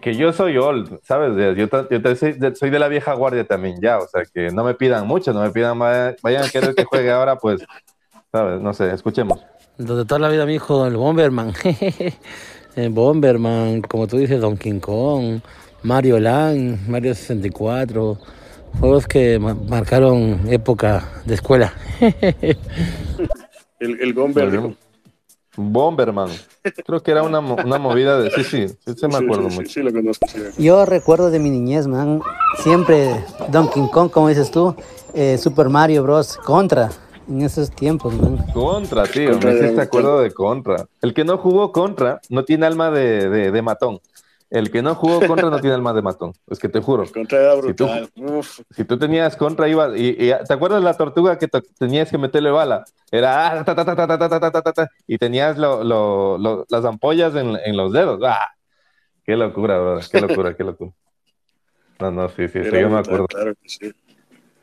Que 0.00 0.14
yo 0.16 0.32
soy 0.32 0.56
old, 0.56 0.98
¿sabes? 1.04 1.36
De- 1.36 1.54
Yo, 1.54 1.68
yo 1.88 2.16
soy, 2.16 2.32
de, 2.32 2.54
soy 2.56 2.70
de 2.70 2.78
la 2.78 2.88
vieja 2.88 3.14
guardia 3.14 3.46
también 3.46 3.76
ya. 3.80 3.98
O 3.98 4.06
sea, 4.08 4.22
que 4.24 4.50
no 4.50 4.64
me 4.64 4.74
pidan 4.74 5.06
mucho, 5.06 5.32
no 5.32 5.40
me 5.42 5.50
pidan. 5.50 5.80
"Va- 5.80 6.14
Vayan 6.22 6.44
a 6.44 6.48
querer 6.48 6.74
que 6.74 6.84
juegue 6.84 7.10
ahora, 7.12 7.36
pues. 7.36 7.64
¿Sabes? 8.32 8.60
No 8.60 8.72
sé, 8.74 8.92
escuchemos. 8.92 9.38
Lo 9.78 9.96
de 9.96 10.04
toda 10.04 10.18
la 10.18 10.28
vida, 10.28 10.44
mi 10.46 10.54
hijo, 10.54 10.86
el 10.86 10.96
Bomberman. 10.96 11.52
el 12.76 12.90
Bomberman, 12.90 13.82
como 13.82 14.06
tú 14.08 14.18
dices, 14.18 14.40
Donkey 14.40 14.80
Kong, 14.80 15.40
Mario 15.84 16.18
Land, 16.18 16.88
Mario 16.88 17.14
64. 17.14 18.18
Juegos 18.80 19.06
que 19.06 19.38
ma- 19.38 19.54
marcaron 19.54 20.40
época 20.48 21.08
de 21.24 21.34
escuela. 21.34 21.72
El, 23.80 24.00
el 24.00 24.14
Gomber. 24.14 24.48
Bueno. 24.48 24.74
Bomberman. 25.56 26.30
Creo 26.86 27.02
que 27.02 27.10
era 27.10 27.22
una, 27.22 27.38
una 27.40 27.78
movida 27.78 28.18
de. 28.18 28.30
Sí, 28.30 28.42
sí, 28.44 28.68
sí, 28.68 28.94
se 28.96 29.08
me 29.08 29.16
acuerdo 29.16 29.44
sí, 29.44 29.50
sí, 29.50 29.56
mucho. 29.60 29.70
Sí, 29.72 29.82
lo 29.82 29.92
conozco. 29.92 30.26
sí. 30.28 30.38
Yo 30.62 30.84
recuerdo 30.86 31.30
de 31.30 31.38
mi 31.38 31.50
niñez, 31.50 31.86
man, 31.86 32.20
siempre 32.62 33.10
Donkey 33.50 33.88
Kong, 33.92 34.10
como 34.10 34.28
dices 34.28 34.50
tú, 34.50 34.74
eh, 35.12 35.38
Super 35.38 35.68
Mario 35.68 36.02
Bros. 36.02 36.36
Contra, 36.38 36.90
en 37.28 37.42
esos 37.42 37.70
tiempos, 37.70 38.14
man. 38.14 38.38
Contra, 38.52 39.04
tío. 39.04 39.32
Contra 39.32 39.50
me 39.50 39.56
de- 39.56 39.64
hiciste 39.66 39.82
acuerdo 39.82 40.20
de 40.20 40.32
Contra. 40.32 40.86
El 41.02 41.12
que 41.14 41.24
no 41.24 41.36
jugó 41.38 41.70
Contra 41.72 42.20
no 42.30 42.44
tiene 42.44 42.66
alma 42.66 42.90
de, 42.90 43.28
de, 43.28 43.50
de 43.52 43.62
matón. 43.62 44.00
El 44.50 44.70
que 44.70 44.82
no 44.82 44.94
jugó 44.94 45.26
contra 45.26 45.50
no 45.50 45.60
tiene 45.60 45.74
el 45.74 45.82
más 45.82 45.94
de 45.94 46.02
matón. 46.02 46.32
Es 46.48 46.58
que 46.58 46.68
te 46.68 46.80
juro. 46.80 47.04
Contra 47.12 47.40
era 47.40 47.54
brutal. 47.54 48.08
Si 48.70 48.84
tú, 48.84 48.98
tenías 48.98 49.36
contra, 49.36 49.68
iba. 49.68 49.96
Y, 49.96 50.10
y, 50.10 50.32
¿Te 50.46 50.54
acuerdas 50.54 50.82
la 50.82 50.94
tortuga 50.94 51.38
que 51.38 51.48
tenías 51.78 52.10
que 52.10 52.18
meterle 52.18 52.50
bala? 52.50 52.84
Era. 53.10 53.64
Y 55.06 55.18
tenías 55.18 55.58
lo, 55.58 55.82
lo, 55.82 56.38
lo, 56.38 56.66
las 56.68 56.84
ampollas 56.84 57.34
en, 57.34 57.76
los 57.76 57.92
dedos. 57.92 58.20
¡Ah! 58.22 58.50
Qué 59.24 59.36
locura, 59.36 59.78
bro. 59.78 60.00
Qué 60.10 60.20
locura, 60.20 60.54
qué 60.54 60.64
locura. 60.64 60.92
No, 61.98 62.10
no, 62.10 62.28
sí, 62.28 62.48
sí, 62.48 62.58
eso 62.58 62.76
yo 62.76 62.90
me 62.90 62.98
acuerdo. 62.98 63.26
Claro 63.26 63.54
que 63.54 63.68
sí. 63.68 63.92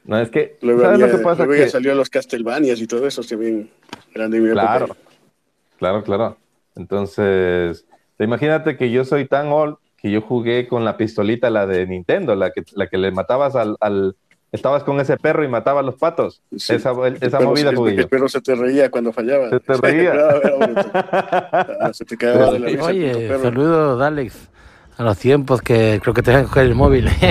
No, 0.04 0.20
es 0.20 0.30
que. 0.30 0.58
Luego 0.62 0.82
¿sabes 0.82 1.00
lo 1.00 1.08
que 1.08 1.18
pasa? 1.18 1.44
Luego 1.44 1.54
que... 1.54 1.66
ya 1.66 1.70
salió 1.70 1.96
los 1.96 2.10
Castlevanias 2.10 2.80
y 2.80 2.88
todo 2.88 3.08
eso 3.08 3.24
también. 3.24 3.70
Eran 4.14 4.32
de 4.32 4.40
mi 4.40 4.52
Claro. 4.52 4.96
Claro, 5.78 6.04
claro. 6.04 6.38
Entonces 6.76 7.86
imagínate 8.26 8.78
que 8.78 8.92
yo 8.92 9.06
soy 9.06 9.26
tan 9.28 9.48
old 9.52 9.76
que 9.98 10.10
yo 10.12 10.22
jugué 10.22 10.68
con 10.68 10.84
la 10.84 10.98
pistolita, 10.98 11.50
la 11.50 11.68
de 11.68 11.86
Nintendo, 11.86 12.36
la 12.36 12.52
que, 12.52 12.64
la 12.74 12.88
que 12.88 12.98
le 12.98 13.12
matabas 13.12 13.56
al, 13.56 13.78
al- 13.80 14.16
Estabas 14.52 14.84
con 14.84 15.00
ese 15.00 15.16
perro 15.16 15.46
y 15.46 15.48
matabas 15.48 15.86
los 15.86 15.96
patos. 15.96 16.42
Sí. 16.58 16.74
Esa, 16.76 16.92
esa 17.22 17.38
perro 17.38 17.52
movida 17.52 17.74
jugué 17.74 17.92
el 17.92 17.98
yo. 18.02 18.10
perro 18.10 18.28
se 18.28 18.42
te 18.42 18.54
reía 18.54 18.92
cuando 18.92 19.14
fallaba. 19.14 19.50
Se 19.50 19.60
te 19.62 19.74
reía. 19.82 20.14
Ah, 21.80 21.92
se 21.94 22.04
te 22.04 22.18
cagaba 22.18 22.52
de 22.52 22.60
la 22.60 22.68
risa 22.68 22.84
Oye, 22.86 23.30
saludos, 23.42 24.02
Alex. 24.02 24.50
A 24.98 25.04
los 25.04 25.18
tiempos 25.18 25.62
que 25.62 26.00
creo 26.02 26.14
que 26.14 26.22
te 26.22 26.32
dejan 26.32 26.48
coger 26.48 26.66
el 26.66 26.76
móvil. 26.76 27.08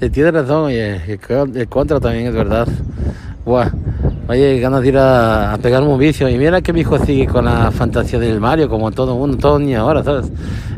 Eh, 0.00 0.10
Tienes 0.10 0.32
razón, 0.34 0.64
oye. 0.64 0.96
El 1.06 1.56
el 1.56 1.68
contra 1.68 2.00
también 2.00 2.26
es 2.26 2.34
verdad. 2.34 2.66
Buah. 3.44 3.70
Oye, 4.26 4.58
ganas 4.58 4.80
de 4.80 4.88
ir 4.88 4.96
a, 4.96 5.52
a 5.52 5.58
pegarme 5.58 5.88
un 5.88 5.98
vicio. 5.98 6.28
Y 6.30 6.38
mira 6.38 6.62
que 6.62 6.72
mi 6.72 6.80
hijo 6.80 6.98
sigue 6.98 7.26
con 7.26 7.44
la 7.44 7.70
fantasía 7.70 8.18
del 8.18 8.40
Mario, 8.40 8.70
como 8.70 8.90
todo 8.90 9.16
mundo, 9.16 9.36
todo 9.36 9.58
ni 9.58 9.74
ahora, 9.74 10.02
¿sabes? 10.02 10.32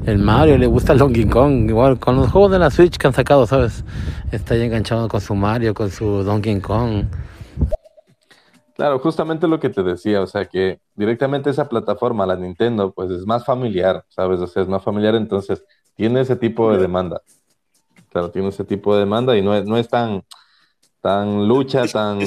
El 0.05 0.19
Mario 0.19 0.59
le 0.59 0.67
gusta 0.67 0.93
el 0.93 0.99
Donkey 0.99 1.27
Kong, 1.27 1.69
igual 1.69 1.99
con 2.01 2.17
los 2.17 2.33
juegos 2.33 2.51
de 2.51 2.59
la 2.59 2.71
Switch 2.71 2.97
que 2.97 3.07
han 3.07 3.13
sacado, 3.13 3.47
¿sabes? 3.47 3.85
Está 4.33 4.55
ahí 4.55 4.63
enganchado 4.63 5.07
con 5.07 5.21
su 5.21 5.35
Mario, 5.37 5.75
con 5.75 5.91
su 5.91 6.25
Donkey 6.25 6.61
Kong. 6.61 7.05
Claro, 8.75 8.99
justamente 8.99 9.47
lo 9.47 9.61
que 9.61 9.71
te 9.71 9.83
decía, 9.83 10.21
o 10.21 10.27
sea 10.27 10.45
que 10.45 10.81
directamente 10.97 11.49
esa 11.49 11.69
plataforma, 11.69 12.27
la 12.27 12.37
Nintendo, 12.37 12.93
pues 12.93 13.11
es 13.11 13.25
más 13.27 13.45
familiar, 13.45 14.05
¿sabes? 14.09 14.41
O 14.41 14.47
sea, 14.49 14.63
es 14.63 14.69
más 14.69 14.83
familiar, 14.83 15.15
entonces 15.15 15.65
tiene 15.95 16.21
ese 16.21 16.35
tipo 16.35 16.73
de 16.73 16.79
demanda. 16.79 17.23
Claro, 18.11 18.31
tiene 18.31 18.49
ese 18.49 18.65
tipo 18.65 18.93
de 18.95 19.01
demanda 19.01 19.37
y 19.37 19.43
no 19.43 19.55
es, 19.55 19.65
no 19.65 19.77
es 19.77 19.89
tan, 19.89 20.25
tan 21.01 21.49
lucha, 21.49 21.87
tan, 21.87 22.19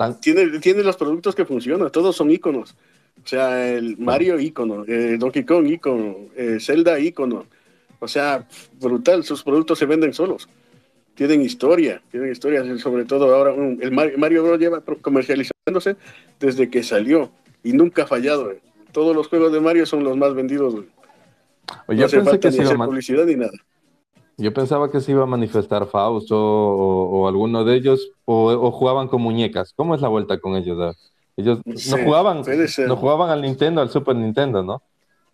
tan... 0.00 0.18
Tiene, 0.20 0.58
tiene 0.60 0.82
los 0.82 0.96
productos 0.96 1.34
que 1.34 1.44
funcionan, 1.44 1.90
todos 1.90 2.16
son 2.16 2.30
iconos. 2.30 2.74
O 3.22 3.28
sea, 3.28 3.70
el 3.74 3.98
Mario 3.98 4.40
ícono, 4.40 4.84
eh, 4.88 5.16
Donkey 5.18 5.44
Kong 5.44 5.66
ícono, 5.66 6.16
eh, 6.36 6.56
Zelda 6.58 6.98
ícono. 6.98 7.44
O 7.98 8.08
sea, 8.08 8.46
brutal, 8.80 9.24
sus 9.24 9.42
productos 9.42 9.78
se 9.78 9.84
venden 9.84 10.14
solos. 10.14 10.48
Tienen 11.14 11.42
historia, 11.42 12.00
tienen 12.10 12.32
historia, 12.32 12.64
sobre 12.78 13.04
todo 13.04 13.34
ahora 13.34 13.52
un- 13.52 13.78
el 13.82 13.92
Mario, 13.92 14.16
Mario 14.16 14.42
Bros. 14.42 14.58
lleva 14.58 14.82
comercializándose 15.02 15.96
desde 16.38 16.70
que 16.70 16.82
salió 16.82 17.30
y 17.62 17.74
nunca 17.74 18.04
ha 18.04 18.06
fallado. 18.06 18.50
eh. 18.52 18.60
Todos 18.92 19.14
los 19.14 19.28
juegos 19.28 19.52
de 19.52 19.60
Mario 19.60 19.84
son 19.84 20.02
los 20.02 20.16
más 20.16 20.34
vendidos. 20.34 20.72
Oye, 20.74 20.86
no 21.88 21.94
yo 21.94 22.08
pensé 22.08 22.24
falta 22.30 22.50
que 22.50 22.74
man- 22.78 22.88
publicidad 22.88 23.26
ni 23.26 23.34
nada. 23.36 23.52
Yo 24.40 24.54
pensaba 24.54 24.90
que 24.90 25.00
se 25.00 25.12
iba 25.12 25.22
a 25.22 25.26
manifestar 25.26 25.86
Fausto 25.86 26.36
o, 26.38 27.20
o 27.20 27.28
alguno 27.28 27.62
de 27.62 27.76
ellos 27.76 28.10
o, 28.24 28.50
o 28.50 28.70
jugaban 28.72 29.06
con 29.08 29.20
muñecas. 29.20 29.74
¿Cómo 29.76 29.94
es 29.94 30.00
la 30.00 30.08
vuelta 30.08 30.38
con 30.38 30.56
ellos? 30.56 30.96
Ellos 31.36 31.58
Sí, 31.76 31.90
no 31.90 31.98
jugaban, 32.04 32.42
no 32.86 32.96
jugaban 32.96 33.30
al 33.30 33.42
Nintendo, 33.42 33.82
al 33.82 33.90
Super 33.90 34.16
Nintendo, 34.16 34.62
¿no? 34.62 34.82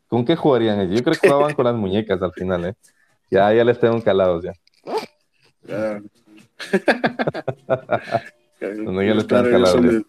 ¿Con 0.09 0.25
qué 0.25 0.35
jugarían 0.35 0.81
ellos? 0.81 0.97
Yo 0.97 1.05
creo 1.05 1.17
que 1.21 1.29
jugaban 1.29 1.55
con 1.55 1.65
las 1.67 1.77
muñecas 1.77 2.21
al 2.21 2.33
final, 2.33 2.65
¿eh? 2.65 2.75
Ya, 3.31 3.53
ya 3.53 3.65
les 3.65 3.79
tengo 3.79 4.03
calados 4.03 4.45
ya. 4.45 4.53
Ya. 5.67 6.01
No, 8.59 9.03
ya 9.03 9.15
les 9.15 9.25
Claro, 9.25 9.51
tengo 9.51 9.65
calados 9.65 10.03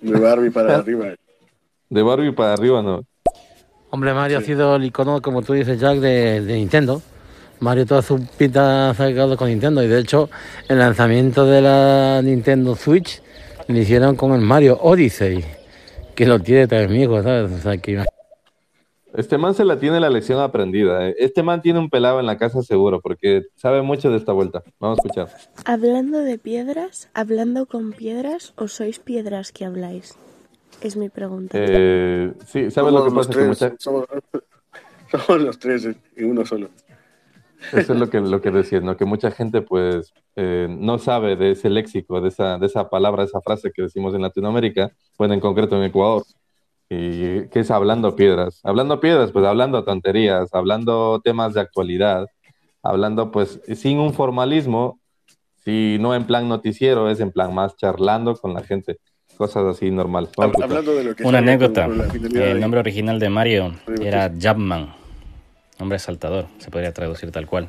de 0.00 0.20
Barbie 0.20 0.50
para 0.50 0.76
arriba. 0.76 1.14
De 1.88 2.02
Barbie 2.02 2.32
para 2.32 2.54
arriba, 2.54 2.82
¿no? 2.82 3.02
Hombre, 3.90 4.12
Mario 4.12 4.38
ha 4.38 4.42
sido 4.42 4.74
el 4.74 4.84
icono, 4.84 5.22
como 5.22 5.42
tú 5.42 5.52
dices, 5.52 5.78
Jack, 5.78 6.00
de, 6.00 6.42
de 6.42 6.54
Nintendo. 6.54 7.00
Mario 7.60 7.86
toda 7.86 8.02
su 8.02 8.24
pinta 8.36 8.90
ha 8.90 8.94
sacado 8.94 9.36
con 9.36 9.48
Nintendo 9.48 9.82
y 9.82 9.88
de 9.88 9.98
hecho 10.00 10.28
el 10.68 10.78
lanzamiento 10.78 11.46
de 11.46 11.62
la 11.62 12.20
Nintendo 12.22 12.76
Switch 12.76 13.22
lo 13.68 13.78
hicieron 13.78 14.14
con 14.16 14.32
el 14.32 14.40
Mario 14.40 14.78
Odyssey, 14.82 15.44
que 16.14 16.26
lo 16.26 16.38
tiene 16.38 16.66
hijo, 17.02 17.22
¿sabes? 17.22 17.50
O 17.52 17.58
sea, 17.58 17.76
que 17.78 18.04
Este 19.14 19.38
man 19.38 19.54
se 19.54 19.64
la 19.64 19.78
tiene 19.78 19.98
la 19.98 20.10
lección 20.10 20.40
aprendida. 20.40 21.08
¿eh? 21.08 21.16
Este 21.18 21.42
man 21.42 21.62
tiene 21.62 21.78
un 21.78 21.90
pelado 21.90 22.20
en 22.20 22.26
la 22.26 22.36
casa 22.38 22.62
seguro 22.62 23.00
porque 23.00 23.46
sabe 23.56 23.82
mucho 23.82 24.10
de 24.10 24.18
esta 24.18 24.32
vuelta. 24.32 24.62
Vamos 24.78 24.98
a 24.98 25.02
escuchar. 25.02 25.28
Hablando 25.64 26.18
de 26.18 26.38
piedras, 26.38 27.08
hablando 27.14 27.66
con 27.66 27.92
piedras 27.92 28.52
o 28.56 28.68
sois 28.68 28.98
piedras 28.98 29.50
que 29.52 29.64
habláis? 29.64 30.14
Es 30.82 30.96
mi 30.96 31.08
pregunta. 31.08 31.56
Eh, 31.58 32.32
sí, 32.46 32.70
¿sabes 32.70 32.92
lo 32.92 33.04
que 33.04 33.10
Somos 33.10 33.14
los 33.14 33.26
pasa? 33.26 33.28
Que 33.30 33.34
tres, 33.34 33.48
mucha- 33.48 33.74
somos, 33.78 34.04
somos 35.10 35.42
los 35.42 35.58
tres 35.58 35.84
en 35.86 36.30
uno 36.30 36.44
solo. 36.44 36.68
Eso 37.72 37.92
es 37.92 37.98
lo 37.98 38.10
que, 38.10 38.20
lo 38.20 38.40
que 38.40 38.50
decía, 38.50 38.80
¿no? 38.80 38.96
Que 38.96 39.04
mucha 39.04 39.30
gente, 39.30 39.62
pues, 39.62 40.12
eh, 40.36 40.68
no 40.68 40.98
sabe 40.98 41.36
de 41.36 41.52
ese 41.52 41.70
léxico, 41.70 42.20
de 42.20 42.28
esa, 42.28 42.58
de 42.58 42.66
esa 42.66 42.88
palabra, 42.88 43.22
de 43.22 43.28
esa 43.28 43.40
frase 43.40 43.70
que 43.74 43.82
decimos 43.82 44.14
en 44.14 44.22
Latinoamérica, 44.22 44.92
bueno, 45.18 45.34
en 45.34 45.40
concreto 45.40 45.76
en 45.76 45.84
Ecuador, 45.84 46.24
y 46.88 47.48
que 47.48 47.60
es 47.60 47.70
hablando 47.70 48.14
piedras. 48.14 48.60
Hablando 48.62 49.00
piedras, 49.00 49.32
pues, 49.32 49.44
hablando 49.44 49.84
tonterías, 49.84 50.54
hablando 50.54 51.20
temas 51.24 51.54
de 51.54 51.60
actualidad, 51.60 52.26
hablando, 52.82 53.30
pues, 53.30 53.60
sin 53.74 53.98
un 53.98 54.14
formalismo, 54.14 55.00
si 55.64 55.98
no 56.00 56.14
en 56.14 56.24
plan 56.24 56.48
noticiero, 56.48 57.10
es 57.10 57.20
en 57.20 57.32
plan 57.32 57.52
más 57.52 57.76
charlando 57.76 58.36
con 58.36 58.54
la 58.54 58.62
gente, 58.62 58.98
cosas 59.36 59.64
así 59.64 59.86
escuchar. 59.88 60.62
Hablando 60.62 60.94
de 60.94 61.04
lo 61.04 61.16
que 61.16 61.24
Una 61.24 61.38
anécdota. 61.38 61.86
El 61.86 62.60
nombre 62.60 62.80
original 62.80 63.18
de 63.18 63.28
Mario 63.28 63.72
era 64.00 64.30
Jumpman, 64.30 64.94
hombre 65.78 65.98
saltador, 65.98 66.46
se 66.58 66.70
podría 66.70 66.92
traducir 66.92 67.30
tal 67.32 67.46
cual. 67.46 67.68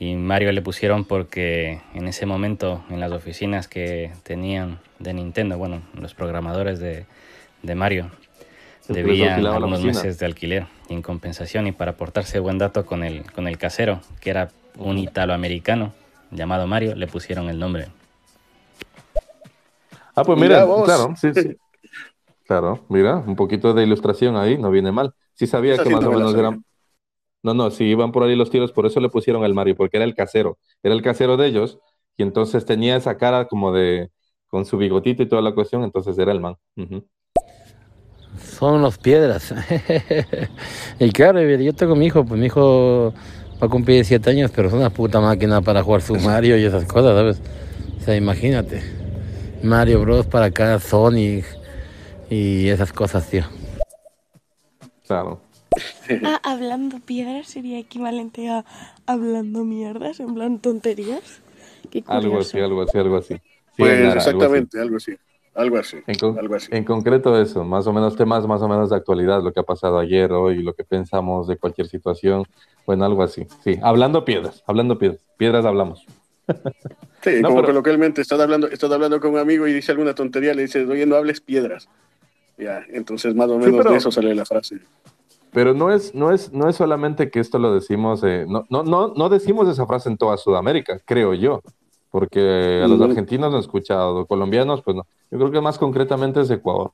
Y 0.00 0.14
Mario 0.14 0.52
le 0.52 0.62
pusieron 0.62 1.04
porque 1.04 1.80
en 1.94 2.06
ese 2.08 2.24
momento 2.26 2.84
en 2.90 3.00
las 3.00 3.10
oficinas 3.12 3.66
que 3.68 4.12
tenían 4.22 4.78
de 5.00 5.12
Nintendo, 5.14 5.58
bueno, 5.58 5.82
los 5.94 6.14
programadores 6.14 6.78
de, 6.78 7.06
de 7.62 7.74
Mario, 7.74 8.10
Se 8.82 8.92
debían 8.92 9.44
algunos 9.46 9.82
meses 9.82 10.18
de 10.18 10.26
alquiler 10.26 10.66
y 10.88 10.94
en 10.94 11.02
compensación 11.02 11.66
y 11.66 11.72
para 11.72 11.92
aportarse 11.92 12.38
buen 12.38 12.58
dato 12.58 12.86
con 12.86 13.04
el, 13.04 13.30
con 13.32 13.48
el 13.48 13.58
casero, 13.58 14.00
que 14.20 14.30
era 14.30 14.50
un 14.76 14.98
italoamericano 14.98 15.92
llamado 16.30 16.66
Mario, 16.66 16.94
le 16.94 17.06
pusieron 17.06 17.48
el 17.48 17.58
nombre. 17.58 17.88
Ah, 20.14 20.24
pues 20.24 20.38
Mira 20.38 20.64
mira, 20.66 20.84
claro, 20.84 21.14
sí, 21.16 21.32
sí. 21.34 21.56
Claro, 22.46 22.84
mira, 22.88 23.16
un 23.16 23.36
poquito 23.36 23.74
de 23.74 23.84
ilustración 23.84 24.36
ahí, 24.36 24.56
no 24.56 24.70
viene 24.70 24.90
mal. 24.90 25.12
Sí 25.34 25.46
sabía 25.46 25.74
Esa 25.74 25.82
que 25.82 25.90
sí 25.90 25.94
más 25.94 26.04
o 26.04 26.12
menos 26.12 26.30
sabía. 26.32 26.48
eran... 26.48 26.64
No, 27.48 27.54
no, 27.54 27.70
sí 27.70 27.84
iban 27.84 28.12
por 28.12 28.24
ahí 28.24 28.36
los 28.36 28.50
tiros, 28.50 28.72
por 28.72 28.84
eso 28.84 29.00
le 29.00 29.08
pusieron 29.08 29.42
el 29.42 29.54
Mario, 29.54 29.74
porque 29.74 29.96
era 29.96 30.04
el 30.04 30.14
casero, 30.14 30.58
era 30.82 30.94
el 30.94 31.00
casero 31.00 31.38
de 31.38 31.46
ellos, 31.46 31.78
y 32.18 32.22
entonces 32.22 32.66
tenía 32.66 32.94
esa 32.94 33.16
cara 33.16 33.46
como 33.46 33.72
de, 33.72 34.10
con 34.48 34.66
su 34.66 34.76
bigotito 34.76 35.22
y 35.22 35.26
toda 35.26 35.40
la 35.40 35.54
cuestión, 35.54 35.82
entonces 35.82 36.18
era 36.18 36.30
el 36.30 36.40
man. 36.40 36.56
Son 38.38 38.82
los 38.82 38.98
piedras. 38.98 39.54
y 40.98 41.10
claro, 41.10 41.40
yo 41.40 41.72
tengo 41.72 41.96
mi 41.96 42.04
hijo, 42.04 42.22
pues 42.22 42.38
mi 42.38 42.48
hijo 42.48 43.14
va 43.62 43.66
a 43.66 43.70
cumplir 43.70 44.04
7 44.04 44.28
años, 44.28 44.50
pero 44.54 44.68
es 44.68 44.74
una 44.74 44.90
puta 44.90 45.18
máquina 45.18 45.62
para 45.62 45.82
jugar 45.82 46.02
su 46.02 46.16
Mario 46.16 46.58
y 46.58 46.64
esas 46.64 46.84
cosas, 46.84 47.14
¿sabes? 47.14 47.40
O 47.98 48.04
sea, 48.04 48.14
imagínate. 48.14 48.82
Mario 49.62 50.02
Bros 50.02 50.26
para 50.26 50.46
acá, 50.46 50.78
Sonic 50.80 51.46
y 52.28 52.68
esas 52.68 52.92
cosas, 52.92 53.26
tío. 53.30 53.44
Claro. 55.06 55.47
Ah, 56.24 56.40
hablando 56.42 56.98
piedras 57.00 57.48
sería 57.48 57.78
equivalente 57.78 58.48
a 58.48 58.64
hablando 59.06 59.64
mierdas, 59.64 60.20
en 60.20 60.34
plan 60.34 60.58
tonterías. 60.58 61.42
Qué 61.90 62.02
Algo 62.06 62.40
así, 62.40 62.58
algo 62.58 62.82
así, 62.82 62.98
algo 62.98 63.16
así. 63.16 63.34
Sí, 63.34 63.40
Pues 63.78 63.92
algo 63.98 64.08
así. 64.08 64.16
exactamente, 64.18 64.80
algo 64.80 64.96
así. 64.96 65.12
Algo 65.54 65.76
así. 65.78 65.96
En, 66.06 66.14
con- 66.16 66.38
Algo 66.38 66.54
así. 66.54 66.68
en 66.70 66.84
concreto 66.84 67.40
eso, 67.40 67.64
más 67.64 67.86
o 67.86 67.92
menos 67.92 68.16
temas 68.16 68.46
más 68.46 68.62
o 68.62 68.68
menos 68.68 68.90
de 68.90 68.96
actualidad, 68.96 69.42
lo 69.42 69.52
que 69.52 69.60
ha 69.60 69.64
pasado 69.64 69.98
ayer, 69.98 70.30
hoy, 70.32 70.62
lo 70.62 70.72
que 70.72 70.84
pensamos 70.84 71.48
de 71.48 71.56
cualquier 71.56 71.88
situación, 71.88 72.44
bueno, 72.86 73.04
algo 73.04 73.22
así. 73.22 73.46
Sí, 73.64 73.76
hablando 73.82 74.24
piedras, 74.24 74.62
hablando 74.66 74.98
piedras, 74.98 75.20
piedras 75.36 75.64
hablamos. 75.64 76.06
Sí, 77.20 77.40
No, 77.42 77.48
como 77.48 77.60
pero- 77.62 77.72
coloquialmente, 77.72 78.20
estás 78.20 78.38
hablando, 78.38 78.68
estás 78.68 78.90
hablando 78.92 79.18
con 79.20 79.32
un 79.32 79.38
amigo 79.38 79.66
y 79.66 79.72
dice 79.72 79.90
alguna 79.90 80.14
tontería, 80.14 80.54
le 80.54 80.62
dices, 80.62 80.88
oye, 80.88 81.04
no 81.04 81.16
hables 81.16 81.40
piedras. 81.40 81.88
Ya, 82.56 82.84
entonces 82.90 83.34
más 83.34 83.48
o 83.50 83.54
Sí, 83.54 83.66
menos 83.66 83.76
pero- 83.78 83.90
de 83.90 83.96
eso 83.96 84.12
sale 84.12 84.32
la 84.36 84.44
frase. 84.46 84.78
Pero 85.52 85.74
no 85.74 85.90
es, 85.90 86.14
no 86.14 86.30
es, 86.30 86.52
no 86.52 86.68
es 86.68 86.76
solamente 86.76 87.30
que 87.30 87.40
esto 87.40 87.58
lo 87.58 87.74
decimos, 87.74 88.22
eh, 88.24 88.44
no, 88.48 88.66
no, 88.70 88.82
no, 88.82 89.14
no 89.14 89.28
decimos 89.28 89.68
esa 89.68 89.86
frase 89.86 90.08
en 90.08 90.18
toda 90.18 90.36
Sudamérica, 90.36 91.00
creo 91.04 91.34
yo, 91.34 91.62
porque 92.10 92.80
a 92.84 92.88
los 92.88 93.00
argentinos 93.00 93.50
no 93.50 93.56
he 93.56 93.60
escuchado, 93.60 94.26
colombianos, 94.26 94.82
pues 94.82 94.96
no. 94.96 95.06
Yo 95.30 95.38
creo 95.38 95.50
que 95.50 95.60
más 95.60 95.78
concretamente 95.78 96.40
es 96.40 96.50
Ecuador. 96.50 96.92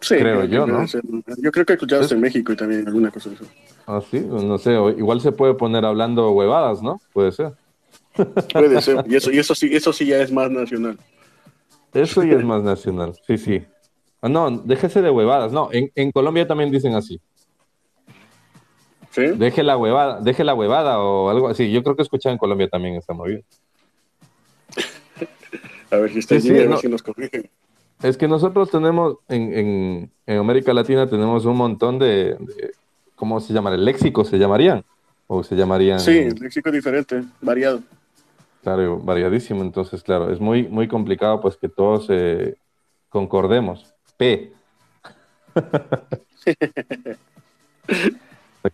Sí, 0.00 0.16
Creo 0.16 0.44
yo, 0.44 0.66
¿no? 0.66 0.84
Yo 1.38 1.52
creo 1.52 1.66
que 1.66 1.74
escuchaste 1.74 2.14
en 2.14 2.20
México 2.20 2.52
y 2.52 2.56
también 2.56 2.86
alguna 2.86 3.10
cosa 3.10 3.28
de 3.28 3.36
eso. 3.36 3.44
Ah, 3.86 4.00
sí, 4.10 4.20
no 4.20 4.56
sé, 4.56 4.72
igual 4.72 5.20
se 5.20 5.30
puede 5.32 5.54
poner 5.54 5.84
hablando 5.84 6.30
huevadas, 6.30 6.82
¿no? 6.82 7.00
Puede 7.12 7.32
ser. 7.32 7.52
Puede 8.14 8.80
ser. 8.80 9.04
Y 9.06 9.14
eso, 9.16 9.30
y 9.30 9.38
eso 9.38 9.54
sí, 9.54 9.68
eso 9.72 9.92
sí 9.92 10.06
ya 10.06 10.22
es 10.22 10.32
más 10.32 10.50
nacional. 10.50 10.98
Eso 11.92 12.22
ya 12.22 12.36
es 12.36 12.44
más 12.44 12.62
nacional, 12.62 13.14
sí, 13.26 13.36
sí. 13.36 13.62
Ah, 14.22 14.28
no, 14.28 14.50
déjese 14.50 15.00
de 15.02 15.10
huevadas, 15.10 15.52
no, 15.52 15.68
en, 15.72 15.90
en 15.94 16.12
Colombia 16.12 16.46
también 16.46 16.70
dicen 16.70 16.94
así. 16.94 17.20
¿Sí? 19.10 19.22
Deje 19.26 19.62
la 19.62 19.76
huevada, 19.76 20.20
deje 20.20 20.44
la 20.44 20.54
huevada 20.54 21.00
o 21.00 21.30
algo 21.30 21.48
así. 21.48 21.70
Yo 21.72 21.82
creo 21.82 21.96
que 21.96 22.02
escuchaba 22.02 22.32
en 22.32 22.38
Colombia 22.38 22.68
también 22.68 22.94
esta 22.94 23.12
movida. 23.12 23.40
A 25.90 25.96
ver 25.96 26.12
si 26.12 26.18
está 26.20 26.38
Sí, 26.38 26.48
sí, 26.48 26.66
no. 26.68 26.76
si 26.78 26.88
nos 26.88 27.02
corrigen. 27.02 27.50
Es 28.02 28.16
que 28.16 28.28
nosotros 28.28 28.70
tenemos, 28.70 29.16
en, 29.28 29.52
en, 29.58 30.12
en 30.26 30.38
América 30.38 30.72
Latina 30.72 31.08
tenemos 31.08 31.44
un 31.44 31.56
montón 31.56 31.98
de, 31.98 32.36
de- 32.38 32.72
¿cómo 33.16 33.40
se 33.40 33.52
llaman? 33.52 33.74
¿El 33.74 33.84
léxico 33.84 34.24
se 34.24 34.38
llamarían? 34.38 34.84
¿O 35.26 35.42
se 35.42 35.54
llamarían? 35.56 35.98
Sí, 36.00 36.30
léxico 36.40 36.70
diferente, 36.70 37.24
variado. 37.40 37.80
Claro, 38.62 38.98
variadísimo. 38.98 39.62
Entonces, 39.62 40.02
claro, 40.02 40.32
es 40.32 40.40
muy, 40.40 40.68
muy 40.68 40.86
complicado 40.88 41.40
pues 41.40 41.56
que 41.56 41.68
todos 41.68 42.06
eh, 42.10 42.54
concordemos. 43.08 43.92
P. 44.20 44.52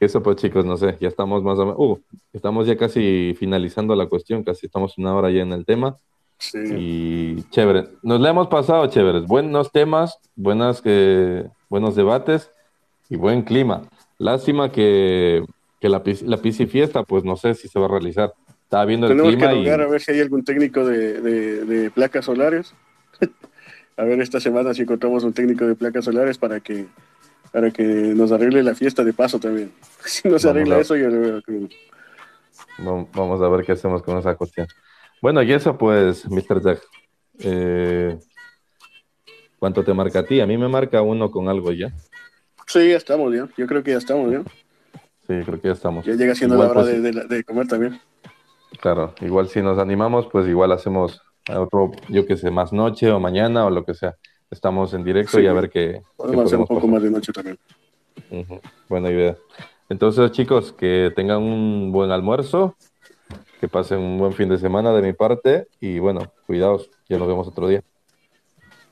Eso 0.01 0.21
pues 0.23 0.37
chicos, 0.37 0.65
no 0.65 0.77
sé, 0.77 0.97
ya 1.01 1.07
estamos 1.07 1.45
más 1.45 1.57
o 1.61 1.65
menos, 1.65 1.79
uh, 1.79 2.01
estamos 2.33 2.67
ya 2.67 2.77
casi 2.77 3.37
finalizando 3.39 3.95
la 3.95 4.07
cuestión, 4.09 4.43
casi 4.43 4.67
estamos 4.67 4.99
una 4.99 5.15
hora 5.15 5.31
ya 5.31 5.43
en 5.43 5.53
el 5.53 5.65
tema. 5.65 5.97
Sí. 6.39 6.59
Y 6.77 7.43
chévere, 7.51 7.85
nos 8.03 8.21
la 8.21 8.31
hemos 8.31 8.49
pasado 8.49 8.85
chéveres, 8.89 9.25
buenos 9.27 9.71
temas, 9.71 10.19
buenas 10.35 10.83
que, 10.83 11.45
buenos 11.71 11.95
debates 11.95 12.51
y 13.09 13.15
buen 13.15 13.43
clima. 13.43 13.83
Lástima 14.19 14.73
que, 14.73 15.45
que 15.81 15.89
la, 15.89 16.03
la 16.25 16.37
pisci 16.39 16.67
fiesta, 16.67 17.05
pues 17.05 17.23
no 17.23 17.37
sé 17.37 17.55
si 17.55 17.69
se 17.69 17.79
va 17.79 17.87
a 17.87 17.91
realizar. 17.91 18.35
Estaba 18.65 18.85
viendo 18.85 19.07
el 19.07 19.13
Tenemos 19.13 19.31
que 19.31 19.37
clima 19.39 19.55
y 19.55 19.69
a 19.69 19.77
ver 19.87 20.01
si 20.01 20.11
hay 20.11 20.21
algún 20.21 20.43
técnico 20.43 20.85
de, 20.85 21.21
de- 21.21 21.65
de 21.65 21.91
placas 21.93 22.25
solares. 22.25 22.75
a 23.97 24.05
ver 24.05 24.21
esta 24.21 24.41
semana 24.41 24.75
si 24.75 24.83
encontramos 24.83 25.25
un 25.25 25.33
técnico 25.33 25.67
de 25.67 25.75
placas 25.75 26.05
solares 26.05 26.39
para 26.39 26.61
que 26.61 26.87
para 27.53 27.71
que 27.71 27.83
nos 27.83 28.33
arregle 28.33 28.63
la 28.63 28.75
fiesta 28.75 29.03
de 29.05 29.13
paso 29.13 29.39
también. 29.39 29.73
Si 30.05 30.29
no 30.29 30.39
se 30.39 30.49
arregla 30.51 30.77
a- 30.77 30.81
eso, 30.81 30.97
yo 30.97 31.09
le 31.09 31.19
veo 31.19 31.43
Vamos 33.15 33.41
a 33.41 33.49
ver 33.49 33.65
qué 33.65 33.73
hacemos 33.73 34.03
con 34.03 34.19
esa 34.19 34.35
cuestión. 34.35 34.67
Bueno, 35.23 35.43
y 35.43 35.53
eso 35.53 35.77
pues, 35.79 36.29
Mr. 36.29 36.63
Jack. 36.63 36.83
Eh, 37.39 38.19
¿Cuánto 39.59 39.83
te 39.83 39.95
marca 39.95 40.21
a 40.21 40.27
ti? 40.27 40.41
A 40.41 40.47
mí 40.47 40.59
me 40.59 40.69
marca 40.69 41.01
uno 41.03 41.31
con 41.31 41.49
algo 41.49 41.73
ya. 41.73 41.91
Sí, 42.67 42.91
ya 42.91 42.97
estamos 42.97 43.35
ya. 43.35 43.49
Yo 43.57 43.67
creo 43.67 43.83
que 43.83 43.93
ya 43.93 43.99
estamos 43.99 44.31
ya. 44.31 44.43
Sí, 45.27 45.43
creo 45.45 45.61
que 45.61 45.69
ya 45.69 45.75
estamos. 45.75 46.05
Ya 46.05 46.15
llega 46.15 46.35
siendo 46.35 46.57
Igual, 46.57 46.69
la 46.69 46.73
hora 46.73 46.83
pues, 46.83 47.03
de, 47.03 47.13
de 47.13 47.25
de 47.25 47.45
comer 47.45 47.67
también. 47.67 48.01
Claro, 48.81 49.15
igual 49.23 49.49
si 49.49 49.63
nos 49.63 49.79
animamos, 49.79 50.27
pues 50.31 50.47
igual 50.47 50.73
hacemos 50.73 51.23
otro, 51.55 51.93
yo 52.09 52.27
que 52.27 52.37
sé, 52.37 52.51
más 52.51 52.73
noche 52.73 53.11
o 53.11 53.21
mañana 53.21 53.67
o 53.67 53.71
lo 53.71 53.85
que 53.85 53.95
sea. 53.95 54.17
Estamos 54.51 54.95
en 54.95 55.05
directo 55.05 55.39
Sí. 55.39 55.45
y 55.45 55.47
a 55.47 55.53
ver 55.53 55.71
qué, 55.71 56.03
Podemos 56.17 56.47
hacer 56.47 56.59
un 56.59 56.67
poco 56.67 56.81
pasar. 56.81 56.91
más 56.91 57.03
de 57.03 57.11
noche 57.11 57.33
también. 57.33 57.59
Buena 58.89 59.11
idea. 59.11 59.37
Entonces, 59.89 60.31
chicos, 60.33 60.73
que 60.73 61.13
tengan 61.15 61.43
un 61.43 61.93
buen 61.93 62.11
almuerzo, 62.11 62.77
que 63.61 63.69
pasen 63.69 63.99
un 63.99 64.19
buen 64.19 64.33
fin 64.33 64.49
de 64.49 64.59
semana 64.59 64.93
de 64.93 65.03
mi 65.03 65.13
parte 65.13 65.69
y 65.81 65.99
bueno, 65.99 66.21
cuidados, 66.47 66.91
ya 67.09 67.19
nos 67.19 67.29
vemos 67.29 67.47
otro 67.49 67.69
día. 67.69 67.83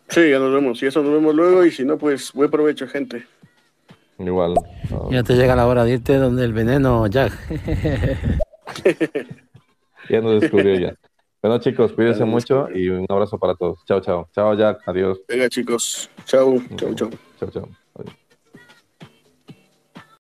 Sí, 0.09 0.30
ya 0.30 0.38
nos 0.38 0.52
vemos. 0.52 0.78
Si 0.78 0.86
eso 0.86 1.02
nos 1.02 1.12
vemos 1.12 1.34
luego 1.34 1.64
y 1.64 1.70
si 1.70 1.84
no, 1.84 1.96
pues 1.98 2.32
buen 2.32 2.50
provecho, 2.50 2.86
gente. 2.86 3.24
Igual. 4.18 4.55
no, 4.90 5.11
Ya 5.11 5.22
te 5.24 5.34
llega 5.34 5.57
la 5.57 5.66
hora 5.66 5.84
de 5.84 5.94
irte 5.94 6.16
donde 6.16 6.44
el 6.44 6.52
veneno, 6.52 7.07
Jack. 7.09 7.32
ya 10.09 10.20
nos 10.20 10.40
descubrió 10.40 10.78
ya. 10.78 10.94
Bueno, 11.45 11.59
chicos, 11.59 11.92
cuídense 11.92 12.24
mucho 12.24 12.68
y 12.74 12.88
un 12.88 13.05
abrazo 13.07 13.38
para 13.38 13.55
todos. 13.55 13.84
Chao, 13.84 14.01
chao. 14.01 14.30
Chao, 14.34 14.55
Jack. 14.55 14.80
Adiós. 14.86 15.20
Venga, 15.28 15.47
chicos. 15.51 16.09
Chao, 16.24 16.57
chao, 16.78 16.95
chao. 16.95 17.11
Chao, 17.38 17.51
chao. 17.51 17.84